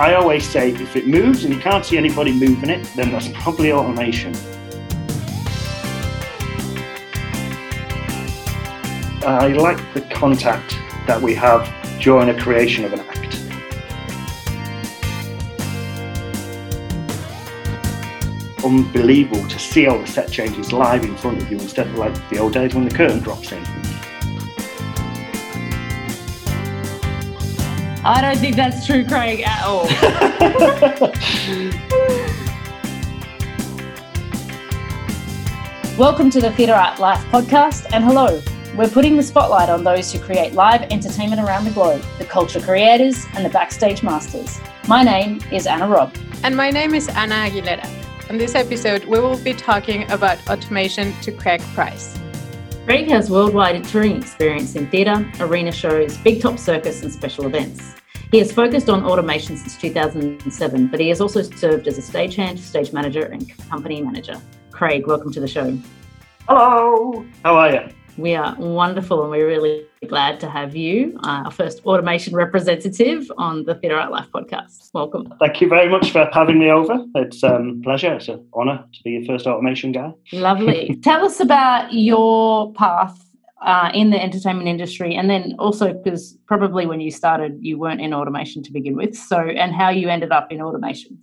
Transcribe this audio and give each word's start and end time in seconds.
I 0.00 0.14
always 0.14 0.48
say 0.48 0.70
if 0.70 0.96
it 0.96 1.06
moves 1.06 1.44
and 1.44 1.52
you 1.52 1.60
can't 1.60 1.84
see 1.84 1.98
anybody 1.98 2.32
moving 2.32 2.70
it, 2.70 2.82
then 2.96 3.12
that's 3.12 3.28
probably 3.34 3.70
automation. 3.70 4.34
I 9.22 9.48
like 9.48 9.76
the 9.92 10.00
contact 10.10 10.70
that 11.06 11.20
we 11.20 11.34
have 11.34 11.70
during 12.00 12.30
a 12.30 12.40
creation 12.40 12.86
of 12.86 12.94
an 12.94 13.00
act. 13.00 13.36
Unbelievable 18.64 19.46
to 19.48 19.58
see 19.58 19.86
all 19.86 19.98
the 19.98 20.06
set 20.06 20.30
changes 20.30 20.72
live 20.72 21.04
in 21.04 21.14
front 21.14 21.42
of 21.42 21.50
you 21.50 21.58
instead 21.58 21.88
of 21.88 21.96
like 21.96 22.14
the 22.30 22.38
old 22.38 22.54
days 22.54 22.74
when 22.74 22.88
the 22.88 22.94
curtain 22.94 23.18
drops 23.18 23.52
in. 23.52 23.79
I 28.10 28.20
don't 28.22 28.38
think 28.38 28.56
that's 28.56 28.84
true, 28.84 29.06
Craig, 29.06 29.44
at 29.46 29.64
all. 29.64 29.84
Welcome 35.96 36.28
to 36.30 36.40
the 36.40 36.50
Theatre 36.56 36.72
Art 36.72 36.98
Life 36.98 37.24
podcast, 37.26 37.86
and 37.92 38.02
hello. 38.02 38.42
We're 38.76 38.88
putting 38.88 39.16
the 39.16 39.22
spotlight 39.22 39.68
on 39.68 39.84
those 39.84 40.12
who 40.12 40.18
create 40.18 40.54
live 40.54 40.90
entertainment 40.90 41.40
around 41.40 41.66
the 41.66 41.70
globe, 41.70 42.02
the 42.18 42.24
culture 42.24 42.58
creators 42.58 43.26
and 43.34 43.44
the 43.44 43.48
backstage 43.48 44.02
masters. 44.02 44.58
My 44.88 45.04
name 45.04 45.40
is 45.52 45.68
Anna 45.68 45.86
Robb. 45.86 46.12
And 46.42 46.56
my 46.56 46.72
name 46.72 46.94
is 46.94 47.08
Anna 47.10 47.36
Aguilera. 47.36 47.88
In 48.28 48.38
this 48.38 48.56
episode, 48.56 49.04
we 49.04 49.20
will 49.20 49.38
be 49.38 49.54
talking 49.54 50.10
about 50.10 50.50
automation 50.50 51.12
to 51.20 51.30
Craig 51.30 51.60
Price. 51.74 52.18
Craig 52.86 53.08
has 53.08 53.30
worldwide 53.30 53.84
touring 53.84 54.16
experience 54.16 54.74
in 54.74 54.90
theatre, 54.90 55.30
arena 55.38 55.70
shows, 55.70 56.18
big 56.18 56.42
top 56.42 56.58
circus, 56.58 57.04
and 57.04 57.12
special 57.12 57.46
events. 57.46 57.99
He 58.30 58.38
has 58.38 58.52
focused 58.52 58.88
on 58.88 59.04
automation 59.04 59.56
since 59.56 59.76
2007, 59.78 60.86
but 60.86 61.00
he 61.00 61.08
has 61.08 61.20
also 61.20 61.42
served 61.42 61.88
as 61.88 61.98
a 61.98 62.00
stagehand, 62.00 62.60
stage 62.60 62.92
manager, 62.92 63.24
and 63.24 63.50
company 63.68 64.00
manager. 64.02 64.40
Craig, 64.70 65.08
welcome 65.08 65.32
to 65.32 65.40
the 65.40 65.48
show. 65.48 65.76
Hello, 66.46 67.26
how 67.44 67.56
are 67.56 67.72
you? 67.72 67.80
We 68.18 68.36
are 68.36 68.54
wonderful 68.56 69.22
and 69.22 69.32
we're 69.32 69.48
really 69.48 69.84
glad 70.06 70.38
to 70.40 70.48
have 70.48 70.76
you, 70.76 71.18
uh, 71.24 71.42
our 71.46 71.50
first 71.50 71.84
automation 71.84 72.36
representative 72.36 73.28
on 73.36 73.64
the 73.64 73.74
Theatre 73.74 73.98
Art 73.98 74.12
Life 74.12 74.28
podcast. 74.32 74.90
Welcome. 74.94 75.34
Thank 75.40 75.60
you 75.60 75.68
very 75.68 75.88
much 75.88 76.12
for 76.12 76.28
having 76.32 76.60
me 76.60 76.70
over. 76.70 77.04
It's 77.16 77.42
um, 77.42 77.80
a 77.80 77.82
pleasure. 77.82 78.14
It's 78.14 78.28
an 78.28 78.46
honour 78.54 78.84
to 78.92 79.02
be 79.02 79.10
your 79.10 79.24
first 79.24 79.48
automation 79.48 79.90
guy. 79.90 80.12
Lovely. 80.32 81.00
Tell 81.02 81.24
us 81.24 81.40
about 81.40 81.92
your 81.92 82.72
path 82.74 83.29
uh, 83.62 83.90
in 83.94 84.10
the 84.10 84.22
entertainment 84.22 84.68
industry, 84.68 85.14
and 85.14 85.28
then 85.28 85.54
also 85.58 85.92
because 85.92 86.36
probably 86.46 86.86
when 86.86 87.00
you 87.00 87.10
started, 87.10 87.58
you 87.60 87.78
weren't 87.78 88.00
in 88.00 88.14
automation 88.14 88.62
to 88.62 88.72
begin 88.72 88.96
with. 88.96 89.16
So, 89.16 89.38
and 89.38 89.74
how 89.74 89.90
you 89.90 90.08
ended 90.08 90.32
up 90.32 90.50
in 90.50 90.62
automation. 90.62 91.18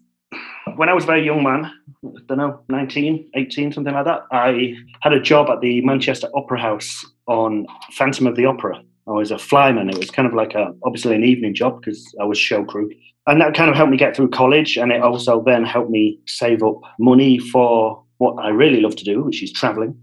When 0.76 0.90
I 0.90 0.94
was 0.94 1.06
a 1.06 1.08
very 1.08 1.26
young 1.26 1.44
man, 1.44 1.72
I 2.06 2.20
don't 2.28 2.38
know, 2.38 2.60
19, 2.70 3.32
18, 3.34 3.72
something 3.72 3.94
like 3.94 4.06
that, 4.06 4.24
I 4.32 4.76
had 5.02 5.14
a 5.14 5.20
job 5.20 5.50
at 5.50 5.62
the 5.62 5.82
Manchester 5.82 6.28
Opera 6.36 6.60
House 6.60 7.06
on 7.28 7.66
Phantom 7.94 8.28
of 8.28 8.36
the 8.36 8.46
Opera. 8.46 8.82
I 9.08 9.12
was 9.12 9.32
a 9.32 9.36
flyman. 9.36 9.90
It 9.90 9.98
was 9.98 10.12
kind 10.12 10.28
of 10.28 10.34
like 10.34 10.54
a 10.54 10.74
obviously 10.84 11.16
an 11.16 11.24
evening 11.24 11.56
job 11.56 11.80
because 11.82 12.14
I 12.22 12.26
was 12.26 12.38
show 12.38 12.66
crew. 12.66 12.92
And 13.26 13.42
that 13.42 13.54
kind 13.54 13.70
of 13.70 13.76
helped 13.76 13.92
me 13.92 13.98
get 13.98 14.16
through 14.16 14.30
college 14.30 14.78
and 14.78 14.92
it 14.92 15.02
also 15.02 15.44
then 15.44 15.66
helped 15.66 15.90
me 15.90 16.20
save 16.28 16.64
up 16.64 16.80
money 17.00 17.40
for 17.40 18.04
what 18.18 18.34
I 18.44 18.50
really 18.50 18.82
love 18.82 18.96
to 18.98 19.04
do, 19.04 19.24
which 19.24 19.42
is 19.44 19.52
traveling. 19.52 19.98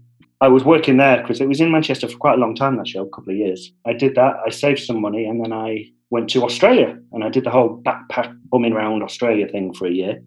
I 0.45 0.47
was 0.47 0.63
working 0.63 0.97
there 0.97 1.21
because 1.21 1.41
it 1.41 1.47
was 1.47 1.59
in 1.59 1.71
Manchester 1.71 2.07
for 2.07 2.17
quite 2.17 2.35
a 2.35 2.39
long 2.39 2.53
time, 2.53 2.77
that 2.77 2.87
show, 2.87 3.01
a 3.01 3.09
couple 3.09 3.31
of 3.31 3.37
years. 3.37 3.71
I 3.87 3.93
did 3.93 4.13
that, 4.13 4.35
I 4.45 4.51
saved 4.51 4.79
some 4.79 5.01
money, 5.01 5.25
and 5.25 5.43
then 5.43 5.51
I 5.51 5.85
went 6.11 6.29
to 6.29 6.43
Australia 6.43 6.95
and 7.13 7.23
I 7.23 7.29
did 7.29 7.45
the 7.45 7.49
whole 7.49 7.81
backpack 7.81 8.37
bumming 8.51 8.73
around 8.73 9.01
Australia 9.01 9.47
thing 9.47 9.73
for 9.73 9.87
a 9.87 9.91
year, 9.91 10.21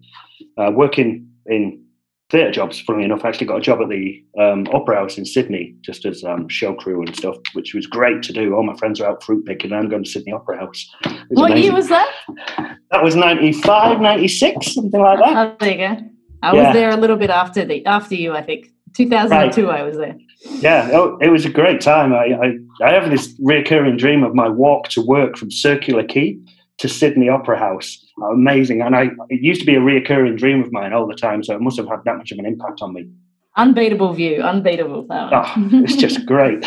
uh, 0.57 0.71
working 0.75 1.25
in 1.45 1.81
theatre 2.29 2.51
jobs. 2.51 2.81
Funnily 2.81 3.05
enough, 3.05 3.23
I 3.23 3.29
actually 3.29 3.47
got 3.47 3.59
a 3.59 3.61
job 3.61 3.79
at 3.81 3.87
the 3.87 4.21
um, 4.37 4.67
Opera 4.73 4.97
House 4.97 5.17
in 5.17 5.23
Sydney 5.23 5.73
just 5.79 6.05
as 6.05 6.21
um, 6.25 6.49
show 6.49 6.73
crew 6.73 7.01
and 7.01 7.15
stuff, 7.15 7.37
which 7.53 7.73
was 7.73 7.87
great 7.87 8.21
to 8.23 8.33
do. 8.33 8.55
All 8.55 8.63
my 8.63 8.75
friends 8.75 8.99
are 8.99 9.09
out 9.09 9.23
fruit 9.23 9.45
picking, 9.45 9.71
and 9.71 9.79
I'm 9.79 9.89
going 9.89 10.03
to 10.03 10.09
Sydney 10.09 10.33
Opera 10.33 10.59
House. 10.59 10.85
What 11.29 11.51
amazing. 11.51 11.63
year 11.63 11.73
was 11.73 11.87
that? 11.87 12.11
That 12.91 13.03
was 13.03 13.15
95, 13.15 14.01
96, 14.01 14.73
something 14.73 14.99
like 14.99 15.19
that. 15.19 15.37
Oh, 15.37 15.55
there 15.61 15.71
you 15.71 15.77
go. 15.77 16.09
I 16.41 16.55
yeah. 16.55 16.65
was 16.65 16.73
there 16.73 16.89
a 16.89 16.97
little 16.97 17.17
bit 17.17 17.29
after 17.29 17.65
the 17.65 17.85
after 17.85 18.15
you, 18.15 18.33
I 18.33 18.41
think. 18.41 18.67
2002, 18.95 19.67
right. 19.67 19.79
I 19.79 19.83
was 19.83 19.97
there. 19.97 20.17
Yeah, 20.61 20.89
oh, 20.93 21.17
it 21.21 21.29
was 21.29 21.45
a 21.45 21.49
great 21.49 21.81
time. 21.81 22.13
I, 22.13 22.33
I, 22.33 22.87
I 22.87 22.93
have 22.93 23.09
this 23.09 23.35
recurring 23.39 23.97
dream 23.97 24.23
of 24.23 24.33
my 24.33 24.47
walk 24.47 24.87
to 24.89 25.01
work 25.01 25.37
from 25.37 25.51
Circular 25.51 26.03
Quay 26.03 26.39
to 26.77 26.87
Sydney 26.87 27.29
Opera 27.29 27.59
House. 27.59 28.03
Amazing. 28.31 28.81
And 28.81 28.95
I 28.95 29.09
it 29.29 29.41
used 29.41 29.59
to 29.61 29.65
be 29.65 29.75
a 29.75 29.79
reoccurring 29.79 30.37
dream 30.37 30.63
of 30.63 30.71
mine 30.71 30.93
all 30.93 31.07
the 31.07 31.15
time, 31.15 31.43
so 31.43 31.55
it 31.55 31.61
must 31.61 31.77
have 31.77 31.87
had 31.87 32.03
that 32.05 32.17
much 32.17 32.31
of 32.31 32.39
an 32.39 32.45
impact 32.45 32.81
on 32.81 32.93
me. 32.93 33.09
Unbeatable 33.57 34.13
view, 34.13 34.41
unbeatable. 34.41 35.05
Oh, 35.09 35.53
it's 35.57 35.95
just 35.95 36.25
great. 36.25 36.65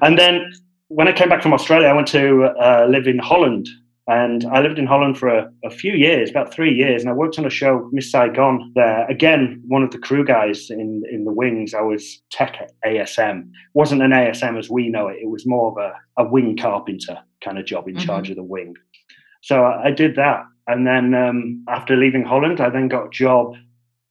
And 0.00 0.18
then 0.18 0.52
when 0.88 1.08
I 1.08 1.12
came 1.12 1.28
back 1.28 1.42
from 1.42 1.52
Australia, 1.52 1.88
I 1.88 1.92
went 1.92 2.06
to 2.08 2.44
uh, 2.44 2.86
live 2.88 3.06
in 3.06 3.18
Holland 3.18 3.68
and 4.08 4.44
I 4.46 4.60
lived 4.60 4.80
in 4.80 4.86
Holland 4.86 5.16
for 5.16 5.28
a, 5.28 5.50
a, 5.64 5.70
few 5.70 5.92
years, 5.92 6.28
about 6.28 6.52
three 6.52 6.74
years, 6.74 7.02
and 7.02 7.10
I 7.10 7.14
worked 7.14 7.38
on 7.38 7.46
a 7.46 7.50
show, 7.50 7.88
Miss 7.92 8.10
Saigon, 8.10 8.72
there. 8.74 9.06
Again, 9.08 9.62
one 9.68 9.84
of 9.84 9.92
the 9.92 9.98
crew 9.98 10.24
guys 10.24 10.70
in, 10.70 11.04
in 11.10 11.24
the 11.24 11.32
wings, 11.32 11.72
I 11.72 11.82
was 11.82 12.20
tech 12.30 12.68
ASM. 12.84 13.42
It 13.42 13.48
wasn't 13.74 14.02
an 14.02 14.10
ASM 14.10 14.58
as 14.58 14.68
we 14.68 14.88
know 14.88 15.06
it, 15.06 15.18
it 15.22 15.28
was 15.28 15.46
more 15.46 15.70
of 15.70 15.76
a, 15.76 16.22
a 16.22 16.28
wing 16.28 16.56
carpenter 16.56 17.18
kind 17.44 17.58
of 17.58 17.64
job 17.64 17.86
in 17.86 17.94
mm-hmm. 17.94 18.04
charge 18.04 18.28
of 18.28 18.36
the 18.36 18.42
wing. 18.42 18.74
So 19.40 19.62
I, 19.62 19.86
I 19.86 19.90
did 19.92 20.16
that. 20.16 20.46
And 20.66 20.84
then 20.84 21.14
um, 21.14 21.64
after 21.68 21.96
leaving 21.96 22.24
Holland, 22.24 22.60
I 22.60 22.70
then 22.70 22.88
got 22.88 23.06
a 23.06 23.10
job. 23.10 23.54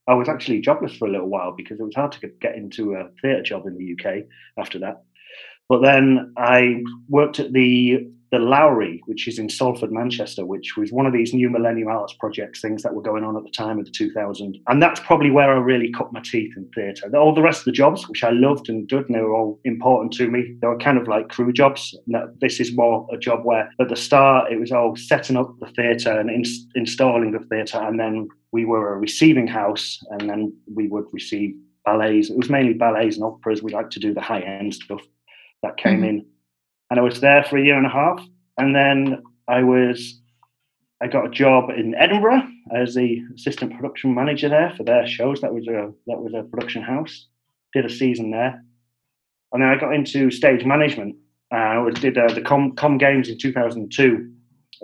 I 0.07 0.13
was 0.13 0.29
actually 0.29 0.61
jobless 0.61 0.95
for 0.95 1.07
a 1.07 1.11
little 1.11 1.29
while 1.29 1.53
because 1.55 1.79
it 1.79 1.83
was 1.83 1.95
hard 1.95 2.13
to 2.13 2.27
get 2.41 2.55
into 2.55 2.93
a 2.93 3.09
theatre 3.21 3.43
job 3.43 3.67
in 3.67 3.77
the 3.77 3.93
UK 3.93 4.23
after 4.57 4.79
that. 4.79 5.03
But 5.67 5.81
then 5.81 6.33
I 6.37 6.81
worked 7.07 7.39
at 7.39 7.53
the 7.53 8.07
the 8.31 8.39
Lowry, 8.39 9.01
which 9.07 9.27
is 9.27 9.37
in 9.37 9.49
Salford, 9.49 9.91
Manchester, 9.91 10.45
which 10.45 10.77
was 10.77 10.93
one 10.93 11.05
of 11.05 11.11
these 11.11 11.33
new 11.33 11.49
Millennium 11.49 11.89
Arts 11.89 12.13
projects 12.13 12.61
things 12.61 12.81
that 12.81 12.93
were 12.93 13.01
going 13.01 13.25
on 13.25 13.35
at 13.35 13.43
the 13.43 13.51
time 13.51 13.77
of 13.77 13.85
the 13.85 13.91
2000. 13.91 14.57
And 14.67 14.81
that's 14.81 15.01
probably 15.01 15.29
where 15.29 15.51
I 15.51 15.57
really 15.57 15.91
cut 15.91 16.13
my 16.13 16.21
teeth 16.21 16.53
in 16.55 16.69
theatre. 16.73 17.13
All 17.17 17.35
the 17.35 17.41
rest 17.41 17.59
of 17.59 17.65
the 17.65 17.73
jobs, 17.73 18.07
which 18.07 18.23
I 18.23 18.29
loved 18.29 18.69
and 18.69 18.87
did, 18.87 19.07
and 19.07 19.15
they 19.15 19.19
were 19.19 19.35
all 19.35 19.59
important 19.65 20.13
to 20.13 20.29
me, 20.29 20.55
they 20.61 20.67
were 20.67 20.77
kind 20.77 20.97
of 20.97 21.09
like 21.09 21.27
crew 21.27 21.51
jobs. 21.51 21.93
This 22.39 22.61
is 22.61 22.73
more 22.73 23.05
a 23.11 23.17
job 23.17 23.41
where 23.43 23.69
at 23.81 23.89
the 23.89 23.97
start 23.97 24.49
it 24.49 24.61
was 24.61 24.71
all 24.71 24.95
setting 24.95 25.35
up 25.35 25.53
the 25.59 25.67
theatre 25.67 26.17
and 26.17 26.29
in, 26.29 26.43
installing 26.75 27.31
the 27.31 27.45
theatre, 27.49 27.79
and 27.79 27.99
then 27.99 28.29
we 28.53 28.63
were 28.63 28.93
a 28.93 28.97
receiving 28.97 29.47
house, 29.47 29.99
and 30.11 30.29
then 30.29 30.53
we 30.73 30.87
would 30.87 31.05
receive 31.11 31.53
ballets. 31.83 32.29
It 32.29 32.37
was 32.37 32.49
mainly 32.49 32.73
ballets 32.73 33.17
and 33.17 33.25
operas. 33.25 33.61
We 33.61 33.73
like 33.73 33.89
to 33.89 33.99
do 33.99 34.13
the 34.13 34.21
high 34.21 34.41
end 34.41 34.73
stuff 34.73 35.01
that 35.63 35.75
came 35.77 35.97
mm-hmm. 35.97 36.05
in 36.05 36.25
and 36.91 36.99
I 36.99 37.03
was 37.03 37.21
there 37.21 37.43
for 37.45 37.57
a 37.57 37.63
year 37.63 37.77
and 37.77 37.85
a 37.85 37.89
half. 37.89 38.21
And 38.57 38.75
then 38.75 39.23
I 39.47 39.63
was, 39.63 40.19
I 41.01 41.07
got 41.07 41.25
a 41.25 41.29
job 41.29 41.69
in 41.69 41.95
Edinburgh 41.95 42.43
as 42.75 42.93
the 42.93 43.21
assistant 43.33 43.73
production 43.73 44.13
manager 44.13 44.49
there 44.49 44.73
for 44.75 44.83
their 44.83 45.07
shows. 45.07 45.39
That 45.39 45.53
was 45.53 45.67
a 45.67 45.91
that 46.05 46.19
was 46.19 46.33
a 46.35 46.43
production 46.43 46.83
house. 46.83 47.27
Did 47.73 47.85
a 47.85 47.89
season 47.89 48.31
there, 48.31 48.61
and 49.53 49.63
then 49.63 49.69
I 49.69 49.79
got 49.79 49.95
into 49.95 50.29
stage 50.29 50.65
management. 50.65 51.15
Uh, 51.53 51.87
I 51.87 51.89
did 51.91 52.17
uh, 52.17 52.33
the 52.33 52.41
Com, 52.41 52.75
Com 52.75 52.97
Games 52.97 53.29
in 53.29 53.37
2002 53.37 54.29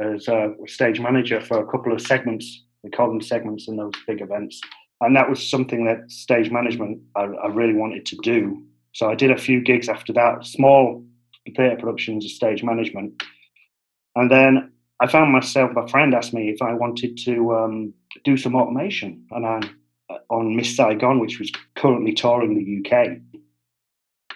as 0.01 0.27
a 0.29 0.53
stage 0.65 1.01
manager 1.01 1.41
for 1.41 1.59
a 1.59 1.69
couple 1.69 1.91
of 1.91 2.01
segments. 2.01 2.63
We 2.83 2.89
call 2.89 3.09
them 3.09 3.21
segments 3.21 3.67
in 3.67 3.75
those 3.75 3.93
big 4.05 4.21
events. 4.21 4.61
And 5.01 5.15
that 5.15 5.29
was 5.29 5.49
something 5.49 5.85
that 5.85 6.09
stage 6.09 6.51
management 6.51 7.01
I, 7.15 7.23
I 7.23 7.47
really 7.47 7.73
wanted 7.73 8.05
to 8.07 8.17
do. 8.23 8.63
So 8.93 9.09
I 9.09 9.15
did 9.15 9.31
a 9.31 9.37
few 9.37 9.61
gigs 9.61 9.89
after 9.89 10.13
that, 10.13 10.45
small 10.45 11.03
theatre 11.55 11.77
productions 11.77 12.23
and 12.23 12.31
stage 12.31 12.63
management. 12.63 13.21
And 14.15 14.31
then 14.31 14.71
I 14.99 15.07
found 15.07 15.31
myself, 15.31 15.71
a 15.77 15.87
friend 15.87 16.13
asked 16.13 16.33
me 16.33 16.49
if 16.49 16.61
I 16.61 16.73
wanted 16.73 17.17
to 17.25 17.53
um, 17.53 17.93
do 18.23 18.35
some 18.35 18.55
automation 18.55 19.25
and 19.31 19.45
I, 19.45 19.61
uh, 20.09 20.17
on 20.29 20.55
Miss 20.55 20.75
Saigon, 20.75 21.19
which 21.19 21.39
was 21.39 21.51
currently 21.75 22.13
touring 22.13 22.55
the 22.55 22.89
UK. 22.89 23.17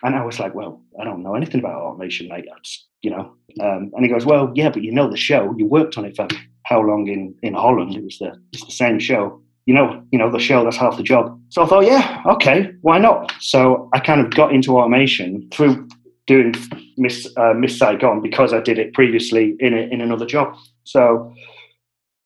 And 0.04 0.16
I 0.16 0.24
was 0.24 0.40
like, 0.40 0.54
well, 0.54 0.82
I 1.00 1.04
don't 1.04 1.24
know 1.24 1.36
anything 1.36 1.60
about 1.60 1.82
automation, 1.82 2.28
mate. 2.28 2.46
That's, 2.48 2.88
you 3.02 3.12
know. 3.12 3.36
Um, 3.60 3.92
and 3.96 4.06
he 4.06 4.08
goes, 4.08 4.26
well, 4.26 4.52
yeah, 4.56 4.70
but 4.70 4.84
you 4.84 4.92
know 4.92 5.10
the 5.10 5.18
show. 5.18 5.54
You 5.58 5.66
worked 5.66 5.98
on 5.98 6.06
it 6.06 6.16
for 6.16 6.28
how 6.64 6.82
long 6.82 7.08
in, 7.08 7.36
in 7.42 7.54
Holland? 7.54 7.96
It 7.96 8.04
was 8.04 8.18
the, 8.20 8.40
it's 8.54 8.66
the 8.66 8.72
same 8.72 9.00
show. 9.00 9.42
You 9.66 9.76
know, 9.76 10.04
you 10.12 10.18
know 10.18 10.32
the 10.32 10.40
show. 10.40 10.64
That's 10.64 10.78
half 10.78 10.98
the 10.98 11.04
job. 11.04 11.40
So 11.50 11.64
I 11.64 11.68
thought, 11.68 11.86
yeah, 11.86 12.24
okay, 12.26 12.72
why 12.82 12.98
not? 12.98 13.32
So 13.40 13.90
I 13.94 14.00
kind 14.00 14.22
of 14.22 14.32
got 14.32 14.54
into 14.54 14.78
automation 14.78 15.48
through 15.52 15.88
doing 16.32 16.56
Miss 16.98 17.28
uh, 17.36 17.54
Miss 17.54 17.78
Saigon 17.78 18.22
because 18.22 18.54
I 18.54 18.62
did 18.62 18.80
it 18.80 18.94
previously 18.94 19.56
in 19.60 19.74
a, 19.74 19.82
in 19.94 20.00
another 20.00 20.26
job. 20.26 20.56
So 20.86 21.34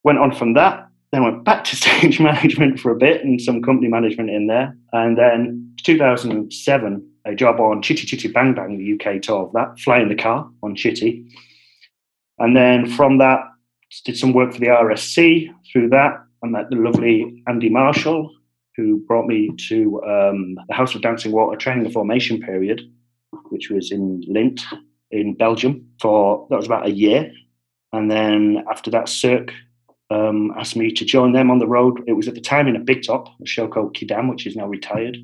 went 0.04 0.18
on 0.18 0.32
from 0.32 0.54
that. 0.54 0.88
Then 1.10 1.24
went 1.24 1.44
back 1.44 1.64
to 1.64 1.76
stage 1.82 2.20
management 2.20 2.78
for 2.78 2.92
a 2.92 2.96
bit 2.96 3.24
and 3.24 3.40
some 3.40 3.62
company 3.62 3.88
management 3.88 4.30
in 4.30 4.46
there. 4.46 4.76
And 4.92 5.18
then 5.18 5.74
2007, 5.82 7.10
a 7.24 7.34
job 7.34 7.58
on 7.58 7.82
Chitty 7.82 8.06
Chitty 8.06 8.28
Bang 8.28 8.54
Bang, 8.54 8.78
the 8.78 8.94
UK 8.94 9.20
tour 9.22 9.46
of 9.46 9.52
that, 9.54 9.78
flying 9.80 10.08
the 10.08 10.14
car 10.14 10.48
on 10.62 10.76
Chitty. 10.76 11.26
And 12.38 12.56
then 12.56 12.86
from 12.86 13.18
that, 13.18 13.40
did 14.04 14.16
some 14.16 14.32
work 14.32 14.52
for 14.52 14.60
the 14.60 14.66
RSC 14.66 15.48
through 15.72 15.88
that. 15.88 16.22
I 16.44 16.46
met 16.46 16.70
the 16.70 16.76
lovely 16.76 17.42
Andy 17.48 17.70
Marshall, 17.70 18.30
who 18.76 18.98
brought 19.08 19.26
me 19.26 19.50
to 19.68 20.02
um, 20.04 20.56
the 20.68 20.74
House 20.74 20.94
of 20.94 21.02
Dancing 21.02 21.32
Water 21.32 21.56
training 21.56 21.84
the 21.84 21.90
formation 21.90 22.40
period, 22.40 22.82
which 23.50 23.70
was 23.70 23.90
in 23.90 24.22
Lint 24.26 24.62
in 25.10 25.34
Belgium 25.34 25.86
for 26.00 26.46
that 26.50 26.56
was 26.56 26.66
about 26.66 26.86
a 26.86 26.90
year. 26.90 27.30
And 27.92 28.10
then 28.10 28.64
after 28.70 28.90
that, 28.90 29.08
Cirque 29.08 29.52
um, 30.10 30.52
asked 30.58 30.76
me 30.76 30.90
to 30.92 31.04
join 31.04 31.32
them 31.32 31.50
on 31.50 31.58
the 31.58 31.66
road. 31.66 32.02
It 32.06 32.12
was 32.12 32.28
at 32.28 32.34
the 32.34 32.40
time 32.40 32.68
in 32.68 32.76
a 32.76 32.80
big 32.80 33.02
top, 33.02 33.28
a 33.42 33.46
show 33.46 33.68
called 33.68 33.96
Quidam, 33.96 34.28
which 34.28 34.46
is 34.46 34.56
now 34.56 34.66
retired. 34.66 35.16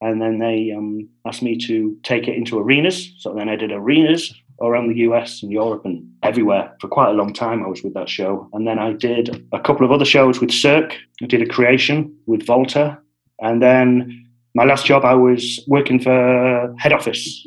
And 0.00 0.22
then 0.22 0.38
they 0.38 0.72
um, 0.76 1.08
asked 1.26 1.42
me 1.42 1.58
to 1.66 1.96
take 2.04 2.28
it 2.28 2.36
into 2.36 2.58
arenas. 2.58 3.12
So 3.18 3.34
then 3.34 3.48
I 3.48 3.56
did 3.56 3.72
arenas 3.72 4.32
around 4.60 4.88
the 4.88 4.98
US 5.00 5.42
and 5.42 5.52
Europe 5.52 5.84
and 5.84 6.08
everywhere 6.22 6.74
for 6.80 6.88
quite 6.88 7.10
a 7.10 7.14
long 7.14 7.32
time. 7.32 7.64
I 7.64 7.68
was 7.68 7.82
with 7.82 7.94
that 7.94 8.08
show. 8.08 8.48
And 8.52 8.66
then 8.66 8.78
I 8.78 8.92
did 8.92 9.46
a 9.52 9.60
couple 9.60 9.84
of 9.84 9.92
other 9.92 10.04
shows 10.04 10.40
with 10.40 10.50
Cirque. 10.50 10.96
I 11.22 11.26
did 11.26 11.42
a 11.42 11.46
creation 11.46 12.16
with 12.26 12.46
Volta. 12.46 12.98
And 13.40 13.62
then 13.62 14.26
my 14.54 14.64
last 14.64 14.86
job, 14.86 15.04
I 15.04 15.14
was 15.14 15.62
working 15.66 16.00
for 16.00 16.74
head 16.78 16.92
office, 16.92 17.46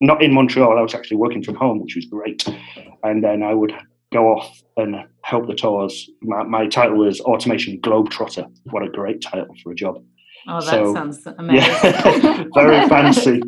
not 0.00 0.22
in 0.22 0.32
Montreal. 0.32 0.78
I 0.78 0.82
was 0.82 0.94
actually 0.94 1.16
working 1.16 1.42
from 1.42 1.54
home, 1.54 1.80
which 1.80 1.96
was 1.96 2.06
great. 2.06 2.46
And 3.02 3.22
then 3.24 3.42
I 3.42 3.54
would 3.54 3.72
go 4.12 4.28
off 4.28 4.62
and 4.76 4.96
help 5.22 5.46
the 5.46 5.54
tours. 5.54 6.10
My, 6.22 6.42
my 6.42 6.66
title 6.66 6.98
was 6.98 7.20
Automation 7.20 7.80
Globetrotter. 7.80 8.50
What 8.64 8.82
a 8.82 8.88
great 8.88 9.22
title 9.22 9.54
for 9.62 9.72
a 9.72 9.74
job. 9.74 10.02
Oh, 10.48 10.60
that 10.60 10.70
so, 10.70 10.94
sounds 10.94 11.26
amazing. 11.38 11.68
Yeah, 11.70 12.44
very 12.54 12.88
fancy. 12.88 13.42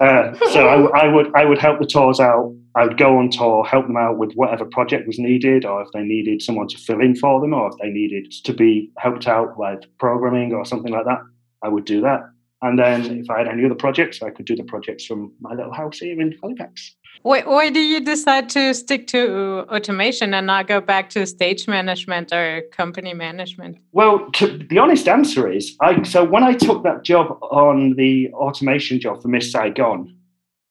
Uh, 0.00 0.34
so 0.52 0.68
I, 0.68 1.04
I, 1.04 1.08
would 1.08 1.34
I 1.34 1.44
would 1.44 1.58
help 1.58 1.80
the 1.80 1.86
tours 1.86 2.20
out. 2.20 2.54
I 2.76 2.86
would 2.86 2.98
go 2.98 3.18
on 3.18 3.30
tour, 3.30 3.64
help 3.64 3.86
them 3.86 3.96
out 3.96 4.18
with 4.18 4.32
whatever 4.34 4.64
project 4.66 5.06
was 5.06 5.18
needed, 5.18 5.64
or 5.64 5.82
if 5.82 5.88
they 5.94 6.02
needed 6.02 6.42
someone 6.42 6.68
to 6.68 6.78
fill 6.78 7.00
in 7.00 7.16
for 7.16 7.40
them, 7.40 7.54
or 7.54 7.68
if 7.68 7.74
they 7.80 7.88
needed 7.88 8.30
to 8.44 8.52
be 8.52 8.90
helped 8.98 9.26
out 9.26 9.58
with 9.58 9.80
programming 9.98 10.52
or 10.52 10.64
something 10.64 10.92
like 10.92 11.06
that. 11.06 11.20
I 11.62 11.68
would 11.68 11.86
do 11.86 12.02
that. 12.02 12.20
And 12.64 12.78
then 12.78 13.18
if 13.18 13.28
I 13.28 13.38
had 13.40 13.48
any 13.48 13.62
other 13.66 13.74
projects, 13.74 14.22
I 14.22 14.30
could 14.30 14.46
do 14.46 14.56
the 14.56 14.64
projects 14.64 15.04
from 15.04 15.34
my 15.38 15.52
little 15.52 15.74
house 15.74 15.98
here 15.98 16.18
in 16.18 16.34
Halifax. 16.42 16.96
Why, 17.20 17.42
why 17.42 17.68
do 17.68 17.78
you 17.78 18.00
decide 18.00 18.48
to 18.50 18.72
stick 18.72 19.06
to 19.08 19.66
automation 19.68 20.32
and 20.32 20.46
not 20.46 20.66
go 20.66 20.80
back 20.80 21.10
to 21.10 21.26
stage 21.26 21.68
management 21.68 22.32
or 22.32 22.62
company 22.72 23.12
management? 23.12 23.76
Well, 23.92 24.30
the 24.40 24.78
honest 24.78 25.06
answer 25.08 25.50
is, 25.50 25.76
I 25.82 26.02
so 26.04 26.24
when 26.24 26.42
I 26.42 26.54
took 26.54 26.82
that 26.84 27.04
job 27.04 27.38
on 27.42 27.96
the 27.96 28.30
automation 28.32 28.98
job 28.98 29.20
for 29.20 29.28
Miss 29.28 29.52
Saigon 29.52 30.16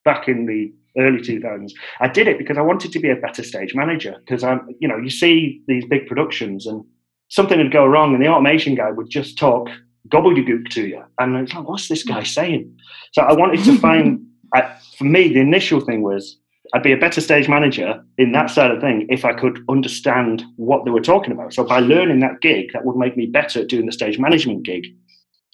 back 0.03 0.27
in 0.27 0.47
the 0.47 0.73
early 0.99 1.19
2000s, 1.19 1.73
I 1.99 2.07
did 2.07 2.27
it 2.27 2.39
because 2.39 2.57
I 2.57 2.61
wanted 2.61 2.91
to 2.93 2.99
be 2.99 3.11
a 3.11 3.15
better 3.15 3.43
stage 3.43 3.75
manager. 3.75 4.15
Because 4.19 4.43
I'm, 4.43 4.67
you 4.79 4.87
know, 4.87 4.97
you 4.97 5.11
see 5.11 5.61
these 5.67 5.85
big 5.85 6.07
productions 6.07 6.65
and 6.65 6.83
something 7.29 7.59
would 7.59 7.71
go 7.71 7.85
wrong, 7.85 8.15
and 8.15 8.23
the 8.23 8.29
automation 8.29 8.73
guy 8.73 8.89
would 8.89 9.11
just 9.11 9.37
talk 9.37 9.69
gobbledygook 10.09 10.69
to 10.71 10.87
you, 10.87 11.03
and 11.19 11.35
it's 11.37 11.53
like, 11.53 11.67
what's 11.67 11.87
this 11.87 12.03
guy 12.03 12.23
saying? 12.23 12.77
So 13.13 13.21
I 13.21 13.33
wanted 13.33 13.63
to 13.65 13.77
find. 13.77 14.25
I, 14.55 14.77
for 14.99 15.05
me, 15.05 15.29
the 15.29 15.39
initial 15.39 15.79
thing 15.79 16.03
was 16.03 16.37
I'd 16.73 16.83
be 16.83 16.91
a 16.91 16.97
better 16.97 17.21
stage 17.21 17.49
manager 17.49 18.03
in 18.17 18.31
that 18.31 18.49
side 18.49 18.71
of 18.71 18.81
thing 18.81 19.05
if 19.09 19.25
I 19.25 19.33
could 19.33 19.59
understand 19.69 20.43
what 20.55 20.85
they 20.85 20.91
were 20.91 21.01
talking 21.01 21.31
about. 21.31 21.53
So 21.53 21.63
by 21.63 21.79
learning 21.79 22.19
that 22.21 22.41
gig, 22.41 22.71
that 22.73 22.85
would 22.85 22.95
make 22.95 23.17
me 23.17 23.25
better 23.27 23.61
at 23.61 23.67
doing 23.67 23.85
the 23.85 23.91
stage 23.91 24.17
management 24.17 24.63
gig. 24.63 24.85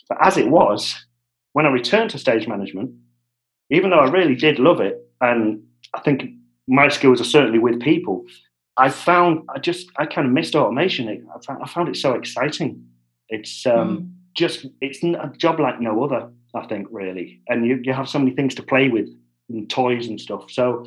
But 0.07 0.17
as 0.21 0.37
it 0.37 0.49
was, 0.49 0.95
when 1.53 1.65
I 1.65 1.69
returned 1.69 2.11
to 2.11 2.19
stage 2.19 2.47
management, 2.47 2.91
even 3.69 3.89
though 3.89 3.99
I 3.99 4.09
really 4.09 4.35
did 4.35 4.59
love 4.59 4.79
it, 4.79 4.97
and 5.19 5.61
I 5.93 5.99
think 6.01 6.23
my 6.67 6.87
skills 6.87 7.19
are 7.19 7.25
certainly 7.25 7.59
with 7.59 7.81
people, 7.81 8.25
I 8.77 8.89
found 8.89 9.41
I 9.53 9.59
just 9.59 9.87
I 9.97 10.05
kind 10.05 10.25
of 10.25 10.33
missed 10.33 10.55
automation. 10.55 11.27
I 11.35 11.45
found, 11.45 11.63
I 11.63 11.67
found 11.67 11.89
it 11.89 11.97
so 11.97 12.13
exciting. 12.13 12.85
It's 13.27 13.65
um, 13.65 13.97
mm. 13.97 14.18
Just 14.35 14.65
it's 14.81 15.03
a 15.03 15.31
job 15.37 15.59
like 15.59 15.79
no 15.79 16.03
other. 16.03 16.31
I 16.55 16.65
think 16.65 16.87
really, 16.91 17.41
and 17.47 17.65
you 17.65 17.79
you 17.83 17.93
have 17.93 18.09
so 18.09 18.19
many 18.19 18.31
things 18.31 18.55
to 18.55 18.63
play 18.63 18.89
with 18.89 19.07
and 19.49 19.69
toys 19.69 20.07
and 20.07 20.19
stuff. 20.19 20.49
So 20.49 20.85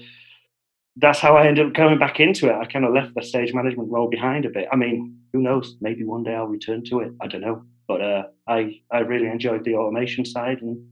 that's 0.96 1.20
how 1.20 1.36
I 1.36 1.46
ended 1.46 1.66
up 1.66 1.74
coming 1.74 1.98
back 1.98 2.20
into 2.20 2.48
it. 2.48 2.54
I 2.54 2.66
kind 2.66 2.84
of 2.84 2.92
left 2.92 3.14
the 3.14 3.22
stage 3.22 3.54
management 3.54 3.90
role 3.90 4.08
behind 4.08 4.44
a 4.44 4.50
bit. 4.50 4.68
I 4.72 4.76
mean, 4.76 5.18
who 5.32 5.40
knows? 5.40 5.76
Maybe 5.80 6.04
one 6.04 6.22
day 6.22 6.34
I'll 6.34 6.46
return 6.46 6.84
to 6.86 7.00
it. 7.00 7.12
I 7.20 7.26
don't 7.26 7.40
know. 7.40 7.64
But 7.88 8.00
uh, 8.00 8.22
I 8.46 8.80
I 8.90 9.00
really 9.00 9.28
enjoyed 9.28 9.64
the 9.64 9.76
automation 9.76 10.24
side, 10.24 10.62
and 10.62 10.86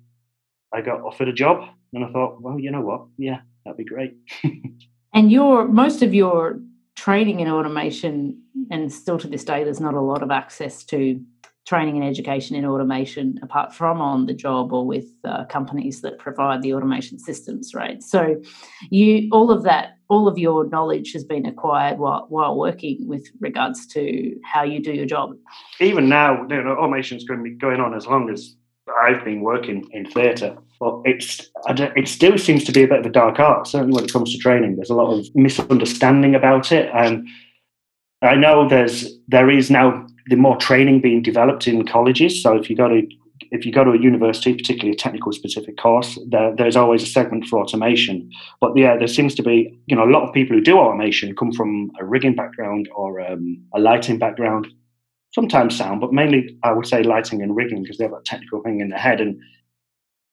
I 0.73 0.81
got 0.81 1.03
offered 1.03 1.29
a 1.29 1.33
job, 1.33 1.69
and 1.93 2.05
I 2.05 2.13
thought, 2.13 2.41
well, 2.41 2.59
you 2.59 2.71
know 2.71 2.81
what? 2.81 3.07
Yeah, 3.19 3.41
that'd 3.65 3.77
be 3.77 3.85
great. 3.85 4.17
and 5.15 5.31
your 5.31 5.69
most 5.69 6.03
of 6.03 6.15
your 6.15 6.61
training 6.97 7.41
in 7.41 7.49
automation, 7.49 8.43
and 8.71 8.93
still 8.93 9.19
to 9.19 9.29
this 9.29 9.45
day, 9.45 9.65
there's 9.65 9.81
not 9.81 9.95
a 9.95 10.01
lot 10.01 10.23
of 10.23 10.31
access 10.31 10.85
to 10.85 11.21
training 11.67 11.97
and 11.97 12.05
education 12.05 12.57
in 12.57 12.65
automation 12.65 13.39
apart 13.43 13.75
from 13.75 14.01
on 14.01 14.27
the 14.27 14.35
job 14.35 14.73
or 14.73 14.87
with 14.87 15.07
uh, 15.25 15.45
companies 15.45 16.01
that 16.01 16.19
provide 16.19 16.63
the 16.63 16.75
automation 16.75 17.19
systems 17.19 17.75
right? 17.75 18.03
So 18.03 18.41
you 18.91 19.29
all 19.33 19.51
of 19.51 19.63
that 19.65 19.97
all 20.09 20.27
of 20.27 20.39
your 20.39 20.69
knowledge 20.69 21.13
has 21.13 21.23
been 21.23 21.47
acquired 21.47 21.99
while, 21.99 22.27
while 22.29 22.57
working 22.57 23.07
with 23.07 23.29
regards 23.39 23.87
to 23.87 24.37
how 24.45 24.65
you 24.65 24.83
do 24.83 24.93
your 24.93 25.07
job. 25.07 25.37
Even 25.81 26.09
now 26.09 26.43
you 26.49 26.63
know 26.63 26.77
automation 26.77 27.17
is 27.17 27.25
going 27.25 27.39
to 27.39 27.45
be 27.45 27.57
going 27.57 27.81
on 27.81 27.95
as 27.95 28.07
long 28.07 28.31
as 28.31 28.57
i've 29.05 29.25
been 29.25 29.41
working 29.41 29.89
in 29.93 30.05
theatre 30.05 30.57
but 30.81 31.03
it's 31.05 31.51
it 31.69 32.09
still 32.09 32.39
seems 32.39 32.65
to 32.65 32.73
be 32.73 32.83
a 32.83 32.89
bit 32.89 33.01
of 33.01 33.07
a 33.07 33.11
dark 33.11 33.39
art 33.39 33.67
certainly 33.67 33.95
when 33.95 34.05
it 34.05 34.13
comes 34.13 34.33
to 34.33 34.39
training. 34.39 34.77
There's 34.77 34.91
a 34.91 34.95
lot 34.95 35.13
of 35.13 35.27
misunderstanding 35.35 36.35
about 36.35 36.73
it 36.73 36.91
and 36.95 37.29
I 38.23 38.35
know 38.35 38.69
there's 38.69 39.13
there 39.29 39.51
is 39.51 39.71
now 39.71 40.07
the 40.27 40.37
more 40.37 40.57
training 40.57 41.01
being 41.01 41.23
developed 41.23 41.67
in 41.67 41.87
colleges. 41.87 42.43
So 42.43 42.57
if 42.57 42.71
you 42.71 42.77
go 42.77 42.89
to 42.89 43.03
if 43.51 43.65
you 43.65 43.73
go 43.73 43.85
to 43.85 43.93
a 43.93 43.99
university, 43.99 44.55
particularly 44.55 44.93
a 44.93 44.97
technical 44.97 45.33
specific 45.33 45.77
course, 45.77 46.19
there, 46.29 46.55
there's 46.55 46.77
always 46.77 47.03
a 47.03 47.07
segment 47.07 47.47
for 47.47 47.59
automation. 47.59 48.31
But 48.61 48.77
yeah, 48.77 48.97
there 48.97 49.09
seems 49.09 49.35
to 49.37 49.43
be, 49.43 49.77
you 49.87 49.97
know, 49.97 50.05
a 50.05 50.11
lot 50.13 50.23
of 50.27 50.35
people 50.35 50.57
who 50.57 50.63
do 50.63 50.79
automation 50.79 51.35
come 51.35 51.53
from 51.53 51.91
a 51.99 52.05
rigging 52.05 52.35
background 52.35 52.89
or 52.95 53.21
um, 53.21 53.63
a 53.75 53.81
lighting 53.81 54.19
background, 54.19 54.69
sometimes 55.33 55.77
sound, 55.77 56.01
but 56.01 56.13
mainly 56.13 56.57
I 56.63 56.73
would 56.73 56.87
say 56.87 57.03
lighting 57.03 57.43
and 57.43 57.57
rigging 57.57 57.83
because 57.83 57.99
they 57.99 58.05
have 58.05 58.13
a 58.13 58.23
technical 58.23 58.63
thing 58.63 58.81
in 58.81 58.91
their 58.91 58.99
head. 58.99 59.21
And 59.21 59.41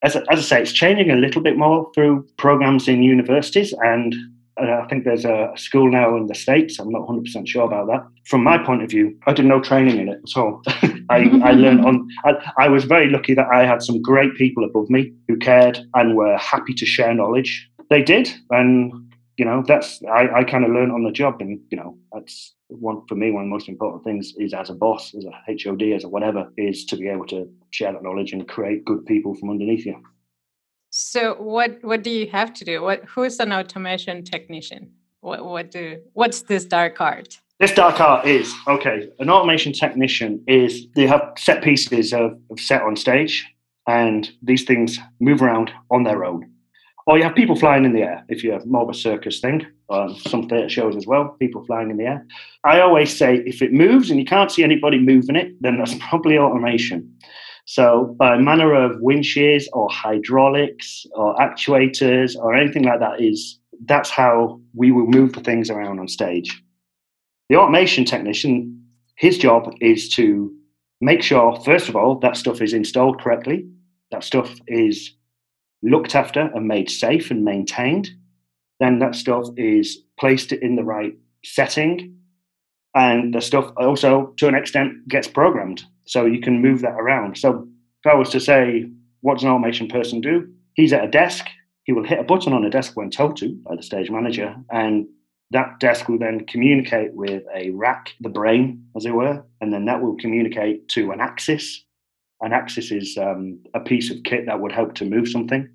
as, 0.03 0.15
as 0.15 0.25
I 0.29 0.41
say, 0.41 0.61
it's 0.61 0.71
changing 0.71 1.09
a 1.09 1.15
little 1.15 1.41
bit 1.41 1.57
more 1.57 1.89
through 1.95 2.27
programs 2.37 2.87
in 2.87 3.03
universities 3.03 3.73
and 3.81 4.13
I 4.59 4.85
think 4.89 5.03
there's 5.03 5.25
a 5.25 5.51
school 5.55 5.89
now 5.91 6.15
in 6.17 6.27
the 6.27 6.35
States. 6.35 6.79
I'm 6.79 6.89
not 6.89 7.07
100% 7.07 7.47
sure 7.47 7.63
about 7.63 7.87
that. 7.87 8.05
From 8.25 8.43
my 8.43 8.57
point 8.57 8.81
of 8.81 8.89
view, 8.89 9.17
I 9.27 9.33
did 9.33 9.45
no 9.45 9.61
training 9.61 9.99
in 9.99 10.09
it 10.09 10.19
at 10.23 10.39
all. 10.39 10.61
I, 11.09 11.29
I 11.43 11.51
learned 11.51 11.85
on, 11.85 12.07
I, 12.25 12.53
I 12.57 12.67
was 12.67 12.83
very 12.85 13.09
lucky 13.09 13.33
that 13.35 13.47
I 13.53 13.65
had 13.65 13.83
some 13.83 14.01
great 14.01 14.35
people 14.35 14.63
above 14.63 14.89
me 14.89 15.13
who 15.27 15.37
cared 15.37 15.79
and 15.93 16.15
were 16.15 16.37
happy 16.37 16.73
to 16.73 16.85
share 16.85 17.13
knowledge. 17.13 17.69
They 17.89 18.01
did. 18.01 18.29
And, 18.49 18.91
you 19.37 19.45
know, 19.45 19.63
that's, 19.65 20.01
I, 20.05 20.39
I 20.39 20.43
kind 20.43 20.65
of 20.65 20.71
learned 20.71 20.91
on 20.91 21.03
the 21.03 21.11
job. 21.11 21.35
And, 21.39 21.59
you 21.69 21.77
know, 21.77 21.97
that's 22.11 22.55
one, 22.67 23.05
for 23.07 23.15
me, 23.15 23.31
one 23.31 23.43
of 23.43 23.47
the 23.47 23.53
most 23.53 23.69
important 23.69 24.03
things 24.03 24.33
is 24.37 24.53
as 24.53 24.69
a 24.69 24.73
boss, 24.73 25.13
as 25.15 25.25
a 25.25 25.53
HOD, 25.63 25.83
as 25.95 26.03
a 26.03 26.09
whatever, 26.09 26.51
is 26.57 26.83
to 26.85 26.97
be 26.97 27.07
able 27.07 27.27
to 27.27 27.47
share 27.71 27.93
that 27.93 28.03
knowledge 28.03 28.33
and 28.33 28.47
create 28.47 28.85
good 28.85 29.05
people 29.05 29.35
from 29.35 29.51
underneath 29.51 29.85
you. 29.85 30.01
So 30.99 31.35
what 31.35 31.77
what 31.83 32.01
do 32.01 32.09
you 32.09 32.27
have 32.31 32.55
to 32.55 32.65
do? 32.65 32.81
What 32.81 33.03
who 33.05 33.21
is 33.21 33.39
an 33.39 33.53
automation 33.53 34.23
technician? 34.23 34.93
What 35.21 35.45
what 35.45 35.69
do 35.69 36.01
what's 36.13 36.41
this 36.41 36.65
dark 36.65 36.99
art? 36.99 37.39
This 37.59 37.71
dark 37.71 38.01
art 38.01 38.25
is 38.25 38.51
okay. 38.67 39.07
An 39.19 39.29
automation 39.29 39.73
technician 39.73 40.43
is 40.47 40.87
they 40.95 41.05
have 41.05 41.21
set 41.37 41.63
pieces 41.63 42.13
of, 42.13 42.39
of 42.49 42.59
set 42.59 42.81
on 42.81 42.95
stage, 42.95 43.45
and 43.87 44.31
these 44.41 44.63
things 44.63 44.97
move 45.19 45.43
around 45.43 45.69
on 45.91 46.01
their 46.01 46.25
own. 46.25 46.49
Or 47.05 47.15
you 47.15 47.23
have 47.23 47.35
people 47.35 47.55
flying 47.55 47.85
in 47.85 47.93
the 47.93 48.01
air 48.01 48.25
if 48.27 48.43
you 48.43 48.51
have 48.51 48.65
more 48.65 48.81
of 48.81 48.89
a 48.89 48.95
circus 48.95 49.39
thing. 49.39 49.67
Um, 49.91 50.17
some 50.17 50.49
theatre 50.49 50.67
shows 50.67 50.95
as 50.95 51.05
well, 51.05 51.35
people 51.39 51.63
flying 51.65 51.91
in 51.91 51.97
the 51.97 52.05
air. 52.05 52.25
I 52.63 52.79
always 52.79 53.15
say 53.15 53.43
if 53.45 53.61
it 53.61 53.71
moves 53.71 54.09
and 54.09 54.19
you 54.19 54.25
can't 54.25 54.51
see 54.51 54.63
anybody 54.63 54.97
moving 54.97 55.35
it, 55.35 55.61
then 55.61 55.77
that's 55.77 55.93
probably 56.09 56.39
automation. 56.39 57.13
So, 57.69 58.15
by 58.17 58.37
manner 58.37 58.73
of 58.73 59.01
winches 59.01 59.69
or 59.73 59.89
hydraulics 59.91 61.05
or 61.13 61.35
actuators 61.35 62.33
or 62.37 62.55
anything 62.55 62.83
like 62.83 63.01
that, 63.01 63.19
is 63.19 63.59
that's 63.85 64.09
how 64.09 64.61
we 64.73 64.93
will 64.93 65.05
move 65.05 65.33
the 65.33 65.41
things 65.41 65.69
around 65.69 65.99
on 65.99 66.07
stage. 66.07 66.63
The 67.49 67.57
automation 67.57 68.05
technician, 68.05 68.85
his 69.17 69.37
job 69.37 69.73
is 69.81 70.07
to 70.15 70.49
make 71.01 71.21
sure, 71.21 71.59
first 71.65 71.89
of 71.89 71.97
all, 71.97 72.17
that 72.19 72.37
stuff 72.37 72.61
is 72.61 72.71
installed 72.71 73.19
correctly, 73.19 73.67
that 74.11 74.23
stuff 74.23 74.55
is 74.67 75.13
looked 75.83 76.15
after 76.15 76.49
and 76.55 76.69
made 76.69 76.89
safe 76.89 77.31
and 77.31 77.43
maintained. 77.43 78.09
Then 78.79 78.99
that 78.99 79.13
stuff 79.13 79.45
is 79.57 79.97
placed 80.17 80.53
in 80.53 80.77
the 80.77 80.85
right 80.85 81.17
setting, 81.43 82.16
and 82.97 83.31
the 83.31 83.41
stuff 83.41 83.71
also, 83.77 84.33
to 84.37 84.47
an 84.47 84.55
extent, 84.55 85.07
gets 85.07 85.27
programmed 85.27 85.83
so 86.05 86.25
you 86.25 86.41
can 86.41 86.63
move 86.63 86.81
that 86.81 86.95
around. 86.99 87.37
So 87.37 87.67
if 88.03 88.11
I 88.11 88.15
was 88.15 88.31
to 88.31 88.39
say, 88.39 88.89
what 89.21 89.35
does 89.35 89.43
an 89.43 89.49
automation 89.49 89.87
person 89.87 90.19
do? 90.19 90.51
He's 90.73 90.93
at 90.93 91.03
a 91.03 91.07
desk. 91.07 91.45
He 91.83 91.93
will 91.93 92.03
hit 92.03 92.19
a 92.19 92.23
button 92.23 92.53
on 92.53 92.65
a 92.65 92.71
desk 92.71 92.93
when 92.95 93.11
told 93.11 93.37
to 93.37 93.55
by 93.67 93.75
the 93.75 93.83
stage 93.83 94.09
manager, 94.09 94.55
and 94.71 95.05
that 95.51 95.79
desk 95.79 96.09
will 96.09 96.17
then 96.17 96.45
communicate 96.47 97.13
with 97.13 97.43
a 97.55 97.69
rack, 97.69 98.13
the 98.19 98.29
brain, 98.29 98.83
as 98.95 99.05
it 99.05 99.13
were, 99.13 99.45
and 99.61 99.71
then 99.71 99.85
that 99.85 100.01
will 100.01 100.17
communicate 100.17 100.89
to 100.89 101.11
an 101.11 101.21
axis. 101.21 101.85
An 102.41 102.51
axis 102.51 102.91
is 102.91 103.15
um, 103.17 103.59
a 103.75 103.79
piece 103.79 104.09
of 104.11 104.23
kit 104.23 104.47
that 104.47 104.59
would 104.59 104.71
help 104.71 104.95
to 104.95 105.05
move 105.05 105.27
something, 105.27 105.69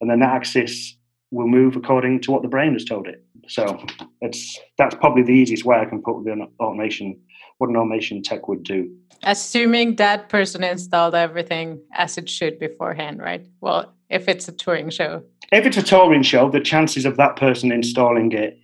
and 0.00 0.10
then 0.10 0.20
that 0.20 0.34
axis 0.34 0.96
will 1.30 1.46
move 1.46 1.76
according 1.76 2.20
to 2.22 2.32
what 2.32 2.42
the 2.42 2.48
brain 2.48 2.72
has 2.72 2.84
told 2.84 3.06
it. 3.06 3.24
So 3.48 3.84
it's 4.20 4.58
that's 4.78 4.94
probably 4.94 5.22
the 5.22 5.32
easiest 5.32 5.64
way 5.64 5.78
I 5.78 5.84
can 5.84 6.02
put 6.02 6.24
the 6.24 6.46
automation, 6.60 7.18
what 7.58 7.70
an 7.70 7.76
automation 7.76 8.22
tech 8.22 8.48
would 8.48 8.62
do. 8.62 8.94
Assuming 9.22 9.96
that 9.96 10.28
person 10.28 10.64
installed 10.64 11.14
everything 11.14 11.80
as 11.92 12.16
it 12.16 12.28
should 12.28 12.58
beforehand, 12.58 13.20
right? 13.20 13.46
Well, 13.60 13.92
if 14.08 14.28
it's 14.28 14.48
a 14.48 14.52
touring 14.52 14.90
show. 14.90 15.22
If 15.52 15.66
it's 15.66 15.76
a 15.76 15.82
touring 15.82 16.22
show, 16.22 16.48
the 16.50 16.60
chances 16.60 17.04
of 17.04 17.16
that 17.16 17.36
person 17.36 17.72
installing 17.72 18.32
it 18.32 18.58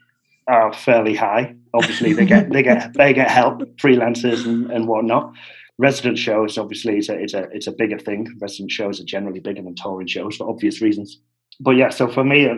are 0.49 0.73
fairly 0.73 1.15
high. 1.15 1.55
Obviously, 1.75 2.13
they 2.13 2.25
get 2.25 2.51
they 2.51 2.63
get 2.63 2.95
they 2.95 3.13
get 3.13 3.31
help, 3.31 3.61
freelancers 3.77 4.47
and, 4.47 4.71
and 4.71 4.87
whatnot. 4.87 5.33
Resident 5.79 6.17
shows 6.17 6.57
obviously 6.57 6.97
is 6.97 7.09
a, 7.09 7.23
is 7.23 7.35
a 7.35 7.49
it's 7.53 7.67
a 7.67 7.73
bigger 7.73 7.99
thing. 7.99 8.27
Resident 8.41 8.71
shows 8.71 9.01
are 9.01 9.05
generally 9.05 9.41
bigger 9.41 9.63
than 9.63 9.75
touring 9.75 10.07
shows 10.07 10.37
for 10.37 10.49
obvious 10.49 10.81
reasons. 10.81 11.21
But 11.61 11.73
yeah, 11.73 11.91
so 11.91 12.09
for 12.09 12.25
me, 12.25 12.49
uh, 12.49 12.57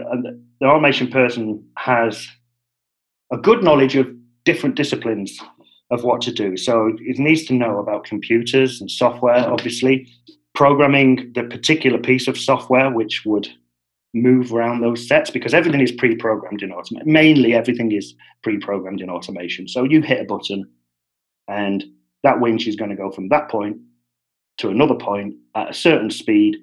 the 0.61 0.67
automation 0.67 1.09
person 1.09 1.65
has 1.77 2.27
a 3.33 3.37
good 3.37 3.63
knowledge 3.63 3.97
of 3.97 4.09
different 4.45 4.75
disciplines 4.75 5.39
of 5.91 6.05
what 6.05 6.21
to 6.23 6.33
do. 6.33 6.57
So 6.57 6.97
it 7.01 7.19
needs 7.19 7.45
to 7.47 7.55
know 7.55 7.79
about 7.79 8.05
computers 8.05 8.81
and 8.81 8.91
software, 8.91 9.51
obviously, 9.51 10.09
programming 10.55 11.33
the 11.35 11.45
particular 11.45 11.99
piece 11.99 12.29
of 12.29 12.37
software 12.37 12.91
which 12.91 13.23
would 13.25 13.49
move 14.15 14.53
around 14.53 14.81
those 14.81 15.07
sets 15.07 15.31
because 15.31 15.55
everything 15.55 15.81
is 15.81 15.93
pre-programmed 15.93 16.63
in 16.63 16.73
automation. 16.73 17.11
Mainly 17.11 17.55
everything 17.55 17.93
is 17.93 18.15
pre-programmed 18.43 19.01
in 19.01 19.11
automation. 19.11 19.69
So 19.69 19.85
you 19.85 20.03
hit 20.03 20.23
a 20.23 20.25
button 20.25 20.69
and 21.47 21.85
that 22.23 22.41
winch 22.41 22.67
is 22.67 22.77
going 22.77 22.91
to 22.91 22.97
go 22.97 23.11
from 23.11 23.29
that 23.29 23.49
point 23.49 23.77
to 24.59 24.69
another 24.69 24.95
point 24.95 25.37
at 25.55 25.71
a 25.71 25.75
certain 25.75 26.11
speed 26.11 26.57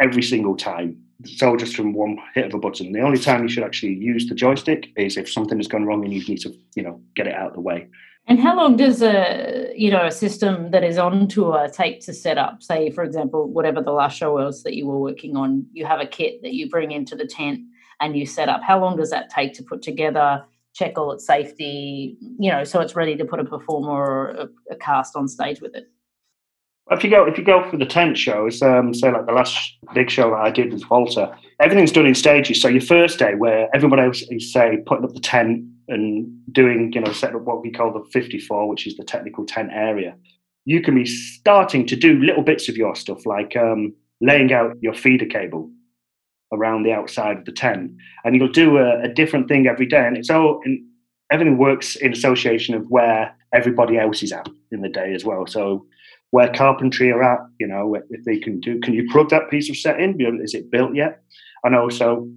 every 0.00 0.22
single 0.22 0.56
time. 0.56 1.02
So 1.24 1.56
just 1.56 1.74
from 1.74 1.94
one 1.94 2.18
hit 2.34 2.46
of 2.46 2.54
a 2.54 2.58
button. 2.58 2.92
The 2.92 3.00
only 3.00 3.18
time 3.18 3.42
you 3.42 3.48
should 3.48 3.64
actually 3.64 3.94
use 3.94 4.26
the 4.26 4.34
joystick 4.34 4.92
is 4.96 5.16
if 5.16 5.30
something 5.30 5.58
has 5.58 5.66
gone 5.66 5.86
wrong 5.86 6.04
and 6.04 6.12
you 6.12 6.22
need 6.24 6.40
to, 6.42 6.54
you 6.74 6.82
know, 6.82 7.00
get 7.14 7.26
it 7.26 7.34
out 7.34 7.48
of 7.48 7.54
the 7.54 7.60
way. 7.60 7.88
And 8.28 8.40
how 8.40 8.56
long 8.56 8.76
does 8.76 9.02
a 9.02 9.72
you 9.76 9.90
know 9.90 10.06
a 10.06 10.10
system 10.10 10.72
that 10.72 10.82
is 10.82 10.98
on 10.98 11.28
tour 11.28 11.68
take 11.72 12.00
to 12.02 12.12
set 12.12 12.38
up? 12.38 12.62
Say, 12.62 12.90
for 12.90 13.04
example, 13.04 13.48
whatever 13.48 13.80
the 13.80 13.92
last 13.92 14.18
show 14.18 14.34
was 14.34 14.62
that 14.64 14.74
you 14.74 14.86
were 14.86 14.98
working 14.98 15.36
on, 15.36 15.66
you 15.72 15.86
have 15.86 16.00
a 16.00 16.06
kit 16.06 16.42
that 16.42 16.52
you 16.52 16.68
bring 16.68 16.90
into 16.90 17.14
the 17.14 17.26
tent 17.26 17.60
and 18.00 18.16
you 18.16 18.26
set 18.26 18.48
up. 18.48 18.62
How 18.62 18.80
long 18.80 18.96
does 18.96 19.10
that 19.10 19.30
take 19.30 19.54
to 19.54 19.62
put 19.62 19.80
together? 19.80 20.44
Check 20.74 20.98
all 20.98 21.12
its 21.12 21.26
safety, 21.26 22.18
you 22.38 22.50
know, 22.50 22.64
so 22.64 22.80
it's 22.80 22.96
ready 22.96 23.16
to 23.16 23.24
put 23.24 23.40
a 23.40 23.44
performer 23.44 23.92
or 23.92 24.30
a, 24.30 24.48
a 24.72 24.76
cast 24.76 25.16
on 25.16 25.26
stage 25.28 25.60
with 25.62 25.74
it. 25.74 25.88
If 26.90 27.02
you 27.02 27.10
go 27.10 27.26
if 27.26 27.36
you 27.36 27.44
go 27.44 27.68
for 27.68 27.76
the 27.76 27.86
tent 27.86 28.16
shows, 28.16 28.62
um, 28.62 28.94
say 28.94 29.10
like 29.10 29.26
the 29.26 29.32
last 29.32 29.76
big 29.92 30.08
show 30.08 30.30
that 30.30 30.36
I 30.36 30.50
did 30.50 30.72
with 30.72 30.84
Volta, 30.84 31.36
everything's 31.58 31.92
done 31.92 32.06
in 32.06 32.14
stages. 32.14 32.60
So 32.60 32.68
your 32.68 32.80
first 32.80 33.18
day, 33.18 33.34
where 33.34 33.68
everybody 33.74 34.02
else 34.02 34.22
is 34.30 34.52
say 34.52 34.78
putting 34.86 35.04
up 35.04 35.12
the 35.12 35.20
tent, 35.20 35.64
and 35.88 36.26
doing, 36.52 36.92
you 36.92 37.00
know, 37.00 37.12
setting 37.12 37.36
up 37.36 37.42
what 37.42 37.62
we 37.62 37.70
call 37.70 37.92
the 37.92 38.04
54, 38.10 38.68
which 38.68 38.86
is 38.86 38.96
the 38.96 39.04
technical 39.04 39.44
tent 39.44 39.70
area, 39.72 40.16
you 40.64 40.82
can 40.82 40.94
be 40.94 41.06
starting 41.06 41.86
to 41.86 41.96
do 41.96 42.18
little 42.20 42.42
bits 42.42 42.68
of 42.68 42.76
your 42.76 42.96
stuff, 42.96 43.24
like 43.24 43.56
um, 43.56 43.94
laying 44.20 44.52
out 44.52 44.76
your 44.80 44.94
feeder 44.94 45.26
cable 45.26 45.70
around 46.52 46.82
the 46.82 46.92
outside 46.92 47.38
of 47.38 47.44
the 47.44 47.52
tent, 47.52 47.92
and 48.24 48.36
you'll 48.36 48.48
do 48.48 48.78
a, 48.78 49.02
a 49.02 49.08
different 49.08 49.48
thing 49.48 49.66
every 49.66 49.86
day, 49.86 50.06
and 50.06 50.16
it's 50.16 50.30
all 50.30 50.60
and 50.64 50.84
everything 51.30 51.58
works 51.58 51.96
in 51.96 52.12
association 52.12 52.74
of 52.74 52.86
where 52.88 53.36
everybody 53.52 53.98
else 53.98 54.22
is 54.22 54.32
at 54.32 54.48
in 54.70 54.80
the 54.80 54.88
day 54.88 55.12
as 55.12 55.24
well. 55.24 55.46
So 55.46 55.86
where 56.36 56.52
carpentry 56.52 57.08
are 57.10 57.22
at, 57.22 57.40
you 57.60 57.66
know, 57.66 57.84
if 58.16 58.22
they 58.24 58.38
can 58.38 58.60
do, 58.60 58.78
can 58.80 58.92
you 58.94 59.04
plug 59.12 59.28
that 59.30 59.50
piece 59.50 59.68
of 59.70 59.76
set 59.76 60.00
in? 60.00 60.10
Is 60.42 60.54
it 60.54 60.70
built 60.70 60.94
yet? 60.94 61.22
And 61.64 61.74
also 61.74 62.28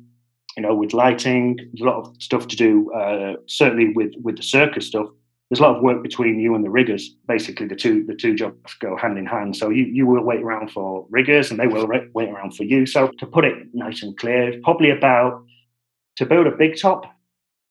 you 0.59 0.63
know, 0.63 0.75
with 0.75 0.93
lighting, 0.93 1.55
there's 1.55 1.81
a 1.81 1.85
lot 1.85 1.99
of 1.99 2.21
stuff 2.21 2.47
to 2.47 2.55
do. 2.55 2.91
Uh, 2.91 3.35
certainly 3.47 3.93
with 3.93 4.11
with 4.21 4.35
the 4.35 4.43
circus 4.43 4.87
stuff, 4.87 5.07
there's 5.49 5.61
a 5.61 5.63
lot 5.63 5.77
of 5.77 5.81
work 5.81 6.03
between 6.03 6.37
you 6.37 6.53
and 6.55 6.65
the 6.65 6.69
riggers. 6.69 7.15
Basically, 7.27 7.67
the 7.67 7.77
two 7.77 8.05
the 8.05 8.15
two 8.15 8.35
jobs 8.35 8.73
go 8.81 8.97
hand 8.97 9.17
in 9.17 9.25
hand. 9.25 9.55
So 9.55 9.69
you 9.69 9.85
you 9.85 10.05
will 10.05 10.23
wait 10.23 10.41
around 10.41 10.71
for 10.71 11.07
riggers, 11.09 11.49
and 11.49 11.59
they 11.59 11.67
will 11.67 11.87
wait 12.13 12.29
around 12.29 12.55
for 12.57 12.63
you. 12.63 12.85
So 12.85 13.09
to 13.19 13.25
put 13.25 13.45
it 13.45 13.55
nice 13.73 14.03
and 14.03 14.17
clear, 14.17 14.59
probably 14.63 14.89
about 14.89 15.43
to 16.17 16.25
build 16.25 16.47
a 16.47 16.51
big 16.51 16.77
top 16.77 17.05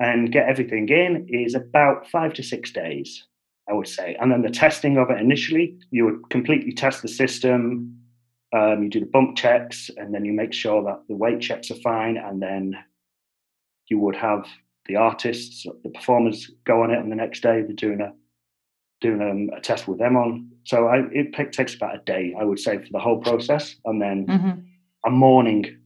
and 0.00 0.32
get 0.32 0.48
everything 0.48 0.88
in 0.88 1.26
is 1.28 1.54
about 1.54 2.08
five 2.08 2.32
to 2.34 2.42
six 2.42 2.72
days. 2.72 3.26
I 3.68 3.74
would 3.74 3.88
say. 3.88 4.16
And 4.20 4.32
then 4.32 4.42
the 4.42 4.50
testing 4.50 4.96
of 4.96 5.10
it 5.10 5.20
initially, 5.20 5.76
you 5.90 6.04
would 6.06 6.30
completely 6.30 6.72
test 6.72 7.02
the 7.02 7.08
system, 7.08 7.98
um, 8.56 8.82
you 8.82 8.88
do 8.88 9.00
the 9.00 9.06
bump 9.06 9.36
checks, 9.36 9.90
and 9.96 10.14
then 10.14 10.24
you 10.24 10.32
make 10.32 10.52
sure 10.52 10.82
that 10.84 11.02
the 11.08 11.16
weight 11.16 11.40
checks 11.40 11.70
are 11.70 11.80
fine, 11.82 12.16
and 12.16 12.40
then 12.40 12.76
you 13.88 13.98
would 13.98 14.16
have 14.16 14.46
the 14.86 14.96
artists, 14.96 15.66
the 15.84 15.90
performers 15.90 16.50
go 16.64 16.82
on 16.82 16.90
it, 16.90 16.98
and 16.98 17.12
the 17.12 17.16
next 17.16 17.42
day 17.42 17.62
they're 17.62 17.72
doing 17.72 18.00
a 18.00 18.12
doing 19.00 19.22
um, 19.22 19.50
a 19.56 19.60
test 19.60 19.86
with 19.86 19.98
them 19.98 20.16
on. 20.16 20.50
So 20.64 20.88
I, 20.88 21.02
it 21.12 21.32
takes 21.52 21.74
about 21.74 21.94
a 21.94 21.98
day, 21.98 22.34
I 22.38 22.44
would 22.44 22.58
say, 22.58 22.78
for 22.78 22.88
the 22.90 22.98
whole 22.98 23.18
process, 23.18 23.76
and 23.84 24.02
then 24.02 24.26
mm-hmm. 24.26 24.60
a 25.06 25.10
morning. 25.10 25.78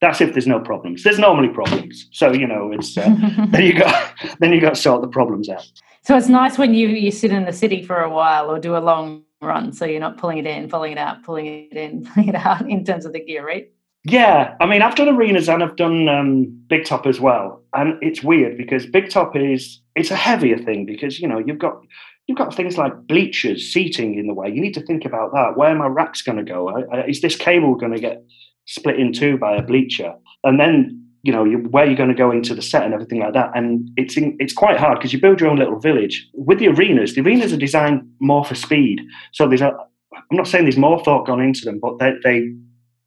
That's 0.00 0.20
if 0.20 0.32
there's 0.32 0.46
no 0.46 0.60
problems. 0.60 1.02
There's 1.02 1.18
normally 1.18 1.48
problems, 1.48 2.08
so 2.12 2.32
you 2.32 2.46
know 2.46 2.70
it's 2.70 2.96
uh, 2.96 3.14
then 3.48 3.64
you 3.64 3.78
got 3.78 4.14
then 4.40 4.52
you 4.52 4.60
got 4.60 4.74
to 4.74 4.80
sort 4.80 5.00
the 5.00 5.08
problems 5.08 5.48
out. 5.48 5.66
So 6.02 6.16
it's 6.16 6.28
nice 6.28 6.58
when 6.58 6.74
you 6.74 6.88
you 6.88 7.10
sit 7.10 7.32
in 7.32 7.44
the 7.44 7.52
city 7.52 7.82
for 7.82 8.00
a 8.00 8.10
while 8.10 8.50
or 8.50 8.58
do 8.58 8.76
a 8.76 8.78
long 8.78 9.24
run. 9.40 9.72
So 9.72 9.84
you're 9.86 10.00
not 10.00 10.18
pulling 10.18 10.38
it 10.38 10.46
in, 10.46 10.68
pulling 10.68 10.92
it 10.92 10.98
out, 10.98 11.22
pulling 11.22 11.46
it 11.46 11.76
in, 11.76 12.04
pulling 12.14 12.28
it 12.28 12.34
out 12.34 12.68
in 12.68 12.84
terms 12.84 13.06
of 13.06 13.12
the 13.12 13.24
gear, 13.24 13.46
right? 13.46 13.70
Yeah, 14.04 14.54
I 14.60 14.66
mean, 14.66 14.82
I've 14.82 14.94
done 14.94 15.08
arenas 15.08 15.48
and 15.48 15.64
I've 15.64 15.74
done 15.74 16.08
um, 16.08 16.62
big 16.68 16.84
top 16.84 17.06
as 17.06 17.18
well, 17.18 17.62
and 17.72 17.94
it's 18.02 18.22
weird 18.22 18.56
because 18.56 18.86
big 18.86 19.10
top 19.10 19.34
is 19.34 19.80
it's 19.96 20.12
a 20.12 20.16
heavier 20.16 20.58
thing 20.58 20.86
because 20.86 21.18
you 21.18 21.26
know 21.26 21.38
you've 21.44 21.58
got 21.58 21.80
you've 22.26 22.38
got 22.38 22.54
things 22.54 22.78
like 22.78 23.06
bleachers, 23.06 23.72
seating 23.72 24.18
in 24.18 24.26
the 24.26 24.34
way. 24.34 24.48
You 24.48 24.60
need 24.60 24.74
to 24.74 24.80
think 24.80 25.04
about 25.04 25.32
that. 25.32 25.56
Where 25.56 25.70
are 25.70 25.74
my 25.74 25.86
rack's 25.86 26.22
going 26.22 26.38
to 26.38 26.44
go? 26.44 26.84
Is 27.08 27.20
this 27.20 27.36
cable 27.36 27.74
going 27.74 27.92
to 27.92 28.00
get 28.00 28.24
split 28.66 28.98
in 28.98 29.12
two 29.12 29.38
by 29.38 29.56
a 29.56 29.62
bleacher? 29.62 30.14
And 30.44 30.60
then 30.60 31.02
you 31.22 31.32
know 31.32 31.44
you, 31.44 31.58
where 31.58 31.86
you're 31.86 31.96
going 31.96 32.08
to 32.08 32.14
go 32.14 32.30
into 32.30 32.54
the 32.54 32.62
set 32.62 32.84
and 32.84 32.94
everything 32.94 33.20
like 33.20 33.32
that. 33.34 33.50
And 33.54 33.90
it's 33.96 34.16
in, 34.16 34.36
it's 34.38 34.52
quite 34.52 34.78
hard 34.78 34.98
because 34.98 35.12
you 35.12 35.20
build 35.20 35.40
your 35.40 35.50
own 35.50 35.58
little 35.58 35.80
village. 35.80 36.28
With 36.34 36.58
the 36.58 36.68
arenas, 36.68 37.14
the 37.14 37.22
arenas 37.22 37.52
are 37.52 37.58
designed 37.58 38.02
more 38.20 38.44
for 38.44 38.54
speed. 38.54 39.00
So 39.32 39.48
there's 39.48 39.62
a 39.62 39.72
I'm 40.30 40.36
not 40.36 40.46
saying 40.46 40.64
there's 40.64 40.76
more 40.76 41.02
thought 41.02 41.26
gone 41.26 41.40
into 41.40 41.64
them, 41.64 41.78
but 41.80 41.98
they 41.98 42.12
they 42.22 42.52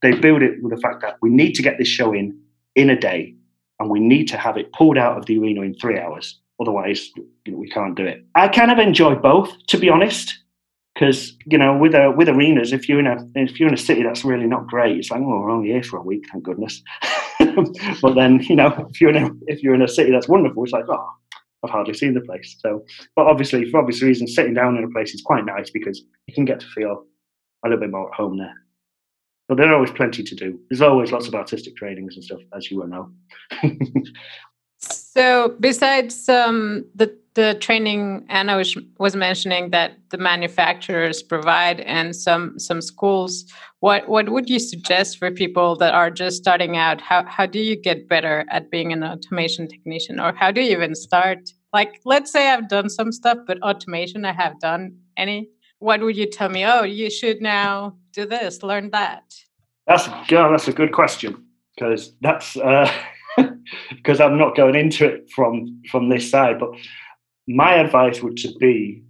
they 0.02 0.12
build 0.18 0.42
it 0.42 0.62
with 0.62 0.74
the 0.74 0.82
fact 0.82 1.02
that 1.02 1.18
we 1.22 1.30
need 1.30 1.54
to 1.54 1.62
get 1.62 1.78
this 1.78 1.88
show 1.88 2.14
in 2.14 2.38
in 2.76 2.90
a 2.90 3.00
day, 3.00 3.36
and 3.80 3.90
we 3.90 4.00
need 4.00 4.28
to 4.30 4.38
have 4.38 4.58
it 4.58 4.72
pulled 4.74 4.98
out 4.98 5.18
of 5.18 5.26
the 5.26 5.38
arena 5.38 5.62
in 5.62 5.74
three 5.76 6.00
hours. 6.00 6.40
Otherwise, 6.62 7.10
you 7.46 7.54
know, 7.54 7.58
we 7.58 7.70
can't 7.70 7.96
do 7.96 8.06
it. 8.06 8.26
I 8.36 8.50
kind 8.50 8.70
of 8.70 8.80
enjoy 8.80 9.16
both, 9.16 9.52
to 9.68 9.78
be 9.78 9.90
honest 9.90 10.38
because 11.00 11.34
you 11.46 11.58
know 11.58 11.78
with 11.78 11.96
a, 11.96 12.12
with 12.12 12.28
arenas 12.28 12.74
if 12.74 12.90
you're 12.90 13.00
in 13.00 13.08
a 13.08 13.18
if 13.36 13.60
you're 13.60 13.70
in 13.70 13.74
a 13.74 13.78
city 13.78 14.04
that's 14.04 14.26
really 14.26 14.46
not 14.46 14.68
great 14.68 14.98
it's 14.98 15.10
like 15.10 15.22
well 15.22 15.40
we're 15.40 15.50
only 15.50 15.70
here 15.70 15.84
for 15.84 15.98
a 15.98 16.04
week 16.04 16.26
thank 16.32 16.44
goodness. 16.44 16.82
But 18.02 18.16
then 18.16 18.42
you 18.42 18.56
know 18.56 18.88
if 18.90 19.00
you're 19.00 19.16
in 19.16 19.24
a 19.24 19.30
if 19.48 19.64
you're 19.64 19.74
in 19.74 19.82
a 19.82 19.88
city 19.88 20.12
that's 20.12 20.28
wonderful 20.28 20.64
it's 20.64 20.74
like 20.74 20.86
oh 20.90 21.10
I've 21.64 21.72
hardly 21.72 21.94
seen 21.94 22.14
the 22.14 22.22
place. 22.22 22.58
So 22.60 22.86
but 23.16 23.28
obviously 23.28 23.70
for 23.70 23.80
obvious 23.80 24.02
reasons 24.02 24.36
sitting 24.36 24.54
down 24.54 24.78
in 24.78 24.84
a 24.84 24.90
place 24.90 25.14
is 25.14 25.22
quite 25.22 25.46
nice 25.46 25.70
because 25.70 26.04
you 26.28 26.34
can 26.34 26.46
get 26.46 26.60
to 26.60 26.68
feel 26.68 27.06
a 27.64 27.70
little 27.70 27.82
bit 27.82 27.92
more 27.92 28.10
at 28.10 28.16
home 28.16 28.38
there. 28.38 28.54
But 29.48 29.58
there's 29.58 29.74
always 29.74 29.92
plenty 29.92 30.24
to 30.24 30.36
do. 30.36 30.60
There's 30.70 30.82
always 30.82 31.12
lots 31.12 31.28
of 31.28 31.34
artistic 31.34 31.76
trainings 31.76 32.16
and 32.16 32.24
stuff 32.24 32.42
as 32.56 32.70
you 32.70 32.78
will 32.78 32.88
know. 32.88 33.12
So 34.82 35.56
besides 35.60 36.30
um, 36.30 36.86
the 36.96 37.14
the 37.36 37.56
training 37.60 38.26
Anna 38.30 38.58
was, 38.58 38.78
was 38.98 39.16
mentioning 39.16 39.70
that 39.70 39.98
the 40.10 40.18
manufacturers 40.18 41.22
provide 41.22 41.80
and 41.82 42.16
some 42.16 42.58
some 42.60 42.82
schools, 42.82 43.46
what 43.80 44.10
what 44.10 44.30
would 44.30 44.50
you 44.50 44.60
suggest 44.60 45.18
for 45.18 45.32
people 45.32 45.76
that 45.78 45.94
are 45.94 46.10
just 46.10 46.38
starting 46.38 46.76
out? 46.78 47.02
How 47.02 47.26
how 47.26 47.46
do 47.46 47.60
you 47.60 47.76
get 47.76 48.10
better 48.10 48.46
at 48.50 48.72
being 48.72 48.92
an 48.92 49.04
automation 49.04 49.68
technician, 49.68 50.20
or 50.20 50.34
how 50.34 50.52
do 50.52 50.62
you 50.62 50.72
even 50.72 50.96
start? 50.96 51.52
Like, 51.72 52.02
let's 52.04 52.32
say 52.32 52.50
I've 52.50 52.68
done 52.68 52.90
some 52.90 53.12
stuff, 53.12 53.38
but 53.46 53.62
automation 53.62 54.26
I 54.26 54.34
have 54.34 54.60
done 54.60 54.98
any. 55.18 55.50
What 55.78 56.02
would 56.02 56.18
you 56.18 56.30
tell 56.30 56.50
me? 56.50 56.66
Oh, 56.66 56.84
you 56.84 57.10
should 57.10 57.42
now 57.42 57.96
do 58.12 58.26
this, 58.26 58.64
learn 58.64 58.90
that. 58.90 59.24
That's 59.88 60.08
yeah, 60.30 60.50
that's 60.50 60.68
a 60.68 60.74
good 60.74 60.92
question 60.92 61.46
because 61.76 62.14
that's. 62.22 62.58
Uh... 62.58 62.92
because 63.92 64.20
I'm 64.20 64.38
not 64.38 64.56
going 64.56 64.76
into 64.76 65.06
it 65.06 65.30
from 65.32 65.82
from 65.90 66.10
this 66.10 66.30
side. 66.30 66.60
But 66.60 66.72
my 67.50 67.74
advice 67.74 68.22
would 68.22 68.38
to 68.38 68.54
be 68.60 69.02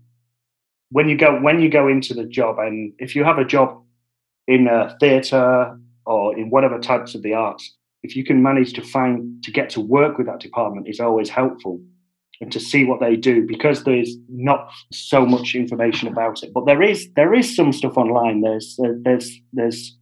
when 0.91 1.10
you 1.10 1.17
go 1.17 1.39
when 1.39 1.60
you 1.60 1.69
go 1.69 1.88
into 1.88 2.13
the 2.13 2.24
job, 2.24 2.58
and 2.58 2.93
if 2.98 3.15
you 3.15 3.24
have 3.24 3.38
a 3.38 3.46
job 3.46 3.84
in 4.48 4.67
a 4.67 4.96
theatre 5.00 5.77
or 6.05 6.36
in 6.38 6.50
whatever 6.50 6.79
types 6.79 7.13
of 7.13 7.22
the 7.22 7.34
arts, 7.34 7.75
if 8.01 8.15
you 8.15 8.24
can 8.24 8.41
manage 8.41 8.74
to 8.74 8.81
find 8.81 9.43
to 9.43 9.51
get 9.51 9.69
to 9.72 9.81
work 9.81 10.17
with 10.17 10.25
that 10.25 10.39
department 10.39 10.88
is 10.88 11.00
always 11.00 11.29
helpful 11.29 11.79
and 12.41 12.51
to 12.51 12.60
see 12.60 12.86
what 12.86 13.01
they 13.01 13.17
do 13.17 13.46
because 13.46 13.84
there's 13.84 14.15
not 14.29 14.72
so 14.93 15.25
much 15.25 15.53
information 15.53 16.08
about 16.08 16.41
it. 16.41 16.53
But 16.53 16.65
there 16.65 16.81
is 16.81 17.10
there 17.15 17.34
is 17.34 17.53
some 17.55 17.74
stuff 17.74 17.98
online. 17.98 18.41
There's 18.41 18.79
uh, 18.84 18.93
there's 19.01 19.39
there's 19.51 19.98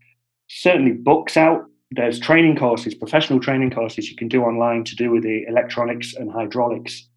certainly 0.47 0.91
books 0.91 1.35
out. 1.35 1.65
There's 1.91 2.19
training 2.19 2.57
courses 2.57 2.93
professional 2.93 3.39
training 3.39 3.71
courses 3.71 4.09
you 4.09 4.15
can 4.15 4.27
do 4.27 4.43
online 4.43 4.83
to 4.83 4.95
do 4.95 5.09
with 5.09 5.23
the 5.23 5.43
electronics 5.47 6.13
and 6.13 6.31
hydraulics 6.31 7.07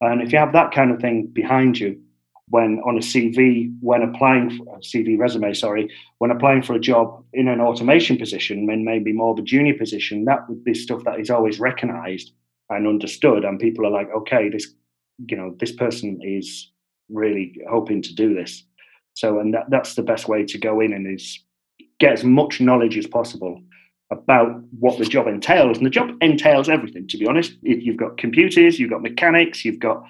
and 0.00 0.22
if 0.22 0.32
you 0.32 0.38
have 0.38 0.52
that 0.52 0.72
kind 0.72 0.90
of 0.90 1.00
thing 1.00 1.26
behind 1.26 1.78
you 1.78 2.00
when 2.50 2.80
on 2.84 2.96
a 2.96 3.00
CV, 3.00 3.72
when 3.80 4.02
applying 4.02 4.50
for 4.50 4.74
a 4.74 4.78
uh, 4.78 4.80
CV 4.80 5.16
resume, 5.16 5.54
sorry, 5.54 5.88
when 6.18 6.32
applying 6.32 6.62
for 6.62 6.74
a 6.74 6.80
job 6.80 7.24
in 7.32 7.46
an 7.46 7.60
automation 7.60 8.16
position, 8.18 8.68
and 8.68 8.84
maybe 8.84 9.12
more 9.12 9.32
of 9.32 9.38
a 9.38 9.42
junior 9.42 9.74
position, 9.74 10.24
that 10.24 10.48
would 10.48 10.64
be 10.64 10.74
stuff 10.74 11.04
that 11.04 11.20
is 11.20 11.30
always 11.30 11.60
recognized 11.60 12.32
and 12.68 12.88
understood. 12.88 13.44
And 13.44 13.60
people 13.60 13.86
are 13.86 13.90
like, 13.90 14.08
okay, 14.10 14.48
this, 14.48 14.66
you 15.28 15.36
know, 15.36 15.54
this 15.60 15.72
person 15.72 16.18
is 16.22 16.72
really 17.08 17.56
hoping 17.70 18.02
to 18.02 18.14
do 18.14 18.34
this. 18.34 18.64
So, 19.14 19.38
and 19.38 19.54
that, 19.54 19.70
that's 19.70 19.94
the 19.94 20.02
best 20.02 20.26
way 20.26 20.44
to 20.44 20.58
go 20.58 20.80
in 20.80 20.92
and 20.92 21.06
is 21.06 21.38
get 22.00 22.12
as 22.12 22.24
much 22.24 22.60
knowledge 22.60 22.98
as 22.98 23.06
possible 23.06 23.62
about 24.10 24.62
what 24.78 24.98
the 24.98 25.04
job 25.04 25.26
entails. 25.26 25.76
And 25.76 25.86
the 25.86 25.90
job 25.90 26.10
entails 26.20 26.68
everything, 26.68 27.06
to 27.08 27.18
be 27.18 27.26
honest. 27.26 27.52
You've 27.62 27.96
got 27.96 28.16
computers, 28.16 28.78
you've 28.78 28.90
got 28.90 29.02
mechanics, 29.02 29.64
you've 29.64 29.78
got 29.78 30.02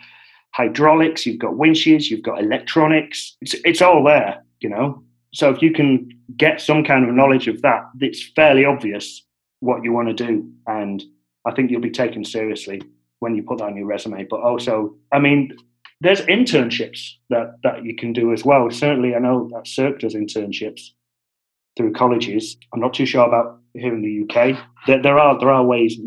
hydraulics, 0.53 1.27
you've 1.27 1.39
got 1.39 1.57
winches, 1.57 2.11
you've 2.11 2.23
got 2.23 2.41
electronics. 2.41 3.37
It's, 3.41 3.55
it's 3.65 3.83
all 3.83 4.03
there, 4.03 4.43
you 4.61 4.69
know. 4.69 5.03
So 5.33 5.51
if 5.51 5.63
you 5.63 5.73
can 5.73 6.09
get 6.37 6.61
some 6.61 6.83
kind 6.83 7.09
of 7.09 7.15
knowledge 7.15 7.47
of 7.47 7.63
that, 7.63 7.85
it's 8.01 8.31
fairly 8.35 8.65
obvious 8.65 9.25
what 9.61 9.85
you 9.85 9.93
want 9.93 10.09
to 10.09 10.27
do, 10.27 10.51
and 10.67 11.03
I 11.47 11.53
think 11.53 11.71
you'll 11.71 11.81
be 11.81 11.91
taken 11.91 12.25
seriously 12.25 12.83
when 13.21 13.35
you 13.35 13.43
put 13.43 13.59
that 13.59 13.67
on 13.67 13.77
your 13.77 13.87
resume. 13.87 14.25
But 14.25 14.41
also, 14.41 14.97
I 15.13 15.19
mean, 15.19 15.55
there's 16.01 16.23
internships 16.23 17.13
that 17.29 17.57
that 17.63 17.85
you 17.85 17.95
can 17.95 18.13
do 18.13 18.33
as 18.33 18.45
well. 18.45 18.71
Certainly, 18.71 19.15
I 19.15 19.19
know 19.19 19.49
that 19.53 19.69
Cirque 19.69 20.01
does 20.01 20.15
internships 20.15 20.89
through 21.77 21.93
colleges. 21.93 22.57
I'm 22.73 22.81
not 22.81 22.95
too 22.95 23.07
sure 23.07 23.27
about 23.27 23.60
here 23.75 23.95
in 23.95 24.03
the 24.03 24.25
UK. 24.25 24.59
There, 24.87 25.03
there 25.03 25.19
are 25.19 25.39
there 25.39 25.51
are 25.51 25.65
ways 25.65 25.99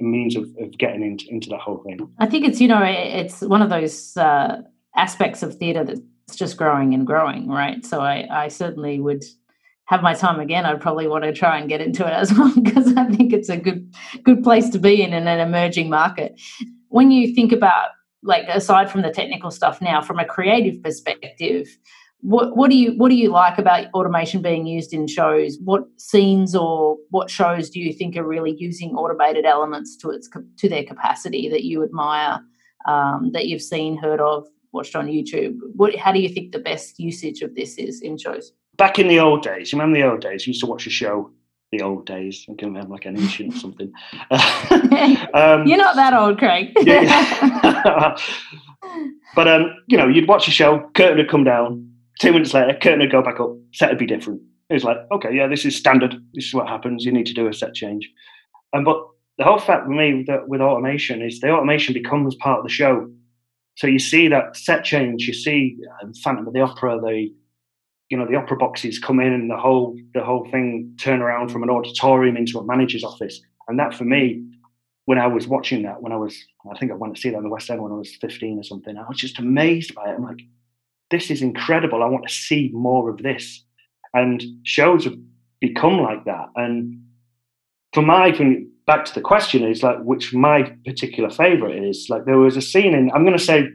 means 0.00 0.36
of, 0.36 0.44
of 0.60 0.76
getting 0.78 1.02
into, 1.02 1.26
into 1.28 1.48
that 1.50 1.60
whole 1.60 1.82
thing. 1.84 1.98
I 2.18 2.26
think 2.26 2.46
it's, 2.46 2.60
you 2.60 2.68
know, 2.68 2.82
it's 2.82 3.42
one 3.42 3.62
of 3.62 3.70
those 3.70 4.16
uh, 4.16 4.62
aspects 4.96 5.42
of 5.42 5.56
theatre 5.56 5.84
that's 5.84 6.00
just 6.34 6.56
growing 6.56 6.94
and 6.94 7.06
growing, 7.06 7.48
right? 7.48 7.84
So 7.84 8.00
I, 8.00 8.26
I 8.30 8.48
certainly 8.48 9.00
would 9.00 9.24
have 9.86 10.02
my 10.02 10.14
time 10.14 10.38
again, 10.38 10.64
I'd 10.64 10.80
probably 10.80 11.08
want 11.08 11.24
to 11.24 11.32
try 11.32 11.58
and 11.58 11.68
get 11.68 11.80
into 11.80 12.06
it 12.06 12.12
as 12.12 12.32
well 12.32 12.52
because 12.54 12.94
I 12.96 13.06
think 13.06 13.32
it's 13.32 13.48
a 13.48 13.56
good 13.56 13.92
good 14.22 14.42
place 14.42 14.68
to 14.70 14.78
be 14.78 15.02
in 15.02 15.12
in 15.12 15.26
an 15.26 15.40
emerging 15.40 15.90
market. 15.90 16.40
When 16.88 17.10
you 17.10 17.34
think 17.34 17.52
about 17.52 17.88
like 18.22 18.46
aside 18.48 18.90
from 18.90 19.02
the 19.02 19.10
technical 19.10 19.50
stuff 19.50 19.80
now, 19.80 20.00
from 20.00 20.20
a 20.20 20.24
creative 20.24 20.80
perspective, 20.82 21.66
what 22.22 22.56
what 22.56 22.70
do 22.70 22.76
you 22.76 22.92
what 22.92 23.08
do 23.08 23.14
you 23.14 23.30
like 23.30 23.58
about 23.58 23.86
automation 23.94 24.42
being 24.42 24.66
used 24.66 24.92
in 24.92 25.06
shows? 25.06 25.58
What 25.64 25.84
scenes 25.96 26.54
or 26.54 26.96
what 27.10 27.30
shows 27.30 27.70
do 27.70 27.80
you 27.80 27.92
think 27.92 28.16
are 28.16 28.26
really 28.26 28.54
using 28.56 28.94
automated 28.94 29.44
elements 29.44 29.96
to 29.98 30.10
its 30.10 30.28
to 30.58 30.68
their 30.68 30.84
capacity 30.84 31.48
that 31.48 31.64
you 31.64 31.82
admire, 31.82 32.40
um, 32.86 33.30
that 33.32 33.46
you've 33.46 33.62
seen, 33.62 33.96
heard 33.96 34.20
of, 34.20 34.46
watched 34.72 34.94
on 34.94 35.06
YouTube? 35.06 35.56
What 35.74 35.96
how 35.96 36.12
do 36.12 36.20
you 36.20 36.28
think 36.28 36.52
the 36.52 36.58
best 36.58 36.98
usage 36.98 37.40
of 37.42 37.54
this 37.54 37.78
is 37.78 38.02
in 38.02 38.18
shows? 38.18 38.52
Back 38.76 38.98
in 38.98 39.08
the 39.08 39.18
old 39.20 39.42
days, 39.42 39.72
you 39.72 39.78
remember 39.78 39.98
the 39.98 40.10
old 40.10 40.20
days? 40.20 40.46
You 40.46 40.50
used 40.50 40.60
to 40.60 40.66
watch 40.66 40.86
a 40.86 40.90
show 40.90 41.30
the 41.72 41.82
old 41.82 42.06
days. 42.06 42.44
I'm 42.48 42.56
going 42.56 42.74
to 42.74 42.80
have 42.80 42.90
like 42.90 43.06
an 43.06 43.18
ancient 43.18 43.54
or 43.54 43.58
something. 43.60 43.92
um, 44.30 45.66
You're 45.66 45.78
not 45.78 45.96
that 45.96 46.12
old, 46.14 46.38
Craig. 46.38 46.72
yeah. 46.82 48.16
but 49.34 49.48
um, 49.48 49.74
you 49.86 49.96
know, 49.96 50.08
you'd 50.08 50.28
watch 50.28 50.48
a 50.48 50.50
show, 50.50 50.90
curtain 50.94 51.18
would 51.18 51.30
come 51.30 51.44
down, 51.44 51.89
Two 52.20 52.32
minutes 52.32 52.52
later, 52.52 52.78
curtain 52.78 53.00
would 53.00 53.10
go 53.10 53.22
back 53.22 53.40
up, 53.40 53.56
set 53.72 53.88
would 53.88 53.98
be 53.98 54.06
different. 54.06 54.42
It 54.68 54.74
was 54.74 54.84
like, 54.84 54.98
okay, 55.10 55.34
yeah, 55.34 55.48
this 55.48 55.64
is 55.64 55.74
standard. 55.74 56.14
This 56.34 56.46
is 56.46 56.54
what 56.54 56.68
happens. 56.68 57.04
You 57.04 57.12
need 57.12 57.26
to 57.26 57.34
do 57.34 57.48
a 57.48 57.54
set 57.54 57.74
change. 57.74 58.08
And 58.72 58.84
but 58.84 59.02
the 59.38 59.44
whole 59.44 59.58
fact 59.58 59.88
with 59.88 59.96
me 59.96 60.24
that 60.26 60.46
with 60.46 60.60
automation 60.60 61.22
is 61.22 61.40
the 61.40 61.50
automation 61.50 61.94
becomes 61.94 62.36
part 62.36 62.58
of 62.58 62.64
the 62.64 62.70
show. 62.70 63.10
So 63.76 63.86
you 63.86 63.98
see 63.98 64.28
that 64.28 64.54
set 64.54 64.84
change. 64.84 65.26
You 65.26 65.32
see 65.32 65.78
um, 66.02 66.12
Phantom 66.22 66.46
of 66.46 66.52
the 66.52 66.60
Opera. 66.60 67.00
The 67.00 67.32
you 68.10 68.18
know 68.18 68.26
the 68.26 68.36
opera 68.36 68.56
boxes 68.56 68.98
come 68.98 69.18
in 69.18 69.32
and 69.32 69.50
the 69.50 69.56
whole 69.56 69.96
the 70.12 70.22
whole 70.22 70.46
thing 70.50 70.94
turn 71.00 71.22
around 71.22 71.48
from 71.48 71.62
an 71.62 71.70
auditorium 71.70 72.36
into 72.36 72.58
a 72.58 72.64
manager's 72.64 73.02
office. 73.02 73.40
And 73.66 73.78
that 73.78 73.94
for 73.94 74.04
me, 74.04 74.44
when 75.06 75.18
I 75.18 75.26
was 75.26 75.48
watching 75.48 75.84
that, 75.84 76.02
when 76.02 76.12
I 76.12 76.16
was 76.16 76.36
I 76.70 76.76
think 76.78 76.92
I 76.92 76.96
went 76.96 77.14
to 77.14 77.20
see 77.20 77.30
that 77.30 77.38
in 77.38 77.44
the 77.44 77.48
West 77.48 77.70
End 77.70 77.82
when 77.82 77.92
I 77.92 77.96
was 77.96 78.14
15 78.20 78.58
or 78.58 78.62
something, 78.62 78.98
I 78.98 79.08
was 79.08 79.16
just 79.16 79.38
amazed 79.38 79.94
by 79.94 80.10
it. 80.10 80.16
I'm 80.16 80.24
like, 80.24 80.40
this 81.10 81.30
is 81.30 81.42
incredible. 81.42 82.02
I 82.02 82.06
want 82.06 82.26
to 82.26 82.34
see 82.34 82.70
more 82.72 83.10
of 83.10 83.18
this. 83.18 83.64
And 84.14 84.42
shows 84.64 85.04
have 85.04 85.16
become 85.60 86.00
like 86.00 86.24
that. 86.24 86.46
And 86.56 87.02
for 87.92 88.02
my 88.02 88.32
back 88.86 89.04
to 89.04 89.14
the 89.14 89.20
question 89.20 89.62
is 89.62 89.82
like 89.82 89.98
which 90.02 90.34
my 90.34 90.62
particular 90.84 91.30
favorite 91.30 91.80
is 91.80 92.06
like 92.08 92.24
there 92.24 92.38
was 92.38 92.56
a 92.56 92.62
scene 92.62 92.94
in 92.94 93.10
I'm 93.12 93.24
going 93.24 93.38
to 93.38 93.44
say 93.44 93.68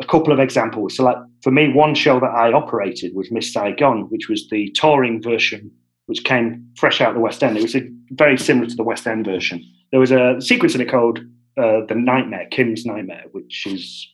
a 0.00 0.06
couple 0.06 0.32
of 0.32 0.40
examples. 0.40 0.96
So 0.96 1.04
like 1.04 1.16
for 1.42 1.50
me, 1.50 1.72
one 1.72 1.94
show 1.94 2.20
that 2.20 2.26
I 2.26 2.52
operated 2.52 3.12
was 3.14 3.30
Miss 3.30 3.52
Saigon, 3.52 4.02
which 4.10 4.28
was 4.28 4.48
the 4.48 4.70
touring 4.74 5.22
version, 5.22 5.70
which 6.06 6.24
came 6.24 6.68
fresh 6.76 7.00
out 7.00 7.10
of 7.10 7.14
the 7.14 7.20
West 7.20 7.42
End. 7.42 7.56
It 7.56 7.62
was 7.62 7.74
a, 7.74 7.88
very 8.12 8.38
similar 8.38 8.68
to 8.68 8.76
the 8.76 8.84
West 8.84 9.06
End 9.06 9.24
version. 9.24 9.62
There 9.90 10.00
was 10.00 10.12
a 10.12 10.40
sequence 10.40 10.74
in 10.74 10.80
it 10.80 10.90
called 10.90 11.18
uh, 11.56 11.80
the 11.88 11.94
Nightmare, 11.94 12.46
Kim's 12.50 12.86
Nightmare, 12.86 13.24
which 13.32 13.66
is 13.66 14.08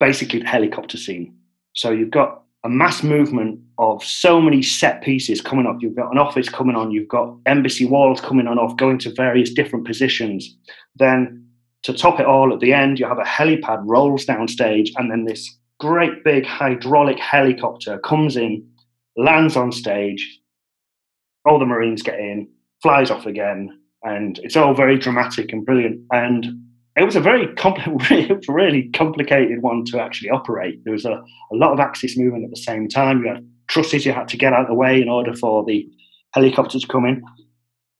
basically 0.00 0.40
the 0.40 0.48
helicopter 0.48 0.98
scene. 0.98 1.36
So 1.74 1.90
you've 1.90 2.10
got 2.10 2.42
a 2.64 2.68
mass 2.68 3.02
movement 3.02 3.60
of 3.78 4.02
so 4.02 4.40
many 4.40 4.62
set 4.62 5.02
pieces 5.02 5.40
coming 5.40 5.66
up. 5.66 5.76
You've 5.80 5.96
got 5.96 6.10
an 6.10 6.18
office 6.18 6.48
coming 6.48 6.76
on, 6.76 6.90
you've 6.90 7.08
got 7.08 7.36
embassy 7.46 7.84
walls 7.84 8.20
coming 8.20 8.46
on 8.46 8.58
off, 8.58 8.76
going 8.76 8.98
to 9.00 9.12
various 9.12 9.52
different 9.52 9.86
positions. 9.86 10.56
Then 10.96 11.46
to 11.82 11.92
top 11.92 12.18
it 12.18 12.26
all, 12.26 12.54
at 12.54 12.60
the 12.60 12.72
end, 12.72 12.98
you 12.98 13.06
have 13.06 13.18
a 13.18 13.24
helipad 13.24 13.82
rolls 13.84 14.24
down 14.24 14.48
stage, 14.48 14.92
and 14.96 15.10
then 15.10 15.26
this 15.26 15.58
great 15.78 16.24
big 16.24 16.46
hydraulic 16.46 17.18
helicopter 17.18 17.98
comes 17.98 18.36
in, 18.36 18.66
lands 19.16 19.56
on 19.56 19.70
stage. 19.70 20.40
All 21.44 21.58
the 21.58 21.66
Marines 21.66 22.02
get 22.02 22.18
in, 22.18 22.48
flies 22.82 23.10
off 23.10 23.26
again, 23.26 23.78
and 24.02 24.38
it's 24.38 24.56
all 24.56 24.72
very 24.72 24.98
dramatic 24.98 25.52
and 25.52 25.66
brilliant. 25.66 26.00
And 26.10 26.46
it 26.96 27.04
was 27.04 27.16
a 27.16 27.20
very 27.20 27.46
really 28.48 28.88
complicated 28.90 29.62
one 29.62 29.84
to 29.86 30.00
actually 30.00 30.30
operate. 30.30 30.82
There 30.84 30.92
was 30.92 31.04
a, 31.04 31.12
a 31.12 31.56
lot 31.56 31.72
of 31.72 31.80
axis 31.80 32.16
movement 32.16 32.44
at 32.44 32.50
the 32.50 32.56
same 32.56 32.88
time. 32.88 33.22
You 33.22 33.34
had 33.34 33.48
trusses 33.66 34.06
you 34.06 34.12
had 34.12 34.28
to 34.28 34.36
get 34.36 34.52
out 34.52 34.62
of 34.62 34.68
the 34.68 34.74
way 34.74 35.00
in 35.00 35.08
order 35.08 35.34
for 35.34 35.64
the 35.64 35.88
helicopter 36.32 36.78
to 36.78 36.86
come 36.86 37.04
in. 37.04 37.22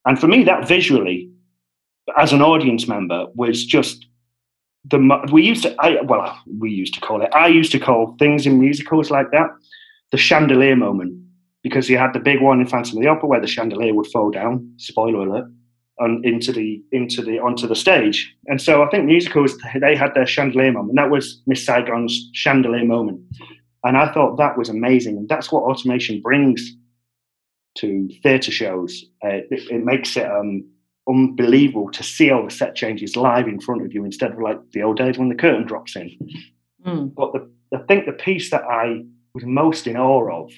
And 0.06 0.18
for 0.18 0.28
me, 0.28 0.44
that 0.44 0.68
visually, 0.68 1.30
as 2.18 2.32
an 2.32 2.42
audience 2.42 2.86
member, 2.86 3.26
was 3.34 3.64
just 3.64 4.06
the 4.84 4.98
we 5.32 5.42
used 5.42 5.62
to 5.62 5.74
I, 5.78 6.02
well 6.02 6.38
we 6.58 6.70
used 6.70 6.92
to 6.94 7.00
call 7.00 7.22
it 7.22 7.30
I 7.34 7.46
used 7.46 7.72
to 7.72 7.80
call 7.80 8.14
things 8.18 8.44
in 8.44 8.60
musicals 8.60 9.10
like 9.10 9.30
that 9.30 9.48
the 10.12 10.18
chandelier 10.18 10.76
moment 10.76 11.18
because 11.62 11.88
you 11.88 11.96
had 11.96 12.12
the 12.12 12.18
big 12.18 12.42
one 12.42 12.60
in 12.60 12.66
Phantom 12.66 12.98
of 12.98 13.02
the 13.02 13.08
Opera 13.08 13.26
where 13.26 13.40
the 13.40 13.46
chandelier 13.46 13.94
would 13.94 14.06
fall 14.08 14.30
down. 14.30 14.70
Spoiler 14.76 15.26
alert 15.26 15.50
on, 16.00 16.20
into 16.24 16.52
the 16.52 16.82
into 16.92 17.22
the 17.22 17.38
onto 17.38 17.66
the 17.66 17.76
stage. 17.76 18.34
And 18.46 18.60
so 18.60 18.82
I 18.82 18.88
think 18.88 19.04
musicals 19.04 19.56
they 19.80 19.96
had 19.96 20.14
their 20.14 20.26
chandelier 20.26 20.72
moment. 20.72 20.96
That 20.96 21.10
was 21.10 21.40
Miss 21.46 21.64
Saigon's 21.64 22.30
chandelier 22.32 22.84
moment, 22.84 23.20
and 23.84 23.96
I 23.96 24.12
thought 24.12 24.36
that 24.38 24.58
was 24.58 24.68
amazing. 24.68 25.16
And 25.16 25.28
that's 25.28 25.52
what 25.52 25.62
automation 25.62 26.20
brings 26.20 26.76
to 27.78 28.08
theatre 28.22 28.52
shows. 28.52 29.04
Uh, 29.24 29.42
it, 29.50 29.70
it, 29.70 29.84
makes 29.84 30.16
it 30.16 30.26
um, 30.30 30.64
unbelievable 31.08 31.90
to 31.90 32.02
see 32.02 32.30
all 32.30 32.44
the 32.44 32.50
set 32.50 32.74
changes 32.74 33.16
live 33.16 33.48
in 33.48 33.60
front 33.60 33.84
of 33.84 33.92
you 33.92 34.04
instead 34.04 34.32
of 34.32 34.38
like 34.38 34.58
the 34.72 34.82
old 34.82 34.96
days 34.96 35.18
when 35.18 35.28
the 35.28 35.34
curtain 35.34 35.66
drops 35.66 35.96
in. 35.96 36.16
Mm. 36.86 37.14
But 37.14 37.32
the, 37.32 37.50
I 37.74 37.82
think 37.88 38.06
the 38.06 38.12
piece 38.12 38.50
that 38.50 38.62
I 38.62 39.04
was 39.34 39.44
most 39.44 39.86
in 39.86 39.96
awe 39.96 40.44
of 40.44 40.52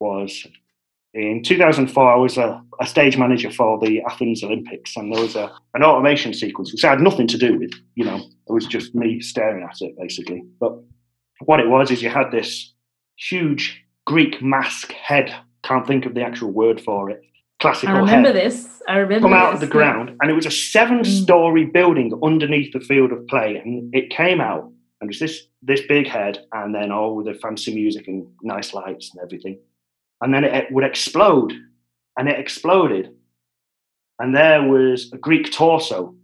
was 0.00 0.46
in 1.14 1.42
2004, 1.42 2.12
I 2.12 2.16
was 2.16 2.38
a, 2.38 2.62
a, 2.80 2.86
stage 2.86 3.18
manager 3.18 3.50
for 3.50 3.78
the 3.78 4.00
Athens 4.02 4.42
Olympics, 4.42 4.96
and 4.96 5.12
there 5.12 5.20
was 5.20 5.36
a, 5.36 5.52
an 5.74 5.82
automation 5.82 6.32
sequence 6.32 6.72
which 6.72 6.84
I 6.84 6.90
had 6.90 7.00
nothing 7.00 7.26
to 7.28 7.38
do 7.38 7.58
with. 7.58 7.72
You 7.96 8.06
know, 8.06 8.16
it 8.16 8.52
was 8.52 8.66
just 8.66 8.94
me 8.94 9.20
staring 9.20 9.62
at 9.62 9.76
it 9.80 9.94
basically. 9.98 10.42
But 10.58 10.72
what 11.44 11.60
it 11.60 11.68
was 11.68 11.90
is 11.90 12.02
you 12.02 12.08
had 12.08 12.30
this 12.30 12.72
huge 13.16 13.84
Greek 14.06 14.42
mask 14.42 14.92
head. 14.92 15.34
Can't 15.64 15.86
think 15.86 16.06
of 16.06 16.14
the 16.14 16.22
actual 16.22 16.50
word 16.50 16.80
for 16.80 17.10
it. 17.10 17.20
Classical. 17.60 17.94
I 17.94 17.98
remember 17.98 18.32
head, 18.32 18.50
this. 18.50 18.82
I 18.88 18.96
remember. 18.96 19.14
This. 19.14 19.22
Come 19.22 19.34
out 19.34 19.52
this, 19.52 19.62
of 19.62 19.68
the 19.68 19.72
ground, 19.72 20.16
and 20.20 20.30
it 20.30 20.34
was 20.34 20.46
a 20.46 20.50
seven-story 20.50 21.66
mm. 21.66 21.72
building 21.72 22.18
underneath 22.24 22.72
the 22.72 22.80
field 22.80 23.12
of 23.12 23.26
play, 23.28 23.60
and 23.62 23.94
it 23.94 24.10
came 24.10 24.40
out, 24.40 24.64
and 24.64 25.02
it 25.02 25.06
was 25.08 25.18
this 25.18 25.42
this 25.60 25.82
big 25.86 26.08
head, 26.08 26.38
and 26.52 26.74
then 26.74 26.90
all 26.90 27.22
the 27.22 27.34
fancy 27.34 27.74
music 27.74 28.08
and 28.08 28.26
nice 28.42 28.72
lights 28.72 29.10
and 29.12 29.22
everything 29.22 29.58
and 30.22 30.32
then 30.32 30.44
it, 30.44 30.70
would 30.70 30.84
explode, 30.84 31.52
and 32.16 32.28
it 32.28 32.38
exploded, 32.38 33.14
and 34.18 34.34
there 34.34 34.62
was 34.62 35.10
a 35.12 35.18
Greek 35.18 35.52
torso. 35.52 36.14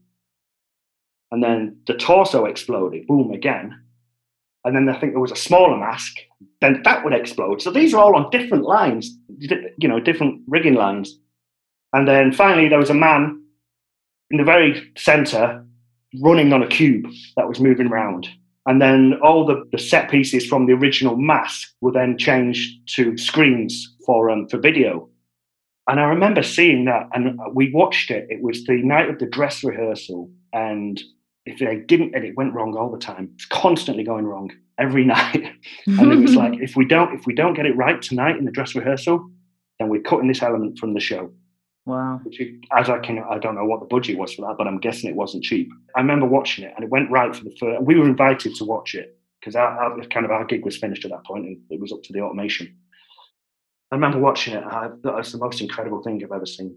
And 1.30 1.42
then 1.42 1.80
the 1.87 1.94
torso 1.94 2.46
exploded, 2.46 3.06
boom, 3.06 3.32
again. 3.32 3.78
And 4.64 4.74
then 4.74 4.88
I 4.88 4.98
think 4.98 5.12
there 5.12 5.20
was 5.20 5.32
a 5.32 5.37
smaller 5.37 5.76
mask, 5.76 6.16
then 6.61 6.80
that 6.84 7.04
would 7.04 7.12
explode. 7.12 7.61
So 7.61 7.70
these 7.70 7.92
are 7.92 8.00
all 8.02 8.16
on 8.16 8.30
different 8.30 8.64
lines, 8.64 9.18
you 9.38 9.88
know, 9.88 10.00
different 10.00 10.42
rigging 10.46 10.74
lines. 10.74 11.18
And 11.92 12.06
then 12.06 12.32
finally, 12.32 12.68
there 12.68 12.78
was 12.78 12.90
a 12.90 12.94
man 12.94 13.42
in 14.30 14.38
the 14.38 14.44
very 14.44 14.92
center 14.96 15.64
running 16.22 16.52
on 16.52 16.62
a 16.62 16.68
cube 16.68 17.06
that 17.37 17.48
was 17.48 17.61
moving 17.61 17.88
around. 17.88 18.28
And 18.68 18.83
then 18.83 19.14
all 19.22 19.46
the, 19.46 19.64
the 19.72 19.78
set 19.78 20.11
pieces 20.11 20.46
from 20.46 20.66
the 20.66 20.74
original 20.74 21.16
mask 21.16 21.72
were 21.81 21.90
then 21.90 22.18
changed 22.18 22.87
to 22.96 23.16
screens 23.16 23.96
for 24.04 24.28
um, 24.28 24.46
for 24.46 24.59
video. 24.59 25.09
And 25.88 25.98
I 25.98 26.04
remember 26.04 26.42
seeing 26.42 26.85
that, 26.85 27.09
and 27.14 27.40
we 27.54 27.72
watched 27.72 28.11
it. 28.11 28.26
It 28.28 28.42
was 28.42 28.64
the 28.64 28.83
night 28.83 29.09
of 29.09 29.20
the 29.20 29.26
dress 29.26 29.64
rehearsal, 29.64 30.31
and 30.52 31.02
if 31.46 31.59
they 31.61 31.76
didn't, 31.76 32.14
and 32.14 32.26
it 32.26 32.37
went 32.37 32.52
wrong 32.52 32.76
all 32.76 32.90
the 32.90 32.98
time. 32.98 33.31
It's 33.37 33.46
constantly 33.46 34.04
going 34.04 34.26
wrong 34.26 34.52
every 34.78 35.04
night. 35.16 35.50
and 35.87 36.12
it 36.12 36.18
was 36.18 36.37
like, 36.37 36.52
if 36.61 36.76
we 36.76 36.85
don't, 36.85 37.18
if 37.18 37.24
we 37.24 37.35
don't 37.35 37.54
get 37.54 37.64
it 37.64 37.74
right 37.74 38.02
tonight 38.02 38.37
in 38.37 38.44
the 38.44 38.52
dress 38.52 38.74
rehearsal, 38.74 39.31
then 39.78 39.88
we're 39.88 40.02
cutting 40.02 40.28
this 40.28 40.42
element 40.42 40.78
from 40.78 40.92
the 40.92 41.00
show. 41.00 41.33
Wow. 41.88 42.20
As 42.77 42.90
I 42.90 42.98
can, 42.98 43.18
I 43.18 43.38
don't 43.38 43.55
know 43.55 43.64
what 43.64 43.81
the 43.81 43.87
budget 43.87 44.18
was 44.18 44.35
for 44.35 44.42
that, 44.42 44.59
but 44.59 44.66
I'm 44.66 44.79
guessing 44.79 45.09
it 45.09 45.16
wasn't 45.16 45.42
cheap. 45.42 45.70
I 45.96 46.01
remember 46.01 46.27
watching 46.27 46.64
it, 46.64 46.74
and 46.77 46.85
it 46.85 46.90
went 46.90 47.11
right 47.11 47.35
for 47.35 47.44
the 47.44 47.57
first. 47.59 47.83
We 47.83 47.96
were 47.96 48.05
invited 48.05 48.55
to 48.57 48.64
watch 48.66 48.94
it 48.94 49.18
because 49.40 49.57
our, 49.57 49.68
our, 49.68 49.98
kind 50.09 50.27
of 50.27 50.31
our 50.31 50.44
gig 50.44 50.66
was 50.66 50.77
finished 50.77 51.07
at 51.07 51.12
that 51.12 51.24
point, 51.24 51.46
and 51.46 51.57
it 51.70 51.81
was 51.81 51.90
up 51.90 52.03
to 52.03 52.12
the 52.12 52.20
automation. 52.20 52.77
I 53.90 53.94
remember 53.94 54.18
watching 54.18 54.53
it. 54.53 54.62
I, 54.62 54.90
that 55.03 55.14
was 55.14 55.33
the 55.33 55.38
most 55.38 55.62
incredible 55.62 56.03
thing 56.03 56.22
I've 56.22 56.31
ever 56.31 56.44
seen. 56.44 56.77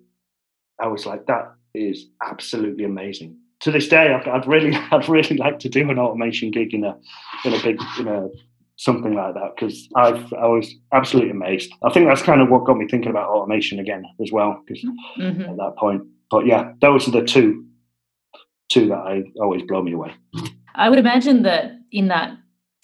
I 0.80 0.88
was 0.88 1.06
like, 1.06 1.26
that 1.26 1.56
is 1.76 2.06
absolutely 2.24 2.86
amazing. 2.86 3.38
To 3.62 3.72
this 3.72 3.90
day, 3.90 4.14
I'd, 4.14 4.26
I'd 4.30 4.48
really, 4.48 4.74
I'd 4.92 5.10
really 5.10 5.36
like 5.36 5.60
to 5.60 5.68
do 5.68 5.90
an 5.90 6.00
automation 6.00 6.52
gig 6.52 6.74
in 6.74 6.86
a, 6.86 6.98
in 7.44 7.54
a 7.54 7.62
big, 7.62 7.82
in 8.00 8.08
a 8.08 8.30
something 8.82 9.14
like 9.14 9.36
that 9.36 9.52
because 9.56 9.88
I've 9.96 10.34
I 10.34 10.48
was 10.48 10.74
absolutely 10.92 11.32
amazed. 11.32 11.72
I 11.84 11.94
think 11.94 12.08
that's 12.08 12.24
kind 12.24 12.42
of 12.42 12.50
what 12.50 12.66
got 12.66 12.78
me 12.78 12.88
thinking 12.88 13.12
about 13.12 13.30
automation 13.30 13.80
again 13.80 14.04
as 14.20 14.32
well 14.32 14.64
because 14.66 14.84
mm-hmm. 15.20 15.42
at 15.42 15.58
that 15.58 15.76
point. 15.78 16.02
But 16.32 16.48
yeah, 16.48 16.74
those 16.82 17.08
are 17.08 17.12
the 17.12 17.24
two 17.24 17.66
two 18.70 18.88
that 18.88 18.98
I 18.98 19.24
always 19.40 19.62
blow 19.64 19.84
me 19.84 19.94
away. 19.94 20.14
I 20.76 20.90
would 20.90 20.98
imagine 20.98 21.44
that 21.44 21.74
in 21.92 22.08
that 22.08 22.38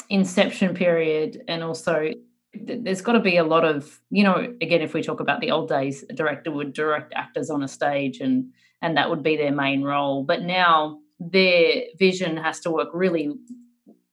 inception 0.09 0.75
period 0.75 1.41
and 1.47 1.63
also 1.63 2.11
there's 2.53 3.01
got 3.01 3.13
to 3.13 3.19
be 3.19 3.37
a 3.37 3.43
lot 3.43 3.65
of 3.65 3.99
you 4.09 4.23
know 4.23 4.53
again 4.61 4.81
if 4.81 4.93
we 4.93 5.01
talk 5.01 5.19
about 5.19 5.41
the 5.41 5.51
old 5.51 5.67
days 5.67 6.05
a 6.09 6.13
director 6.13 6.49
would 6.49 6.71
direct 6.73 7.13
actors 7.13 7.49
on 7.49 7.61
a 7.61 7.67
stage 7.67 8.21
and 8.21 8.45
and 8.81 8.95
that 8.95 9.09
would 9.09 9.21
be 9.21 9.35
their 9.35 9.51
main 9.51 9.83
role 9.83 10.23
but 10.23 10.43
now 10.43 10.97
their 11.19 11.83
vision 11.99 12.37
has 12.37 12.61
to 12.61 12.71
work 12.71 12.87
really 12.93 13.33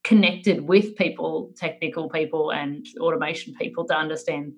connected 0.04 0.68
with 0.68 0.94
people, 0.96 1.52
technical 1.56 2.08
people 2.08 2.52
and 2.52 2.86
automation 3.00 3.54
people 3.54 3.84
to 3.86 3.96
understand 3.96 4.52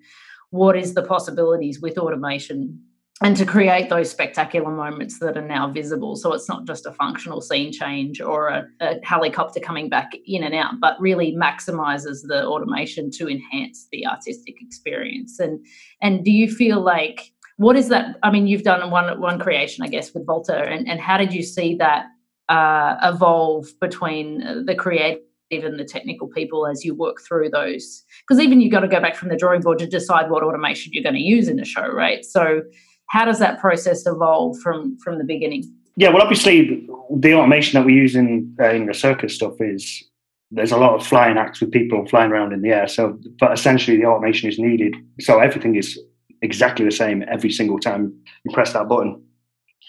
what 0.50 0.76
is 0.76 0.94
the 0.94 1.02
possibilities 1.02 1.80
with 1.80 1.96
automation 1.98 2.80
and 3.22 3.34
to 3.34 3.46
create 3.46 3.88
those 3.88 4.10
spectacular 4.10 4.70
moments 4.70 5.20
that 5.20 5.38
are 5.38 5.46
now 5.46 5.70
visible. 5.70 6.16
So 6.16 6.34
it's 6.34 6.48
not 6.50 6.66
just 6.66 6.84
a 6.84 6.92
functional 6.92 7.40
scene 7.40 7.72
change 7.72 8.20
or 8.20 8.48
a, 8.48 8.66
a, 8.80 8.96
helicopter 9.02 9.58
coming 9.58 9.88
back 9.88 10.10
in 10.26 10.42
and 10.42 10.54
out, 10.54 10.74
but 10.80 11.00
really 11.00 11.34
maximizes 11.34 12.26
the 12.26 12.44
automation 12.44 13.10
to 13.12 13.28
enhance 13.28 13.88
the 13.90 14.06
artistic 14.06 14.56
experience. 14.60 15.38
And 15.40 15.64
and 16.02 16.24
do 16.24 16.30
you 16.30 16.50
feel 16.50 16.82
like 16.82 17.32
what 17.56 17.74
is 17.74 17.88
that? 17.88 18.16
I 18.22 18.30
mean, 18.30 18.46
you've 18.46 18.64
done 18.64 18.90
one 18.90 19.18
one 19.18 19.38
creation, 19.38 19.82
I 19.82 19.88
guess, 19.88 20.12
with 20.12 20.26
Volta, 20.26 20.58
and, 20.58 20.86
and 20.86 21.00
how 21.00 21.16
did 21.16 21.32
you 21.32 21.42
see 21.42 21.74
that 21.76 22.06
uh, 22.50 22.96
evolve 23.02 23.68
between 23.80 24.66
the 24.66 24.74
creative 24.74 25.25
even 25.50 25.76
the 25.76 25.84
technical 25.84 26.28
people 26.28 26.66
as 26.66 26.84
you 26.84 26.94
work 26.94 27.20
through 27.20 27.50
those. 27.50 28.04
Because 28.26 28.42
even 28.42 28.60
you've 28.60 28.72
got 28.72 28.80
to 28.80 28.88
go 28.88 29.00
back 29.00 29.16
from 29.16 29.28
the 29.28 29.36
drawing 29.36 29.60
board 29.60 29.78
to 29.78 29.86
decide 29.86 30.30
what 30.30 30.42
automation 30.42 30.92
you're 30.92 31.02
going 31.02 31.14
to 31.14 31.20
use 31.20 31.48
in 31.48 31.60
a 31.60 31.64
show 31.64 31.88
right? 31.88 32.24
So 32.24 32.62
how 33.08 33.24
does 33.24 33.38
that 33.38 33.60
process 33.60 34.06
evolve 34.06 34.58
from 34.60 34.98
from 34.98 35.18
the 35.18 35.24
beginning? 35.24 35.64
Yeah 35.96 36.10
well 36.10 36.22
obviously 36.22 36.86
the 37.16 37.34
automation 37.34 37.78
that 37.78 37.86
we 37.86 37.94
use 37.94 38.16
in, 38.16 38.54
uh, 38.60 38.70
in 38.70 38.86
the 38.86 38.94
circus 38.94 39.34
stuff 39.34 39.54
is 39.60 40.04
there's 40.50 40.72
a 40.72 40.76
lot 40.76 40.94
of 40.94 41.06
flying 41.06 41.36
acts 41.36 41.60
with 41.60 41.72
people 41.72 42.06
flying 42.06 42.30
around 42.30 42.52
in 42.52 42.62
the 42.62 42.70
air. 42.70 42.88
So 42.88 43.18
but 43.38 43.52
essentially 43.52 43.96
the 43.96 44.06
automation 44.06 44.48
is 44.48 44.58
needed. 44.58 44.94
So 45.20 45.38
everything 45.38 45.76
is 45.76 45.98
exactly 46.42 46.84
the 46.84 46.90
same 46.90 47.24
every 47.28 47.50
single 47.50 47.78
time 47.78 48.12
you 48.44 48.52
press 48.52 48.72
that 48.72 48.88
button 48.88 49.22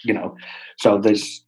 you 0.04 0.14
know? 0.14 0.36
So 0.78 0.98
there's 0.98 1.44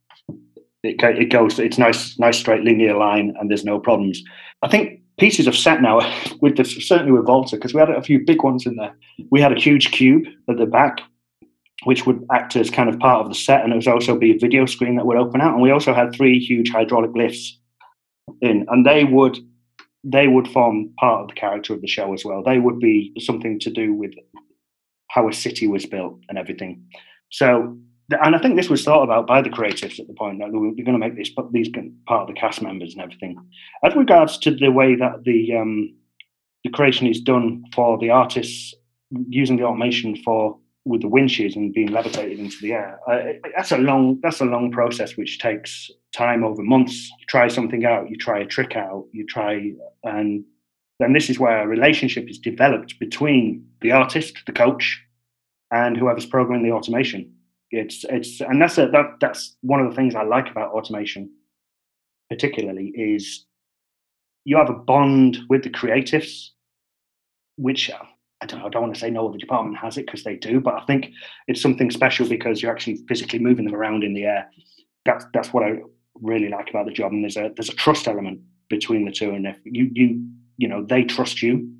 it, 0.83 1.01
it 1.03 1.29
goes 1.29 1.59
it's 1.59 1.77
nice 1.77 2.17
nice 2.19 2.39
straight 2.39 2.63
linear 2.63 2.95
line 2.97 3.33
and 3.39 3.49
there's 3.49 3.65
no 3.65 3.79
problems. 3.79 4.21
I 4.61 4.67
think 4.67 5.01
pieces 5.19 5.47
of 5.47 5.55
set 5.55 5.81
now 5.81 5.99
with 6.41 6.57
this 6.57 6.75
certainly 6.87 7.11
with 7.11 7.25
volta 7.25 7.55
because 7.55 7.73
we 7.73 7.79
had 7.79 7.89
a 7.89 8.01
few 8.01 8.23
big 8.25 8.43
ones 8.43 8.65
in 8.65 8.75
there. 8.75 8.95
We 9.29 9.41
had 9.41 9.51
a 9.51 9.59
huge 9.59 9.91
cube 9.91 10.25
at 10.49 10.57
the 10.57 10.65
back 10.65 11.01
which 11.83 12.05
would 12.05 12.23
act 12.31 12.55
as 12.55 12.69
kind 12.69 12.89
of 12.89 12.99
part 12.99 13.21
of 13.21 13.29
the 13.29 13.35
set 13.35 13.63
and 13.63 13.73
it 13.73 13.75
would 13.75 13.87
also 13.87 14.15
be 14.15 14.31
a 14.31 14.37
video 14.37 14.65
screen 14.67 14.95
that 14.95 15.05
would 15.05 15.17
open 15.17 15.41
out. 15.41 15.53
And 15.53 15.63
we 15.63 15.71
also 15.71 15.93
had 15.93 16.13
three 16.13 16.39
huge 16.39 16.69
hydraulic 16.69 17.11
lifts 17.15 17.57
in 18.41 18.65
and 18.69 18.85
they 18.85 19.03
would 19.03 19.37
they 20.03 20.27
would 20.27 20.47
form 20.47 20.91
part 20.99 21.21
of 21.21 21.27
the 21.27 21.35
character 21.35 21.73
of 21.73 21.81
the 21.81 21.87
show 21.87 22.11
as 22.13 22.25
well. 22.25 22.41
They 22.43 22.57
would 22.57 22.79
be 22.79 23.13
something 23.19 23.59
to 23.59 23.69
do 23.69 23.93
with 23.93 24.13
how 25.09 25.29
a 25.29 25.33
city 25.33 25.67
was 25.67 25.85
built 25.85 26.19
and 26.27 26.39
everything. 26.39 26.83
So 27.29 27.77
and 28.23 28.35
I 28.35 28.39
think 28.39 28.55
this 28.55 28.69
was 28.69 28.83
thought 28.83 29.03
about 29.03 29.27
by 29.27 29.41
the 29.41 29.49
creatives 29.49 29.99
at 29.99 30.07
the 30.07 30.13
point 30.13 30.39
that 30.39 30.51
we're 30.51 30.71
going 30.71 30.93
to 30.93 30.97
make 30.97 31.15
this 31.15 31.29
but 31.29 31.51
these 31.51 31.69
part 32.07 32.21
of 32.21 32.27
the 32.27 32.39
cast 32.39 32.61
members 32.61 32.93
and 32.93 33.01
everything. 33.01 33.37
As 33.83 33.95
regards 33.95 34.37
to 34.39 34.51
the 34.51 34.69
way 34.69 34.95
that 34.95 35.23
the 35.23 35.55
um, 35.55 35.93
the 36.63 36.69
creation 36.69 37.07
is 37.07 37.19
done 37.19 37.63
for 37.73 37.97
the 37.97 38.09
artists 38.09 38.73
using 39.27 39.57
the 39.57 39.63
automation 39.63 40.15
for 40.23 40.57
with 40.85 41.01
the 41.01 41.07
winches 41.07 41.55
and 41.55 41.73
being 41.73 41.91
levitated 41.91 42.39
into 42.39 42.57
the 42.61 42.73
air, 42.73 42.99
that's 43.55 43.71
a 43.71 43.77
long 43.77 44.19
that's 44.21 44.41
a 44.41 44.45
long 44.45 44.71
process 44.71 45.17
which 45.17 45.39
takes 45.39 45.89
time 46.15 46.43
over 46.43 46.63
months. 46.63 47.09
You 47.19 47.25
try 47.27 47.47
something 47.47 47.85
out, 47.85 48.09
you 48.09 48.15
try 48.15 48.39
a 48.39 48.45
trick 48.45 48.75
out, 48.75 49.05
you 49.11 49.25
try, 49.25 49.73
and 50.03 50.43
then 50.99 51.13
this 51.13 51.29
is 51.29 51.39
where 51.39 51.63
a 51.63 51.67
relationship 51.67 52.29
is 52.29 52.37
developed 52.37 52.99
between 52.99 53.65
the 53.81 53.91
artist, 53.91 54.37
the 54.45 54.51
coach, 54.51 55.01
and 55.71 55.97
whoever's 55.97 56.25
programming 56.25 56.63
the 56.63 56.73
automation 56.75 57.33
it's 57.71 58.03
it's 58.09 58.41
and 58.41 58.61
that's 58.61 58.77
a, 58.77 58.87
that 58.87 59.17
that's 59.19 59.55
one 59.61 59.79
of 59.79 59.89
the 59.89 59.95
things 59.95 60.15
I 60.15 60.23
like 60.23 60.49
about 60.49 60.71
automation, 60.71 61.31
particularly 62.29 62.87
is 62.95 63.45
you 64.43 64.57
have 64.57 64.69
a 64.69 64.73
bond 64.73 65.39
with 65.49 65.63
the 65.63 65.69
creatives, 65.69 66.49
which 67.55 67.89
uh, 67.89 68.03
I 68.41 68.45
don't 68.45 68.61
I 68.61 68.69
don't 68.69 68.81
want 68.81 68.93
to 68.93 68.99
say 68.99 69.09
no 69.09 69.27
other 69.27 69.37
department 69.37 69.77
has 69.77 69.97
it 69.97 70.05
because 70.05 70.23
they 70.23 70.35
do, 70.35 70.59
but 70.59 70.73
I 70.73 70.85
think 70.85 71.11
it's 71.47 71.61
something 71.61 71.91
special 71.91 72.27
because 72.27 72.61
you're 72.61 72.71
actually 72.71 72.97
physically 73.07 73.39
moving 73.39 73.65
them 73.65 73.75
around 73.75 74.03
in 74.03 74.13
the 74.13 74.25
air. 74.25 74.49
That's 75.05 75.25
that's 75.33 75.53
what 75.53 75.63
I 75.63 75.79
really 76.15 76.49
like 76.49 76.69
about 76.69 76.85
the 76.85 76.93
job, 76.93 77.13
and 77.13 77.23
there's 77.23 77.37
a 77.37 77.51
there's 77.55 77.69
a 77.69 77.75
trust 77.75 78.07
element 78.07 78.41
between 78.69 79.05
the 79.05 79.11
two, 79.11 79.31
and 79.31 79.47
if 79.47 79.57
you 79.63 79.89
you 79.93 80.27
you 80.57 80.67
know 80.67 80.83
they 80.83 81.03
trust 81.03 81.41
you 81.41 81.71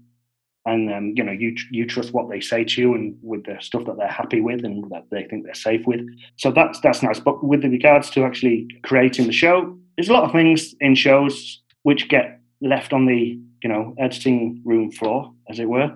and 0.65 0.93
um, 0.93 1.13
you 1.15 1.23
know 1.23 1.31
you 1.31 1.55
you 1.71 1.85
trust 1.85 2.13
what 2.13 2.29
they 2.29 2.39
say 2.39 2.63
to 2.63 2.81
you 2.81 2.93
and 2.93 3.17
with 3.21 3.45
the 3.45 3.57
stuff 3.59 3.85
that 3.85 3.97
they're 3.97 4.07
happy 4.07 4.41
with 4.41 4.63
and 4.63 4.89
that 4.91 5.05
they 5.11 5.23
think 5.23 5.43
they're 5.43 5.53
safe 5.53 5.85
with. 5.85 6.01
So 6.37 6.51
that's 6.51 6.79
that's 6.81 7.01
nice. 7.01 7.19
But 7.19 7.43
with 7.43 7.63
regards 7.63 8.09
to 8.11 8.23
actually 8.23 8.67
creating 8.83 9.27
the 9.27 9.33
show 9.33 9.77
there's 9.97 10.09
a 10.09 10.13
lot 10.13 10.23
of 10.23 10.31
things 10.31 10.73
in 10.79 10.95
shows 10.95 11.61
which 11.83 12.09
get 12.09 12.39
left 12.61 12.93
on 12.93 13.05
the 13.05 13.39
you 13.63 13.69
know 13.69 13.93
editing 13.99 14.61
room 14.65 14.91
floor 14.91 15.31
as 15.49 15.59
it 15.59 15.69
were. 15.69 15.95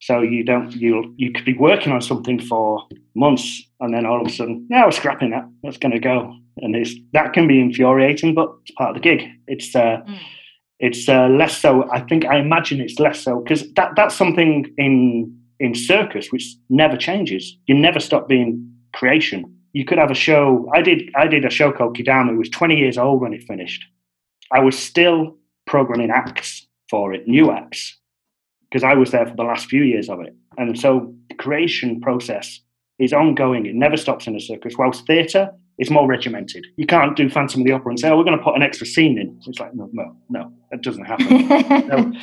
So 0.00 0.20
you 0.20 0.44
don't 0.44 0.72
you 0.74 1.14
you 1.16 1.32
could 1.32 1.44
be 1.44 1.54
working 1.54 1.92
on 1.92 2.00
something 2.00 2.40
for 2.40 2.86
months 3.14 3.62
and 3.80 3.94
then 3.94 4.04
all 4.06 4.20
of 4.20 4.26
a 4.26 4.30
sudden 4.30 4.66
yeah 4.70 4.84
we're 4.84 4.92
scrapping 4.92 5.30
that. 5.30 5.48
That's 5.62 5.78
going 5.78 5.92
to 5.92 6.00
go. 6.00 6.34
And 6.58 6.74
it's 6.74 6.94
that 7.12 7.32
can 7.32 7.46
be 7.46 7.60
infuriating 7.60 8.34
but 8.34 8.54
it's 8.62 8.72
part 8.72 8.90
of 8.90 8.94
the 8.94 9.00
gig. 9.00 9.28
It's 9.46 9.74
uh 9.74 10.02
mm 10.06 10.18
it's 10.78 11.08
uh, 11.08 11.28
less 11.28 11.58
so. 11.58 11.88
I 11.90 12.00
think 12.00 12.26
I 12.26 12.38
imagine 12.38 12.80
it's 12.80 12.98
less 12.98 13.20
so 13.20 13.40
because 13.40 13.72
that 13.74 13.92
that's 13.96 14.14
something 14.14 14.72
in 14.76 15.34
in 15.58 15.74
circus 15.74 16.30
which 16.30 16.54
never 16.68 16.96
changes. 16.96 17.56
You 17.66 17.74
never 17.74 18.00
stop 18.00 18.28
being 18.28 18.70
creation. 18.92 19.52
You 19.72 19.84
could 19.84 19.98
have 19.98 20.10
a 20.10 20.14
show. 20.14 20.70
I 20.74 20.82
did 20.82 21.10
I 21.16 21.26
did 21.26 21.44
a 21.44 21.50
show 21.50 21.72
called 21.72 21.96
Kidama. 21.96 22.32
It 22.32 22.38
was 22.38 22.50
20 22.50 22.76
years 22.76 22.98
old 22.98 23.22
when 23.22 23.32
it 23.32 23.42
finished. 23.44 23.84
I 24.52 24.60
was 24.60 24.78
still 24.78 25.36
programming 25.66 26.10
acts 26.10 26.66
for 26.88 27.12
it, 27.12 27.26
new 27.26 27.50
acts, 27.50 27.98
because 28.70 28.84
I 28.84 28.94
was 28.94 29.10
there 29.10 29.26
for 29.26 29.34
the 29.34 29.42
last 29.42 29.66
few 29.66 29.82
years 29.82 30.08
of 30.08 30.20
it. 30.20 30.34
And 30.56 30.78
so 30.78 31.12
the 31.28 31.34
creation 31.34 32.00
process 32.00 32.60
is 32.98 33.12
ongoing. 33.12 33.66
It 33.66 33.74
never 33.74 33.96
stops 33.96 34.26
in 34.26 34.36
a 34.36 34.40
circus. 34.40 34.74
Whilst 34.78 35.06
theatre 35.06 35.50
it's 35.78 35.90
more 35.90 36.06
regimented. 36.06 36.66
You 36.76 36.86
can't 36.86 37.16
do 37.16 37.28
Phantom 37.28 37.60
of 37.60 37.66
the 37.66 37.72
Opera 37.72 37.90
and 37.90 38.00
say, 38.00 38.08
"Oh, 38.08 38.16
we're 38.16 38.24
going 38.24 38.38
to 38.38 38.42
put 38.42 38.56
an 38.56 38.62
extra 38.62 38.86
scene 38.86 39.18
in." 39.18 39.38
It's 39.46 39.60
like, 39.60 39.74
no, 39.74 39.88
no, 39.92 40.16
no, 40.28 40.52
that 40.70 40.82
doesn't 40.82 41.04
happen. 41.04 41.48
no. 41.88 42.12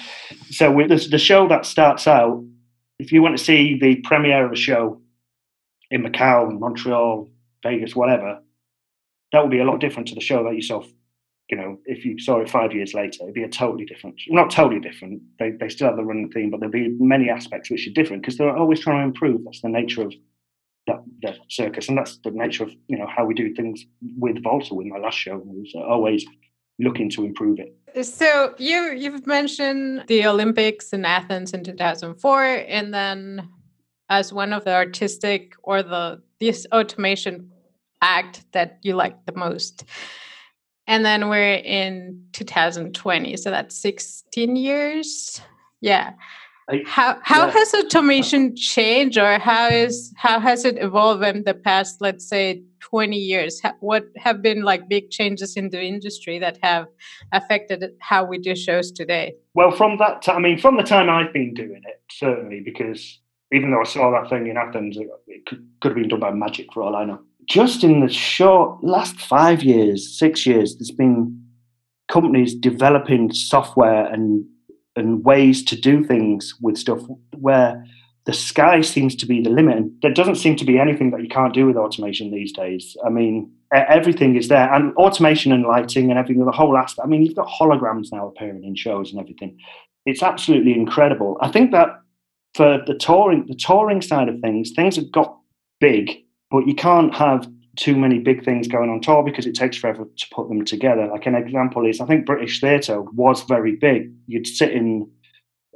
So 0.49 0.71
with 0.71 0.89
the, 0.89 1.07
the 1.09 1.17
show 1.17 1.47
that 1.47 1.65
starts 1.65 2.07
out, 2.07 2.43
if 2.99 3.11
you 3.11 3.21
want 3.23 3.37
to 3.37 3.43
see 3.43 3.77
the 3.79 3.95
premiere 4.03 4.45
of 4.45 4.51
a 4.51 4.55
show 4.55 5.01
in 5.89 6.03
Macau, 6.03 6.59
Montreal, 6.59 7.27
Vegas, 7.63 7.95
whatever, 7.95 8.39
that 9.31 9.41
would 9.41 9.49
be 9.49 9.59
a 9.59 9.63
lot 9.63 9.79
different 9.79 10.07
to 10.09 10.15
the 10.15 10.21
show 10.21 10.43
that 10.43 10.55
you 10.55 10.61
saw. 10.61 10.83
You 11.49 11.57
know, 11.57 11.79
if 11.85 12.05
you 12.05 12.19
saw 12.19 12.39
it 12.39 12.49
five 12.49 12.71
years 12.71 12.93
later, 12.93 13.23
it'd 13.23 13.33
be 13.33 13.43
a 13.43 13.49
totally 13.49 13.85
different. 13.85 14.15
Not 14.29 14.49
totally 14.49 14.79
different. 14.79 15.21
They 15.39 15.51
they 15.51 15.69
still 15.69 15.87
have 15.87 15.97
the 15.97 16.03
running 16.03 16.31
theme, 16.31 16.49
but 16.49 16.59
there'd 16.59 16.71
be 16.71 16.95
many 16.99 17.29
aspects 17.29 17.69
which 17.69 17.87
are 17.87 17.91
different 17.91 18.23
because 18.23 18.37
they're 18.37 18.55
always 18.55 18.79
trying 18.79 18.99
to 19.01 19.05
improve. 19.05 19.43
That's 19.43 19.61
the 19.61 19.69
nature 19.69 20.01
of 20.03 20.13
that, 20.87 21.03
that 21.21 21.37
circus, 21.49 21.87
and 21.87 21.97
that's 21.97 22.17
the 22.23 22.31
nature 22.31 22.63
of 22.63 22.71
you 22.87 22.97
know 22.97 23.07
how 23.07 23.25
we 23.25 23.33
do 23.33 23.53
things 23.53 23.85
with 24.17 24.43
Volta. 24.43 24.73
With 24.73 24.87
my 24.87 24.97
last 24.97 25.17
show, 25.17 25.37
was 25.37 25.71
uh, 25.75 25.79
always 25.79 26.25
looking 26.79 27.09
to 27.11 27.25
improve 27.25 27.59
it. 27.59 28.05
So 28.05 28.53
you 28.57 28.91
you've 28.91 29.25
mentioned 29.27 30.05
the 30.07 30.25
Olympics 30.25 30.91
in 30.93 31.05
Athens 31.05 31.53
in 31.53 31.63
2004, 31.63 32.43
and 32.67 32.93
then 32.93 33.49
as 34.09 34.33
one 34.33 34.53
of 34.53 34.65
the 34.65 34.73
artistic 34.73 35.53
or 35.63 35.81
the 35.83 36.21
this 36.39 36.67
automation 36.71 37.49
act 38.01 38.43
that 38.51 38.79
you 38.81 38.95
like 38.95 39.25
the 39.25 39.35
most. 39.35 39.85
And 40.85 41.05
then 41.05 41.29
we're 41.29 41.55
in 41.55 42.25
2020, 42.33 43.37
so 43.37 43.49
that's 43.49 43.77
16 43.77 44.57
years. 44.57 45.41
Yeah. 45.79 46.11
I, 46.69 46.81
how 46.85 47.19
how 47.23 47.47
yeah. 47.47 47.51
has 47.51 47.73
automation 47.73 48.45
uh-huh. 48.45 48.55
changed, 48.55 49.17
or 49.17 49.37
how 49.37 49.67
is 49.67 50.13
how 50.15 50.39
has 50.39 50.63
it 50.63 50.77
evolved 50.77 51.23
in 51.23 51.43
the 51.43 51.53
past, 51.53 51.97
let's 51.99 52.27
say, 52.27 52.63
20 52.79 53.17
years? 53.17 53.61
What 53.79 54.05
have 54.17 54.41
been 54.41 54.63
like 54.63 54.87
big 54.87 55.09
changes 55.09 55.57
in 55.57 55.69
the 55.69 55.81
industry 55.81 56.39
that 56.39 56.57
have 56.63 56.87
affected 57.31 57.83
how 57.99 58.23
we 58.23 58.37
do 58.37 58.55
shows 58.55 58.91
today? 58.91 59.35
Well, 59.53 59.71
from 59.71 59.97
that, 59.97 60.21
time, 60.21 60.37
I 60.37 60.39
mean, 60.39 60.57
from 60.57 60.77
the 60.77 60.83
time 60.83 61.09
I've 61.09 61.33
been 61.33 61.53
doing 61.53 61.81
it, 61.85 62.01
certainly, 62.09 62.61
because 62.63 63.19
even 63.51 63.71
though 63.71 63.81
I 63.81 63.85
saw 63.85 64.11
that 64.11 64.29
thing 64.29 64.47
in 64.47 64.57
Athens, 64.57 64.97
it 64.97 65.45
could, 65.45 65.67
could 65.81 65.89
have 65.89 65.95
been 65.95 66.07
done 66.07 66.19
by 66.19 66.31
magic 66.31 66.73
for 66.73 66.83
all 66.83 66.95
I 66.95 67.05
know. 67.05 67.19
Just 67.45 67.83
in 67.83 67.99
the 67.99 68.09
short 68.09 68.83
last 68.83 69.19
five 69.19 69.63
years, 69.63 70.17
six 70.17 70.45
years, 70.45 70.77
there's 70.77 70.91
been 70.91 71.43
companies 72.09 72.55
developing 72.55 73.31
software 73.33 74.05
and 74.05 74.45
and 74.95 75.23
ways 75.23 75.63
to 75.65 75.79
do 75.79 76.03
things 76.03 76.55
with 76.61 76.77
stuff 76.77 77.01
where 77.37 77.85
the 78.25 78.33
sky 78.33 78.81
seems 78.81 79.15
to 79.15 79.25
be 79.25 79.41
the 79.41 79.49
limit. 79.49 79.83
There 80.01 80.13
doesn't 80.13 80.35
seem 80.35 80.55
to 80.57 80.65
be 80.65 80.79
anything 80.79 81.11
that 81.11 81.21
you 81.21 81.27
can't 81.27 81.53
do 81.53 81.65
with 81.65 81.75
automation 81.75 82.31
these 82.31 82.53
days. 82.53 82.95
I 83.05 83.09
mean, 83.09 83.51
everything 83.73 84.35
is 84.35 84.47
there, 84.47 84.71
and 84.73 84.95
automation 84.95 85.51
and 85.51 85.63
lighting 85.63 86.09
and 86.09 86.17
everything, 86.17 86.45
the 86.45 86.51
whole 86.51 86.77
aspect. 86.77 87.05
I 87.05 87.09
mean, 87.09 87.23
you've 87.23 87.35
got 87.35 87.47
holograms 87.47 88.11
now 88.11 88.27
appearing 88.27 88.63
in 88.63 88.75
shows 88.75 89.11
and 89.11 89.19
everything. 89.19 89.57
It's 90.05 90.23
absolutely 90.23 90.73
incredible. 90.73 91.37
I 91.41 91.49
think 91.49 91.71
that 91.71 91.89
for 92.53 92.81
the 92.85 92.95
touring, 92.95 93.45
the 93.47 93.55
touring 93.55 94.01
side 94.01 94.29
of 94.29 94.39
things, 94.39 94.71
things 94.71 94.95
have 94.95 95.11
got 95.11 95.37
big, 95.79 96.23
but 96.51 96.67
you 96.67 96.75
can't 96.75 97.13
have 97.13 97.49
too 97.75 97.95
many 97.95 98.19
big 98.19 98.45
things 98.45 98.67
going 98.67 98.89
on 98.89 99.01
tour 99.01 99.23
because 99.23 99.45
it 99.45 99.55
takes 99.55 99.77
forever 99.77 100.05
to 100.05 100.27
put 100.31 100.47
them 100.47 100.63
together. 100.63 101.07
Like 101.07 101.25
an 101.25 101.35
example 101.35 101.87
is, 101.87 101.99
I 101.99 102.05
think 102.05 102.25
British 102.25 102.61
theatre 102.61 103.01
was 103.01 103.43
very 103.43 103.75
big. 103.75 104.13
You'd 104.27 104.47
sit 104.47 104.71
in 104.71 105.09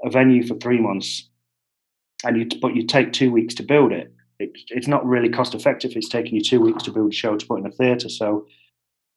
a 0.03 0.09
venue 0.09 0.45
for 0.45 0.55
three 0.55 0.79
months, 0.79 1.27
and 2.23 2.37
you 2.37 2.59
but 2.59 2.75
you 2.75 2.85
take 2.85 3.13
two 3.13 3.31
weeks 3.31 3.55
to 3.55 3.63
build 3.63 3.91
it. 3.91 4.13
it. 4.39 4.51
It's 4.69 4.87
not 4.87 5.05
really 5.05 5.29
cost 5.29 5.55
effective. 5.55 5.91
It's 5.95 6.09
taking 6.09 6.35
you 6.35 6.41
two 6.41 6.61
weeks 6.61 6.83
to 6.83 6.91
build 6.91 7.11
a 7.11 7.15
show 7.15 7.35
to 7.35 7.45
put 7.45 7.59
in 7.59 7.65
a 7.65 7.71
theatre. 7.71 8.09
So 8.09 8.45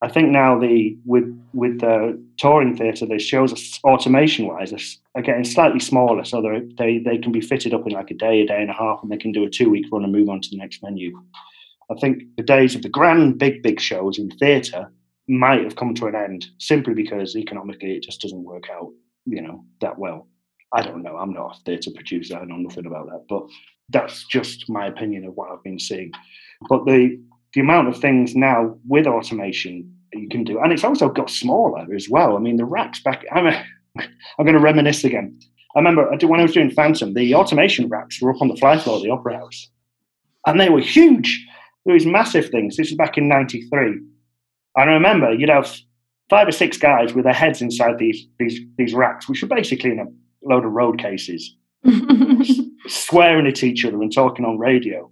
I 0.02 0.08
think 0.08 0.30
now 0.30 0.58
the 0.58 0.96
with 1.04 1.24
with 1.52 1.80
the 1.80 2.22
touring 2.38 2.74
theatre, 2.76 3.04
the 3.04 3.18
shows 3.18 3.78
automation 3.84 4.46
wise 4.46 4.72
are 5.14 5.22
getting 5.22 5.44
slightly 5.44 5.80
smaller, 5.80 6.24
so 6.24 6.40
they 6.78 6.98
they 6.98 7.18
can 7.18 7.32
be 7.32 7.42
fitted 7.42 7.74
up 7.74 7.86
in 7.86 7.92
like 7.92 8.10
a 8.10 8.14
day, 8.14 8.40
a 8.40 8.46
day 8.46 8.62
and 8.62 8.70
a 8.70 8.74
half, 8.74 9.00
and 9.02 9.12
they 9.12 9.18
can 9.18 9.32
do 9.32 9.44
a 9.44 9.50
two 9.50 9.68
week 9.68 9.84
run 9.92 10.04
and 10.04 10.12
move 10.12 10.30
on 10.30 10.40
to 10.40 10.48
the 10.48 10.56
next 10.56 10.80
venue. 10.80 11.20
I 11.90 11.94
think 12.00 12.22
the 12.36 12.42
days 12.42 12.74
of 12.74 12.82
the 12.82 12.88
grand, 12.88 13.38
big, 13.38 13.62
big 13.62 13.80
shows 13.80 14.18
in 14.18 14.30
theatre 14.30 14.92
might 15.28 15.62
have 15.62 15.76
come 15.76 15.94
to 15.94 16.06
an 16.06 16.14
end 16.14 16.46
simply 16.58 16.94
because 16.94 17.36
economically 17.36 17.92
it 17.92 18.02
just 18.02 18.20
doesn't 18.20 18.44
work 18.44 18.64
out, 18.70 18.90
you 19.26 19.42
know, 19.42 19.64
that 19.80 19.98
well. 19.98 20.28
I 20.72 20.82
don't 20.82 21.02
know. 21.02 21.16
I'm 21.16 21.32
not 21.32 21.56
a 21.56 21.60
theatre 21.64 21.90
producer. 21.94 22.36
I 22.36 22.44
know 22.44 22.56
nothing 22.56 22.86
about 22.86 23.06
that, 23.06 23.24
but 23.28 23.42
that's 23.88 24.24
just 24.26 24.68
my 24.68 24.86
opinion 24.86 25.24
of 25.24 25.34
what 25.34 25.50
I've 25.50 25.62
been 25.64 25.78
seeing. 25.78 26.12
But 26.68 26.84
the 26.86 27.20
the 27.54 27.60
amount 27.60 27.88
of 27.88 27.98
things 27.98 28.36
now 28.36 28.78
with 28.86 29.08
automation 29.08 29.92
you 30.12 30.28
can 30.28 30.44
do, 30.44 30.60
and 30.60 30.72
it's 30.72 30.84
also 30.84 31.08
got 31.08 31.30
smaller 31.30 31.92
as 31.94 32.08
well. 32.08 32.36
I 32.36 32.40
mean, 32.40 32.56
the 32.56 32.64
racks 32.64 33.02
back. 33.02 33.24
I'm 33.32 33.46
I'm 33.98 34.44
going 34.44 34.54
to 34.54 34.60
reminisce 34.60 35.02
again. 35.02 35.38
I 35.74 35.80
remember 35.80 36.08
when 36.26 36.40
I 36.40 36.44
was 36.44 36.52
doing 36.52 36.70
Phantom, 36.70 37.14
the 37.14 37.34
automation 37.34 37.88
racks 37.88 38.20
were 38.20 38.30
up 38.30 38.40
on 38.40 38.48
the 38.48 38.56
fly 38.56 38.78
floor 38.78 38.96
of 38.96 39.02
the 39.02 39.10
Opera 39.10 39.38
House, 39.38 39.68
and 40.46 40.60
they 40.60 40.68
were 40.68 40.80
huge. 40.80 41.46
These 41.86 42.06
massive 42.06 42.50
things. 42.50 42.76
This 42.76 42.90
was 42.90 42.96
back 42.96 43.16
in 43.18 43.28
'93, 43.28 43.88
and 43.88 44.00
I 44.76 44.84
remember 44.84 45.32
you'd 45.32 45.48
have 45.48 45.74
five 46.28 46.46
or 46.46 46.52
six 46.52 46.78
guys 46.78 47.12
with 47.12 47.24
their 47.24 47.34
heads 47.34 47.60
inside 47.60 47.98
these 47.98 48.26
these 48.38 48.60
these 48.78 48.94
racks, 48.94 49.28
which 49.28 49.42
were 49.42 49.48
basically 49.48 49.90
in 49.90 49.98
a 49.98 50.06
load 50.48 50.64
of 50.64 50.72
road 50.72 50.98
cases, 50.98 51.56
swearing 52.86 53.46
at 53.46 53.62
each 53.62 53.84
other 53.84 54.00
and 54.00 54.12
talking 54.12 54.44
on 54.44 54.58
radio. 54.58 55.10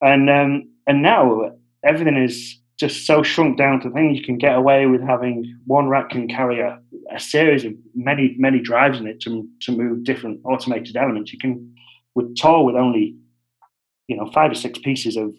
And 0.00 0.28
um, 0.28 0.68
and 0.86 1.02
now 1.02 1.52
everything 1.84 2.16
is 2.16 2.58
just 2.78 3.06
so 3.06 3.22
shrunk 3.22 3.56
down 3.56 3.80
to 3.80 3.90
things 3.90 4.18
you 4.18 4.24
can 4.24 4.36
get 4.36 4.56
away 4.56 4.86
with 4.86 5.00
having 5.00 5.58
one 5.66 5.88
rack 5.88 6.10
can 6.10 6.26
carry 6.26 6.60
a, 6.60 6.78
a 7.14 7.20
series 7.20 7.64
of 7.64 7.72
many 7.94 8.34
many 8.38 8.60
drives 8.60 8.98
in 8.98 9.06
it 9.06 9.20
to 9.20 9.48
to 9.62 9.72
move 9.72 10.04
different 10.04 10.40
automated 10.44 10.96
elements. 10.96 11.32
You 11.32 11.38
can 11.38 11.74
with 12.14 12.36
tour 12.36 12.64
with 12.64 12.74
only 12.74 13.16
you 14.08 14.16
know 14.16 14.30
five 14.32 14.50
or 14.50 14.54
six 14.54 14.78
pieces 14.78 15.16
of 15.16 15.34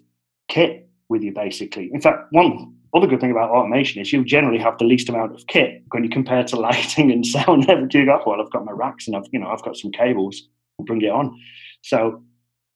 kit 0.48 0.90
with 1.10 1.24
you 1.24 1.34
basically. 1.34 1.90
In 1.94 2.02
fact, 2.02 2.28
one 2.32 2.74
other 2.94 3.08
good 3.08 3.20
thing 3.20 3.32
about 3.32 3.52
automation 3.52 4.02
is 4.02 4.14
you 4.14 4.24
generally 4.24 4.58
have 4.58 4.78
the 4.78 4.86
least 4.86 5.10
amount 5.10 5.34
of 5.36 5.46
kit 5.48 5.84
when 5.92 6.04
you 6.04 6.10
compare 6.10 6.44
to 6.46 6.56
lighting 6.60 7.12
and 7.12 7.26
sound. 7.26 7.68
Never 7.68 7.86
do 7.86 8.06
that. 8.06 8.26
Well, 8.26 8.42
I've 8.42 8.52
got 8.52 8.66
my 8.66 8.72
racks 8.72 9.08
and 9.08 9.16
I've 9.16 9.26
you 9.32 9.40
know 9.40 9.50
I've 9.50 9.64
got 9.64 9.78
some 9.78 9.92
cables. 9.92 10.48
I'll 10.80 10.86
bring 10.86 11.02
it 11.02 11.12
on. 11.12 11.40
So 11.82 12.24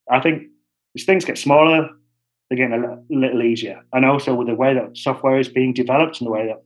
I 0.10 0.20
think 0.20 0.44
as 0.96 1.04
things 1.04 1.26
get 1.26 1.38
smaller, 1.38 1.90
they're 2.50 2.58
getting 2.58 2.84
a 2.84 3.00
little 3.10 3.44
easier. 3.44 3.82
And 3.94 4.06
also 4.06 4.34
with 4.34 4.48
the 4.48 4.56
way 4.56 4.74
that 4.74 4.98
software 4.98 5.40
is 5.40 5.48
being 5.48 5.74
developed 5.74 6.20
and 6.20 6.28
the 6.28 6.32
way 6.32 6.48
that 6.48 6.64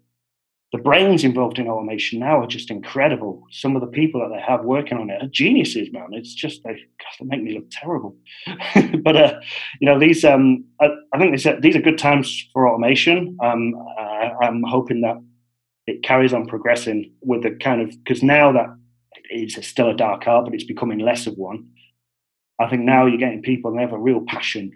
the 0.74 0.80
brains 0.80 1.24
involved 1.24 1.60
in 1.60 1.68
automation 1.68 2.20
now 2.20 2.42
are 2.42 2.48
just 2.48 2.72
incredible. 2.72 3.44
Some 3.52 3.76
of 3.76 3.82
the 3.82 3.88
people 3.88 4.20
that 4.20 4.36
they 4.36 4.42
have 4.42 4.66
working 4.66 4.98
on 4.98 5.12
it 5.12 5.22
are 5.22 5.28
geniuses, 5.28 5.90
man. 5.92 6.08
It's 6.14 6.34
just 6.34 6.64
they, 6.64 6.74
they 6.74 7.26
make 7.28 7.44
me 7.44 7.54
look 7.54 7.68
terrible. 7.70 8.18
but 9.04 9.16
uh, 9.16 9.40
you 9.80 9.86
know, 9.86 10.00
these 10.00 10.26
um, 10.26 10.66
I, 10.82 10.88
I 11.14 11.20
think 11.20 11.32
these 11.32 11.46
are, 11.46 11.62
these 11.62 11.76
are 11.76 11.82
good 11.82 12.00
times 12.00 12.48
for 12.52 12.68
automation. 12.68 13.38
Um, 13.44 13.76
I, 14.00 14.32
I'm 14.42 14.64
hoping 14.64 15.02
that 15.02 15.22
it 15.86 16.02
carries 16.02 16.34
on 16.34 16.48
progressing 16.48 17.14
with 17.22 17.44
the 17.44 17.52
kind 17.52 17.80
of 17.80 17.92
because 18.04 18.24
now 18.24 18.52
that 18.54 18.76
it's 19.30 19.68
still 19.68 19.92
a 19.92 19.96
dark 19.96 20.28
art, 20.28 20.46
but 20.46 20.56
it's 20.56 20.64
becoming 20.64 20.98
less 20.98 21.28
of 21.28 21.36
one. 21.36 21.68
I 22.60 22.68
think 22.68 22.82
now 22.82 23.06
you're 23.06 23.20
getting 23.20 23.44
people 23.44 23.70
and 23.70 23.78
they 23.78 23.84
have 23.84 23.94
a 23.94 24.00
real 24.00 24.22
passion 24.28 24.72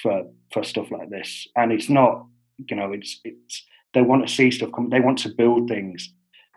for 0.00 0.22
for 0.52 0.62
stuff 0.62 0.92
like 0.92 1.10
this, 1.10 1.48
and 1.56 1.72
it's 1.72 1.88
not 1.88 2.26
you 2.58 2.76
know 2.76 2.92
it's 2.92 3.20
it's 3.24 3.64
they 3.94 4.02
want 4.02 4.26
to 4.26 4.32
see 4.32 4.50
stuff 4.50 4.72
come. 4.74 4.90
They 4.90 5.00
want 5.00 5.18
to 5.20 5.28
build 5.30 5.68
things, 5.68 6.12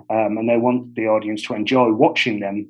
um, 0.09 0.37
and 0.37 0.49
they 0.49 0.57
want 0.57 0.95
the 0.95 1.07
audience 1.07 1.43
to 1.43 1.53
enjoy 1.53 1.91
watching 1.91 2.39
them 2.39 2.69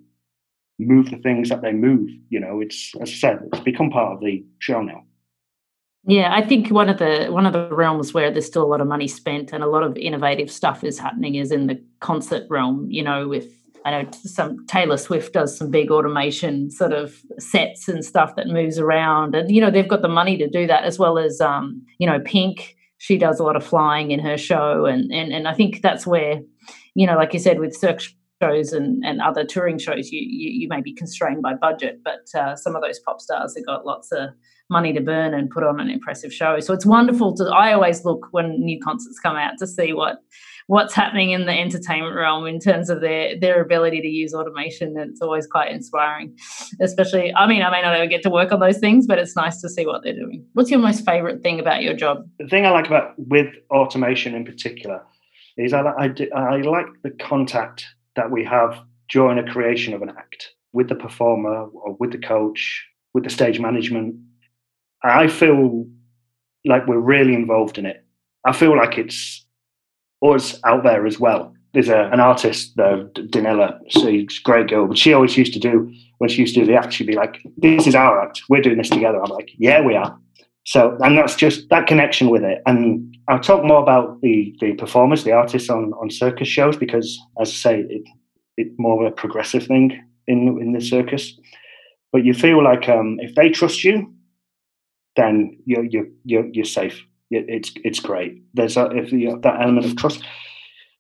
move 0.80 1.10
the 1.12 1.17
things 1.17 1.50
that 1.50 1.62
they 1.62 1.74
move. 1.74 2.10
You 2.30 2.39
know, 2.39 2.62
it's 2.62 2.93
as 3.02 3.10
I 3.10 3.13
said, 3.13 3.39
it's 3.52 3.60
become 3.62 3.89
part 3.89 4.13
of 4.13 4.22
the 4.22 4.43
show 4.60 4.82
now. 4.82 5.04
Yeah, 6.06 6.34
I 6.34 6.41
think 6.41 6.69
one 6.69 6.89
of 6.89 6.98
the 6.98 7.28
one 7.30 7.45
of 7.45 7.54
the 7.54 7.69
realms 7.74 8.13
where 8.13 8.32
there's 8.32 8.45
still 8.45 8.63
a 8.63 8.72
lot 8.72 8.82
of 8.82 8.88
money 8.88 9.08
spent 9.08 9.52
and 9.52 9.63
a 9.63 9.67
lot 9.67 9.84
of 9.84 9.98
innovative 9.98 10.50
stuff 10.50 10.84
is 10.84 10.98
happening 10.98 11.36
is 11.36 11.52
in 11.52 11.67
the 11.67 11.84
concert 12.00 12.45
realm. 12.50 12.88
You 12.89 13.04
know, 13.04 13.28
with 13.28 13.52
I 13.86 13.91
know 13.91 14.10
some 14.12 14.65
Taylor 14.67 14.98
Swift 14.98 15.34
does 15.34 15.58
some 15.58 15.69
big 15.69 15.91
automation 15.91 16.72
sort 16.72 16.93
of 16.93 17.22
sets 17.38 17.88
and 17.89 18.04
stuff 18.04 18.36
that 18.38 18.48
moves 18.48 18.80
around, 18.80 19.36
and 19.36 19.52
you 19.52 19.60
know 19.60 19.69
they've 19.69 19.88
got 19.88 20.02
the 20.02 20.08
money 20.08 20.38
to 20.38 20.48
do 20.48 20.65
that 20.67 20.86
as 20.86 20.98
well 20.98 21.17
as 21.17 21.41
um, 21.41 21.86
you 21.98 22.08
know 22.08 22.19
Pink 22.22 22.78
she 23.00 23.18
does 23.18 23.40
a 23.40 23.44
lot 23.44 23.56
of 23.56 23.66
flying 23.66 24.12
in 24.12 24.20
her 24.20 24.38
show 24.38 24.86
and 24.86 25.12
and, 25.12 25.34
and 25.34 25.48
i 25.48 25.54
think 25.54 25.82
that's 25.82 26.06
where 26.06 26.40
you 26.94 27.08
know 27.08 27.16
like 27.16 27.34
you 27.34 27.40
said 27.40 27.60
with 27.60 27.76
circus 27.76 28.14
shows 28.42 28.72
and, 28.72 29.04
and 29.04 29.22
other 29.22 29.44
touring 29.44 29.78
shows 29.78 30.12
you, 30.12 30.22
you, 30.22 30.62
you 30.62 30.68
may 30.70 30.82
be 30.82 30.94
constrained 30.94 31.42
by 31.42 31.54
budget 31.54 32.00
but 32.06 32.40
uh, 32.40 32.56
some 32.56 32.74
of 32.74 32.82
those 32.82 33.00
pop 33.00 33.20
stars 33.20 33.54
have 33.56 33.66
got 33.66 33.86
lots 33.86 34.14
of 34.14 34.30
money 34.70 34.94
to 34.94 35.02
burn 35.02 35.34
and 35.34 35.50
put 35.50 35.64
on 35.64 35.80
an 35.80 35.90
impressive 35.90 36.32
show. 36.32 36.60
So 36.60 36.74
it's 36.74 36.86
wonderful 36.86 37.36
to 37.36 37.46
i 37.46 37.74
always 37.74 38.06
look 38.06 38.28
when 38.32 38.60
new 38.60 38.80
concerts 38.80 39.20
come 39.20 39.36
out 39.36 39.58
to 39.60 39.68
see 39.68 39.94
what 39.94 40.20
what's 40.70 40.94
happening 40.94 41.32
in 41.32 41.48
the 41.48 41.52
entertainment 41.52 42.16
realm 42.16 42.46
in 42.46 42.60
terms 42.60 42.92
of 42.92 43.02
their 43.02 43.38
their 43.40 43.60
ability 43.60 44.02
to 44.02 44.08
use 44.08 44.36
automation. 44.36 44.96
It's 45.00 45.20
always 45.20 45.48
quite 45.48 45.72
inspiring, 45.72 46.38
especially. 46.80 47.34
I 47.34 47.48
mean, 47.48 47.64
I 47.64 47.72
may 47.72 47.82
not 47.82 47.96
ever 47.96 48.06
get 48.06 48.22
to 48.24 48.30
work 48.30 48.52
on 48.52 48.60
those 48.60 48.78
things, 48.78 49.08
but 49.08 49.18
it's 49.18 49.36
nice 49.36 49.60
to 49.62 49.70
see 49.70 49.88
what 49.88 50.04
they're 50.04 50.14
doing. 50.14 50.46
What's 50.54 50.70
your 50.70 50.80
most 50.80 51.04
favorite 51.04 51.42
thing 51.42 51.60
about 51.60 51.82
your 51.82 51.96
job? 51.96 52.24
The 52.38 52.48
thing 52.48 52.68
I 52.68 52.70
like 52.70 52.86
about 52.86 53.16
with 53.18 53.48
automation 53.72 54.36
in 54.36 54.46
particular 54.46 55.02
is 55.58 55.74
I, 55.74 55.82
I, 55.82 56.14
I 56.36 56.58
like 56.62 56.86
the 57.02 57.12
contact 57.20 57.88
that 58.16 58.30
we 58.30 58.46
have 58.46 58.80
during 59.10 59.40
a 59.40 59.52
creation 59.52 59.96
of 59.96 60.04
an 60.04 60.10
act 60.10 60.52
with 60.72 60.88
the 60.88 60.96
performer 60.96 61.66
or 61.66 61.98
with 62.00 62.12
the 62.12 62.20
coach, 62.20 62.86
with 63.16 63.24
the 63.24 63.32
stage 63.32 63.60
management. 63.60 64.16
I 65.04 65.30
feel 65.30 65.88
like 66.64 66.86
we're 66.86 67.00
really 67.00 67.34
involved 67.34 67.80
in 67.80 67.88
it. 67.88 68.06
I 68.46 68.54
feel 68.54 68.78
like 68.78 69.00
it's 69.00 69.48
us 70.22 70.60
out 70.66 70.84
there 70.84 71.06
as 71.06 71.20
well. 71.20 71.54
There's 71.74 71.90
a, 71.90 72.10
an 72.12 72.20
artist, 72.20 72.78
uh, 72.80 73.04
Danella, 73.14 73.80
she's 73.90 74.04
a 74.04 74.44
great 74.44 74.68
girl, 74.68 74.88
but 74.88 74.98
she 74.98 75.14
always 75.14 75.38
used 75.38 75.54
to 75.54 75.60
do, 75.60 75.94
when 76.18 76.30
she 76.30 76.42
used 76.42 76.56
to 76.56 76.62
do 76.62 76.66
the 76.66 76.76
act, 76.76 76.94
she'd 76.94 77.08
be 77.08 77.16
like, 77.16 77.42
This 77.58 77.86
is 77.88 77.96
our 77.96 78.22
act. 78.22 78.42
We're 78.50 78.62
doing 78.62 78.78
this 78.78 78.90
together. 78.90 79.22
I'm 79.22 79.32
like, 79.32 79.52
Yeah, 79.58 79.82
we 79.82 79.96
are. 79.96 80.18
So, 80.66 80.98
and 81.02 81.18
that's 81.18 81.36
just 81.36 81.70
that 81.70 81.88
connection 81.88 82.30
with 82.30 82.44
it. 82.44 82.62
And 82.66 83.16
I'll 83.28 83.40
talk 83.40 83.64
more 83.64 83.82
about 83.82 84.22
the, 84.22 84.56
the 84.60 84.74
performers, 84.74 85.24
the 85.24 85.32
artists 85.32 85.70
on, 85.70 85.94
on 85.94 86.10
circus 86.10 86.48
shows, 86.48 86.76
because 86.76 87.20
as 87.40 87.50
I 87.50 87.54
say, 87.54 87.80
it, 87.90 88.04
it's 88.58 88.76
more 88.78 89.04
of 89.06 89.12
a 89.12 89.16
progressive 89.16 89.66
thing 89.66 90.00
in, 90.28 90.60
in 90.62 90.74
the 90.74 90.82
circus. 90.82 91.40
But 92.12 92.26
you 92.26 92.34
feel 92.34 92.64
like 92.64 92.90
um, 92.90 93.18
if 93.20 93.36
they 93.36 93.50
trust 93.50 93.84
you, 93.84 94.14
then 95.16 95.58
you're, 95.66 95.86
you're, 95.86 96.08
you're, 96.26 96.48
you're 96.52 96.66
safe 96.66 97.04
it's 97.30 97.72
it's 97.84 98.00
great. 98.00 98.42
There's 98.54 98.78
a, 98.78 98.89
if 98.92 99.12
you 99.12 99.30
have 99.30 99.42
that 99.44 99.62
element 99.62 99.86
of 99.86 99.96
trust, 99.96 100.24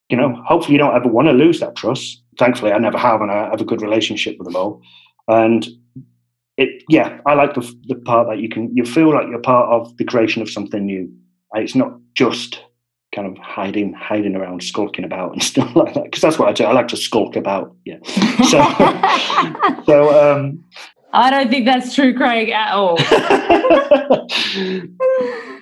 you 0.09 0.17
know, 0.17 0.35
hopefully 0.45 0.73
you 0.73 0.79
don't 0.79 0.95
ever 0.95 1.07
want 1.07 1.27
to 1.27 1.33
lose 1.33 1.59
that 1.59 1.75
trust. 1.75 2.21
Thankfully, 2.37 2.71
I 2.71 2.77
never 2.77 2.97
have, 2.97 3.21
and 3.21 3.31
I 3.31 3.49
have 3.49 3.61
a 3.61 3.65
good 3.65 3.81
relationship 3.81 4.37
with 4.37 4.45
them 4.45 4.55
all. 4.55 4.81
And 5.27 5.67
it, 6.57 6.83
yeah, 6.89 7.19
I 7.25 7.33
like 7.33 7.53
the 7.53 7.73
the 7.87 7.95
part 7.95 8.27
that 8.27 8.39
you 8.39 8.49
can 8.49 8.75
you 8.75 8.85
feel 8.85 9.13
like 9.13 9.27
you're 9.29 9.39
part 9.39 9.69
of 9.69 9.95
the 9.97 10.05
creation 10.05 10.41
of 10.41 10.49
something 10.49 10.85
new. 10.85 11.11
It's 11.55 11.75
not 11.75 11.93
just 12.15 12.61
kind 13.13 13.27
of 13.27 13.37
hiding 13.37 13.93
hiding 13.93 14.35
around, 14.35 14.63
skulking 14.63 15.05
about 15.05 15.33
and 15.33 15.43
stuff 15.51 15.75
like 15.75 15.93
that. 15.93 16.05
Because 16.05 16.21
that's 16.21 16.39
what 16.39 16.49
I 16.49 16.53
do. 16.53 16.65
I 16.65 16.73
like 16.73 16.87
to 16.89 16.97
skulk 16.97 17.35
about. 17.35 17.75
Yeah. 17.85 17.99
So 18.43 18.61
so 19.85 20.35
um, 20.35 20.63
I 21.13 21.31
don't 21.31 21.49
think 21.49 21.65
that's 21.65 21.95
true, 21.95 22.15
Craig, 22.15 22.49
at 22.49 22.71
all. 22.71 22.97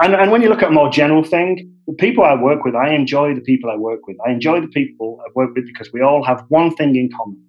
and, 0.00 0.14
and 0.14 0.30
when 0.30 0.42
you 0.42 0.48
look 0.48 0.62
at 0.62 0.70
a 0.70 0.72
more 0.72 0.90
general 0.90 1.22
thing, 1.22 1.72
the 1.86 1.92
people 1.94 2.24
I 2.24 2.34
work 2.34 2.64
with, 2.64 2.74
I 2.74 2.94
enjoy 2.94 3.34
the 3.34 3.40
people 3.40 3.70
I 3.70 3.76
work 3.76 4.06
with. 4.06 4.16
I 4.26 4.30
enjoy 4.30 4.60
the 4.60 4.68
people 4.68 5.20
I 5.26 5.30
work 5.34 5.54
with 5.54 5.66
because 5.66 5.92
we 5.92 6.00
all 6.00 6.24
have 6.24 6.44
one 6.48 6.74
thing 6.74 6.96
in 6.96 7.10
common. 7.10 7.42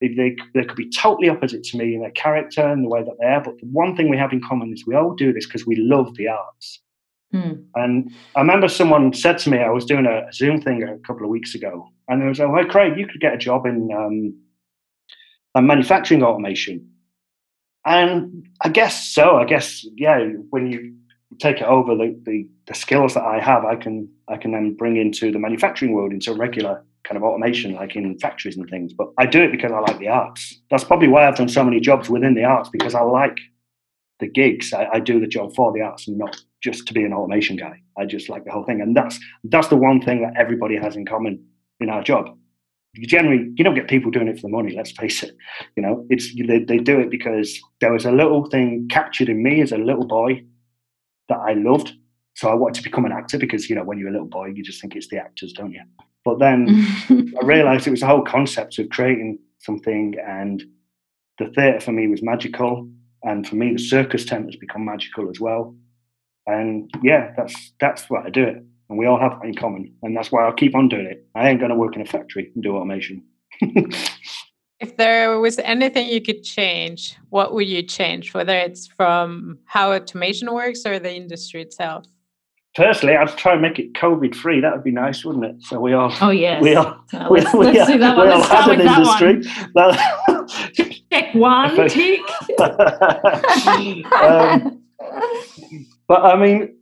They, 0.00 0.08
they, 0.08 0.36
they 0.54 0.64
could 0.64 0.76
be 0.76 0.90
totally 0.90 1.28
opposite 1.28 1.62
to 1.64 1.78
me 1.78 1.94
in 1.94 2.00
their 2.00 2.10
character 2.12 2.66
and 2.66 2.84
the 2.84 2.88
way 2.88 3.02
that 3.02 3.16
they 3.20 3.26
are, 3.26 3.42
but 3.42 3.58
the 3.58 3.66
one 3.66 3.96
thing 3.96 4.08
we 4.08 4.16
have 4.16 4.32
in 4.32 4.42
common 4.42 4.72
is 4.72 4.86
we 4.86 4.96
all 4.96 5.14
do 5.14 5.32
this 5.32 5.46
because 5.46 5.66
we 5.66 5.76
love 5.76 6.14
the 6.16 6.28
arts. 6.28 6.80
Mm. 7.32 7.64
And 7.74 8.10
I 8.36 8.40
remember 8.40 8.68
someone 8.68 9.14
said 9.14 9.38
to 9.38 9.50
me, 9.50 9.58
I 9.58 9.70
was 9.70 9.84
doing 9.84 10.06
a 10.06 10.30
Zoom 10.32 10.60
thing 10.60 10.82
a 10.82 10.98
couple 11.06 11.24
of 11.24 11.30
weeks 11.30 11.54
ago, 11.54 11.88
and 12.08 12.20
they 12.20 12.26
was 12.26 12.38
like, 12.38 12.48
"Hey, 12.54 12.68
Craig, 12.68 12.98
you 12.98 13.06
could 13.06 13.22
get 13.22 13.34
a 13.34 13.38
job 13.38 13.64
in 13.64 13.88
um, 13.96 15.66
manufacturing 15.66 16.22
automation." 16.22 16.86
And 17.86 18.46
I 18.60 18.68
guess 18.68 19.08
so. 19.08 19.36
I 19.36 19.44
guess 19.44 19.84
yeah. 19.96 20.18
When 20.50 20.70
you 20.70 20.94
take 21.42 21.60
it 21.60 21.66
over 21.66 21.94
the, 21.94 22.18
the, 22.24 22.48
the 22.66 22.74
skills 22.74 23.14
that 23.14 23.24
I 23.24 23.40
have, 23.40 23.64
I 23.64 23.76
can 23.76 24.08
I 24.28 24.36
can 24.36 24.52
then 24.52 24.74
bring 24.74 24.96
into 24.96 25.32
the 25.32 25.38
manufacturing 25.38 25.92
world 25.92 26.12
into 26.12 26.32
regular 26.32 26.84
kind 27.04 27.16
of 27.16 27.24
automation, 27.24 27.74
like 27.74 27.96
in 27.96 28.18
factories 28.18 28.56
and 28.56 28.68
things. 28.70 28.92
But 28.92 29.08
I 29.18 29.26
do 29.26 29.42
it 29.42 29.50
because 29.50 29.72
I 29.72 29.80
like 29.80 29.98
the 29.98 30.08
arts. 30.08 30.60
That's 30.70 30.84
probably 30.84 31.08
why 31.08 31.26
I've 31.26 31.36
done 31.36 31.48
so 31.48 31.64
many 31.64 31.80
jobs 31.80 32.08
within 32.08 32.34
the 32.34 32.44
arts 32.44 32.68
because 32.68 32.94
I 32.94 33.02
like 33.02 33.38
the 34.20 34.28
gigs. 34.28 34.72
I, 34.72 34.86
I 34.94 35.00
do 35.00 35.18
the 35.18 35.26
job 35.26 35.54
for 35.54 35.72
the 35.72 35.80
arts 35.80 36.06
and 36.06 36.16
not 36.16 36.36
just 36.62 36.86
to 36.86 36.94
be 36.94 37.02
an 37.02 37.12
automation 37.12 37.56
guy. 37.56 37.82
I 37.98 38.06
just 38.06 38.28
like 38.28 38.44
the 38.44 38.52
whole 38.52 38.64
thing, 38.64 38.80
and 38.80 38.96
that's 38.96 39.18
that's 39.44 39.68
the 39.68 39.76
one 39.76 40.00
thing 40.00 40.22
that 40.22 40.40
everybody 40.40 40.76
has 40.76 40.96
in 40.96 41.04
common 41.04 41.44
in 41.80 41.90
our 41.90 42.02
job. 42.02 42.26
You 42.94 43.06
generally 43.06 43.50
you 43.56 43.64
don't 43.64 43.74
get 43.74 43.88
people 43.88 44.10
doing 44.10 44.28
it 44.28 44.36
for 44.36 44.42
the 44.42 44.56
money. 44.56 44.74
Let's 44.76 44.92
face 44.92 45.22
it. 45.24 45.34
You 45.76 45.82
know, 45.82 46.06
it's 46.08 46.32
they, 46.36 46.60
they 46.60 46.78
do 46.78 47.00
it 47.00 47.10
because 47.10 47.58
there 47.80 47.92
was 47.92 48.04
a 48.04 48.12
little 48.12 48.48
thing 48.48 48.86
captured 48.90 49.28
in 49.28 49.42
me 49.42 49.60
as 49.60 49.72
a 49.72 49.78
little 49.78 50.06
boy 50.06 50.44
that 51.28 51.38
I 51.38 51.54
loved. 51.54 51.92
So 52.34 52.48
I 52.48 52.54
wanted 52.54 52.82
to 52.82 52.82
become 52.82 53.04
an 53.04 53.12
actor 53.12 53.38
because, 53.38 53.68
you 53.68 53.76
know, 53.76 53.84
when 53.84 53.98
you're 53.98 54.08
a 54.08 54.12
little 54.12 54.26
boy, 54.26 54.46
you 54.46 54.62
just 54.62 54.80
think 54.80 54.96
it's 54.96 55.08
the 55.08 55.18
actors, 55.18 55.52
don't 55.52 55.72
you? 55.72 55.82
But 56.24 56.38
then 56.38 56.68
I 57.10 57.44
realized 57.44 57.86
it 57.86 57.90
was 57.90 58.00
the 58.00 58.06
whole 58.06 58.22
concept 58.22 58.78
of 58.78 58.88
creating 58.90 59.38
something, 59.60 60.14
and 60.26 60.62
the 61.38 61.46
theatre 61.46 61.80
for 61.80 61.92
me 61.92 62.08
was 62.08 62.22
magical. 62.22 62.88
And 63.24 63.46
for 63.46 63.54
me, 63.56 63.72
the 63.72 63.78
circus 63.78 64.24
tent 64.24 64.46
has 64.46 64.56
become 64.56 64.84
magical 64.84 65.30
as 65.30 65.38
well. 65.38 65.76
And 66.46 66.90
yeah, 67.02 67.32
that's 67.36 67.72
that's 67.78 68.10
why 68.10 68.24
I 68.24 68.30
do 68.30 68.42
it. 68.42 68.56
And 68.88 68.98
we 68.98 69.06
all 69.06 69.18
have 69.18 69.38
that 69.40 69.46
in 69.46 69.54
common. 69.54 69.94
And 70.02 70.16
that's 70.16 70.32
why 70.32 70.44
I'll 70.44 70.52
keep 70.52 70.74
on 70.74 70.88
doing 70.88 71.06
it. 71.06 71.26
I 71.34 71.48
ain't 71.48 71.60
going 71.60 71.70
to 71.70 71.76
work 71.76 71.94
in 71.96 72.02
a 72.02 72.06
factory 72.06 72.50
and 72.54 72.62
do 72.62 72.76
automation. 72.76 73.24
if 74.82 74.96
there 74.96 75.38
was 75.38 75.58
anything 75.60 76.08
you 76.08 76.20
could 76.20 76.42
change, 76.42 77.16
what 77.30 77.54
would 77.54 77.68
you 77.68 77.82
change? 77.82 78.34
Whether 78.34 78.56
it's 78.58 78.88
from 78.88 79.58
how 79.64 79.92
automation 79.92 80.52
works 80.52 80.84
or 80.84 80.98
the 80.98 81.14
industry 81.14 81.62
itself? 81.62 82.04
Personally, 82.74 83.16
I'd 83.16 83.28
try 83.36 83.52
and 83.52 83.62
make 83.62 83.78
it 83.78 83.92
COVID 83.92 84.34
free. 84.34 84.60
That 84.60 84.74
would 84.74 84.82
be 84.82 84.90
nice, 84.90 85.24
wouldn't 85.24 85.44
it? 85.44 85.62
So 85.62 85.78
we 85.78 85.92
all. 85.92 86.12
Oh 86.20 86.30
yes. 86.30 86.62
We 86.62 86.74
all. 86.74 86.98
Uh, 87.12 87.28
we, 87.30 87.40
let's, 87.40 87.54
we, 87.58 87.66
let's 87.66 87.90
do 87.90 87.98
that 87.98 88.16
one. 88.16 88.26
We 88.26 88.32
all 88.32 88.42
have 88.42 88.68
an 88.70 88.80
industry. 88.80 89.42
That, 89.74 91.00
tick 91.10 91.34
one. 91.34 91.76
Tick. 91.88 92.20
um, 94.12 94.82
but 96.08 96.22
I 96.22 96.36
mean, 96.36 96.74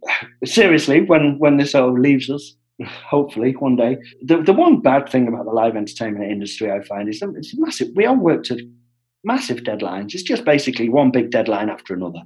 seriously, 0.44 1.02
when 1.02 1.38
when 1.38 1.56
this 1.56 1.74
all 1.74 1.92
leaves 1.92 2.30
us, 2.30 2.54
hopefully 2.84 3.52
one 3.52 3.76
day. 3.76 3.98
The 4.22 4.42
the 4.42 4.52
one 4.52 4.80
bad 4.80 5.08
thing 5.08 5.28
about 5.28 5.44
the 5.44 5.52
live 5.52 5.76
entertainment 5.76 6.30
industry 6.30 6.70
I 6.70 6.82
find 6.84 7.08
is 7.08 7.22
it's 7.22 7.56
massive. 7.56 7.88
We 7.94 8.06
all 8.06 8.16
work 8.16 8.44
to 8.44 8.58
massive 9.24 9.58
deadlines. 9.58 10.14
It's 10.14 10.22
just 10.22 10.44
basically 10.44 10.88
one 10.88 11.10
big 11.10 11.30
deadline 11.30 11.68
after 11.68 11.94
another, 11.94 12.22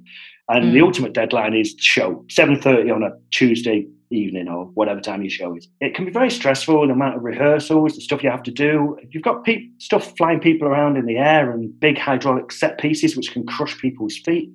and 0.48 0.66
mm. 0.66 0.72
the 0.72 0.80
ultimate 0.82 1.12
deadline 1.12 1.54
is 1.54 1.74
the 1.74 1.82
show 1.82 2.24
seven 2.28 2.60
thirty 2.60 2.90
on 2.90 3.02
a 3.02 3.10
Tuesday 3.30 3.86
evening 4.10 4.48
or 4.48 4.66
whatever 4.74 5.00
time 5.00 5.22
your 5.22 5.30
show 5.30 5.56
is. 5.56 5.66
It 5.80 5.94
can 5.94 6.04
be 6.04 6.10
very 6.10 6.30
stressful. 6.30 6.86
The 6.86 6.92
amount 6.92 7.16
of 7.16 7.24
rehearsals, 7.24 7.94
the 7.94 8.00
stuff 8.00 8.22
you 8.22 8.30
have 8.30 8.44
to 8.44 8.52
do. 8.52 8.96
You've 9.10 9.24
got 9.24 9.44
pe- 9.44 9.68
stuff 9.78 10.16
flying 10.16 10.40
people 10.40 10.68
around 10.68 10.96
in 10.96 11.06
the 11.06 11.16
air 11.16 11.50
and 11.50 11.78
big 11.80 11.98
hydraulic 11.98 12.52
set 12.52 12.78
pieces 12.78 13.16
which 13.16 13.32
can 13.32 13.46
crush 13.46 13.76
people's 13.78 14.16
feet 14.18 14.50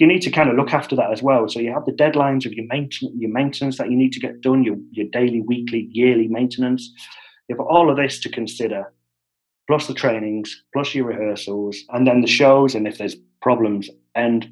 you 0.00 0.06
need 0.06 0.22
to 0.22 0.30
kind 0.30 0.48
of 0.48 0.56
look 0.56 0.72
after 0.72 0.96
that 0.96 1.12
as 1.12 1.22
well. 1.22 1.46
So 1.46 1.60
you 1.60 1.72
have 1.72 1.84
the 1.84 1.92
deadlines 1.92 2.46
of 2.46 2.54
your 2.54 2.64
maintenance, 2.68 3.14
your 3.18 3.30
maintenance 3.30 3.76
that 3.76 3.90
you 3.90 3.96
need 3.98 4.12
to 4.14 4.20
get 4.20 4.40
done, 4.40 4.64
your, 4.64 4.76
your 4.92 5.06
daily, 5.12 5.42
weekly, 5.42 5.88
yearly 5.92 6.26
maintenance. 6.26 6.90
You 7.48 7.56
have 7.56 7.66
all 7.66 7.90
of 7.90 7.98
this 7.98 8.18
to 8.20 8.30
consider, 8.30 8.90
plus 9.68 9.86
the 9.86 9.94
trainings, 9.94 10.64
plus 10.72 10.94
your 10.94 11.04
rehearsals, 11.04 11.76
and 11.90 12.06
then 12.06 12.22
the 12.22 12.26
shows, 12.26 12.74
and 12.74 12.88
if 12.88 12.96
there's 12.96 13.16
problems. 13.42 13.90
And 14.14 14.50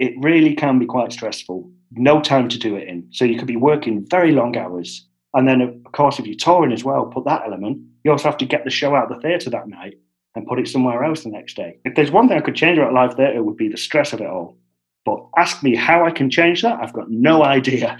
it 0.00 0.14
really 0.18 0.56
can 0.56 0.80
be 0.80 0.86
quite 0.86 1.12
stressful. 1.12 1.70
No 1.92 2.20
time 2.20 2.48
to 2.48 2.58
do 2.58 2.74
it 2.74 2.88
in. 2.88 3.06
So 3.12 3.24
you 3.24 3.38
could 3.38 3.46
be 3.46 3.56
working 3.56 4.04
very 4.10 4.32
long 4.32 4.56
hours. 4.56 5.06
And 5.32 5.46
then, 5.46 5.60
of 5.60 5.92
course, 5.92 6.18
if 6.18 6.26
you're 6.26 6.34
touring 6.34 6.72
as 6.72 6.82
well, 6.82 7.06
put 7.06 7.24
that 7.26 7.42
element. 7.46 7.78
You 8.02 8.10
also 8.10 8.28
have 8.28 8.38
to 8.38 8.46
get 8.46 8.64
the 8.64 8.70
show 8.70 8.96
out 8.96 9.12
of 9.12 9.16
the 9.16 9.22
theatre 9.22 9.50
that 9.50 9.68
night 9.68 9.94
and 10.34 10.46
put 10.46 10.58
it 10.58 10.66
somewhere 10.66 11.04
else 11.04 11.22
the 11.22 11.30
next 11.30 11.54
day. 11.54 11.78
If 11.84 11.94
there's 11.94 12.10
one 12.10 12.26
thing 12.26 12.36
I 12.36 12.40
could 12.40 12.56
change 12.56 12.78
about 12.78 12.94
live 12.94 13.14
theatre, 13.14 13.36
it 13.36 13.44
would 13.44 13.56
be 13.56 13.68
the 13.68 13.76
stress 13.76 14.12
of 14.12 14.20
it 14.20 14.26
all. 14.26 14.58
But 15.04 15.18
ask 15.36 15.64
me 15.64 15.74
how 15.74 16.04
I 16.04 16.12
can 16.12 16.30
change 16.30 16.62
that. 16.62 16.78
I've 16.80 16.92
got 16.92 17.10
no 17.10 17.44
idea. 17.44 17.98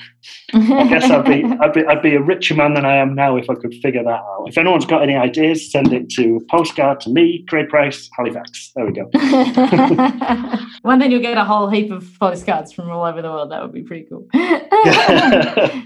I 0.54 0.86
guess 0.86 1.10
I'd 1.10 1.24
be, 1.24 1.44
I'd 1.60 1.72
be 1.72 1.84
I'd 1.84 2.02
be 2.02 2.14
a 2.14 2.22
richer 2.22 2.54
man 2.54 2.74
than 2.74 2.84
I 2.84 2.96
am 2.96 3.16
now 3.16 3.36
if 3.36 3.50
I 3.50 3.54
could 3.54 3.74
figure 3.82 4.04
that 4.04 4.08
out. 4.08 4.44
If 4.46 4.56
anyone's 4.56 4.86
got 4.86 5.02
any 5.02 5.16
ideas, 5.16 5.70
send 5.70 5.92
it 5.92 6.10
to 6.10 6.40
postcard 6.48 7.00
to 7.00 7.10
me, 7.10 7.44
Craig 7.48 7.68
Price, 7.68 8.08
Halifax. 8.16 8.70
There 8.76 8.86
we 8.86 8.92
go. 8.92 9.10
One 10.82 11.00
then 11.00 11.10
you'll 11.10 11.20
get 11.20 11.36
a 11.36 11.44
whole 11.44 11.68
heap 11.68 11.90
of 11.90 12.08
postcards 12.20 12.72
from 12.72 12.88
all 12.88 13.04
over 13.04 13.20
the 13.20 13.30
world. 13.30 13.50
That 13.50 13.62
would 13.62 13.72
be 13.72 13.82
pretty 13.82 14.06
cool. 14.08 14.28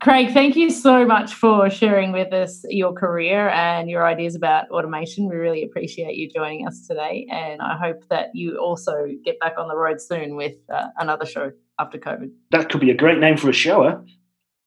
Craig, 0.00 0.32
thank 0.32 0.56
you 0.56 0.70
so 0.70 1.04
much 1.04 1.34
for 1.34 1.68
sharing 1.68 2.10
with 2.10 2.32
us 2.32 2.64
your 2.70 2.94
career 2.94 3.50
and 3.50 3.90
your 3.90 4.06
ideas 4.06 4.34
about 4.34 4.70
automation. 4.70 5.28
We 5.28 5.36
really 5.36 5.62
appreciate 5.62 6.16
you 6.16 6.30
joining 6.34 6.66
us 6.66 6.86
today. 6.86 7.26
And 7.30 7.60
I 7.60 7.76
hope 7.76 8.08
that 8.08 8.30
you 8.32 8.56
also 8.56 9.08
get 9.22 9.38
back 9.40 9.58
on 9.58 9.68
the 9.68 9.76
road 9.76 10.00
soon 10.00 10.36
with 10.36 10.54
uh, 10.72 10.86
another 10.96 11.26
show 11.26 11.52
after 11.78 11.98
COVID. 11.98 12.30
That 12.50 12.70
could 12.70 12.80
be 12.80 12.90
a 12.90 12.94
great 12.94 13.18
name 13.18 13.36
for 13.36 13.50
a 13.50 13.52
show, 13.52 13.82
huh? 13.82 13.98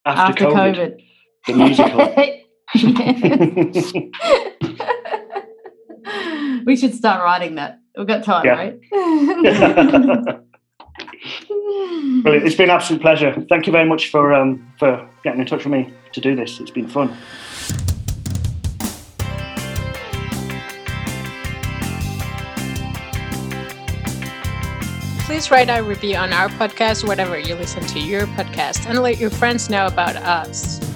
After, 0.06 0.46
after 0.46 0.56
COVID. 0.56 0.76
COVID. 0.76 1.04
The 1.48 1.54
musical. 1.54 2.14
we 6.66 6.76
should 6.76 6.94
start 6.94 7.24
writing 7.24 7.56
that. 7.56 7.80
We've 7.98 8.06
got 8.06 8.24
time, 8.24 8.46
yeah. 8.46 8.54
right? 8.54 8.80
Brilliant. 12.22 12.46
It's 12.46 12.56
been 12.56 12.70
an 12.70 12.76
absolute 12.76 13.02
pleasure. 13.02 13.34
Thank 13.50 13.66
you 13.68 13.72
very 13.72 13.88
much 13.88 14.10
for 14.10 14.34
um, 14.34 14.66
for 14.78 15.08
getting 15.24 15.42
in 15.42 15.48
touch 15.48 15.66
with 15.66 15.74
me 15.74 15.94
to 16.14 16.22
do 16.22 16.36
this. 16.36 16.60
It's 16.60 16.72
been 16.72 16.88
fun. 16.88 17.16
Please 25.26 25.50
write 25.50 25.70
a 25.70 25.82
review 25.82 26.16
on 26.16 26.32
our 26.32 26.48
podcast, 26.50 27.08
whatever 27.08 27.40
you 27.40 27.56
listen 27.56 27.84
to 27.88 28.00
your 28.00 28.28
podcast, 28.28 28.86
and 28.86 29.00
let 29.02 29.18
your 29.18 29.32
friends 29.32 29.70
know 29.70 29.88
about 29.88 30.16
us. 30.16 30.93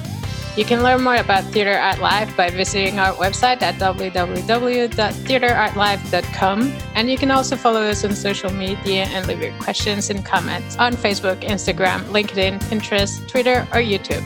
You 0.57 0.65
can 0.65 0.81
learn 0.81 1.03
more 1.03 1.17
about 1.17 1.43
Theatre 1.43 1.77
Art 1.77 1.99
Live 1.99 2.35
by 2.35 2.49
visiting 2.49 2.97
our 2.97 3.13
website 3.13 3.61
at 3.61 3.75
www.theatreartlive.com. 3.75 6.73
And 6.95 7.11
you 7.11 7.17
can 7.17 7.29
also 7.29 7.55
follow 7.55 7.83
us 7.83 8.03
on 8.03 8.15
social 8.15 8.51
media 8.51 9.03
and 9.03 9.27
leave 9.27 9.39
your 9.39 9.53
questions 9.59 10.09
and 10.09 10.25
comments 10.25 10.75
on 10.77 10.93
Facebook, 10.93 11.41
Instagram, 11.41 12.05
LinkedIn, 12.05 12.59
Pinterest, 12.63 13.27
Twitter, 13.27 13.67
or 13.71 13.81
YouTube. 13.81 14.23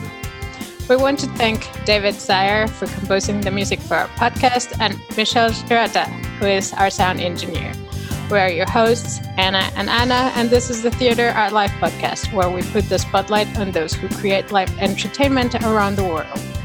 We 0.88 0.96
want 0.96 1.18
to 1.18 1.26
thank 1.36 1.68
David 1.84 2.14
Sire 2.14 2.66
for 2.66 2.86
composing 2.86 3.42
the 3.42 3.50
music 3.50 3.78
for 3.78 3.96
our 3.96 4.08
podcast 4.16 4.74
and 4.80 4.98
Michelle 5.18 5.52
Strata, 5.52 6.04
who 6.40 6.46
is 6.46 6.72
our 6.72 6.88
sound 6.88 7.20
engineer. 7.20 7.74
We 8.32 8.38
are 8.38 8.50
your 8.50 8.70
hosts, 8.70 9.20
Anna 9.36 9.70
and 9.76 9.90
Anna, 9.90 10.32
and 10.36 10.48
this 10.48 10.70
is 10.70 10.82
the 10.82 10.90
Theatre 10.90 11.28
Art 11.36 11.52
Live 11.52 11.70
podcast, 11.72 12.32
where 12.32 12.48
we 12.48 12.62
put 12.62 12.88
the 12.88 12.98
spotlight 12.98 13.58
on 13.58 13.72
those 13.72 13.92
who 13.92 14.08
create 14.08 14.50
live 14.50 14.74
entertainment 14.78 15.54
around 15.56 15.96
the 15.96 16.04
world. 16.04 16.61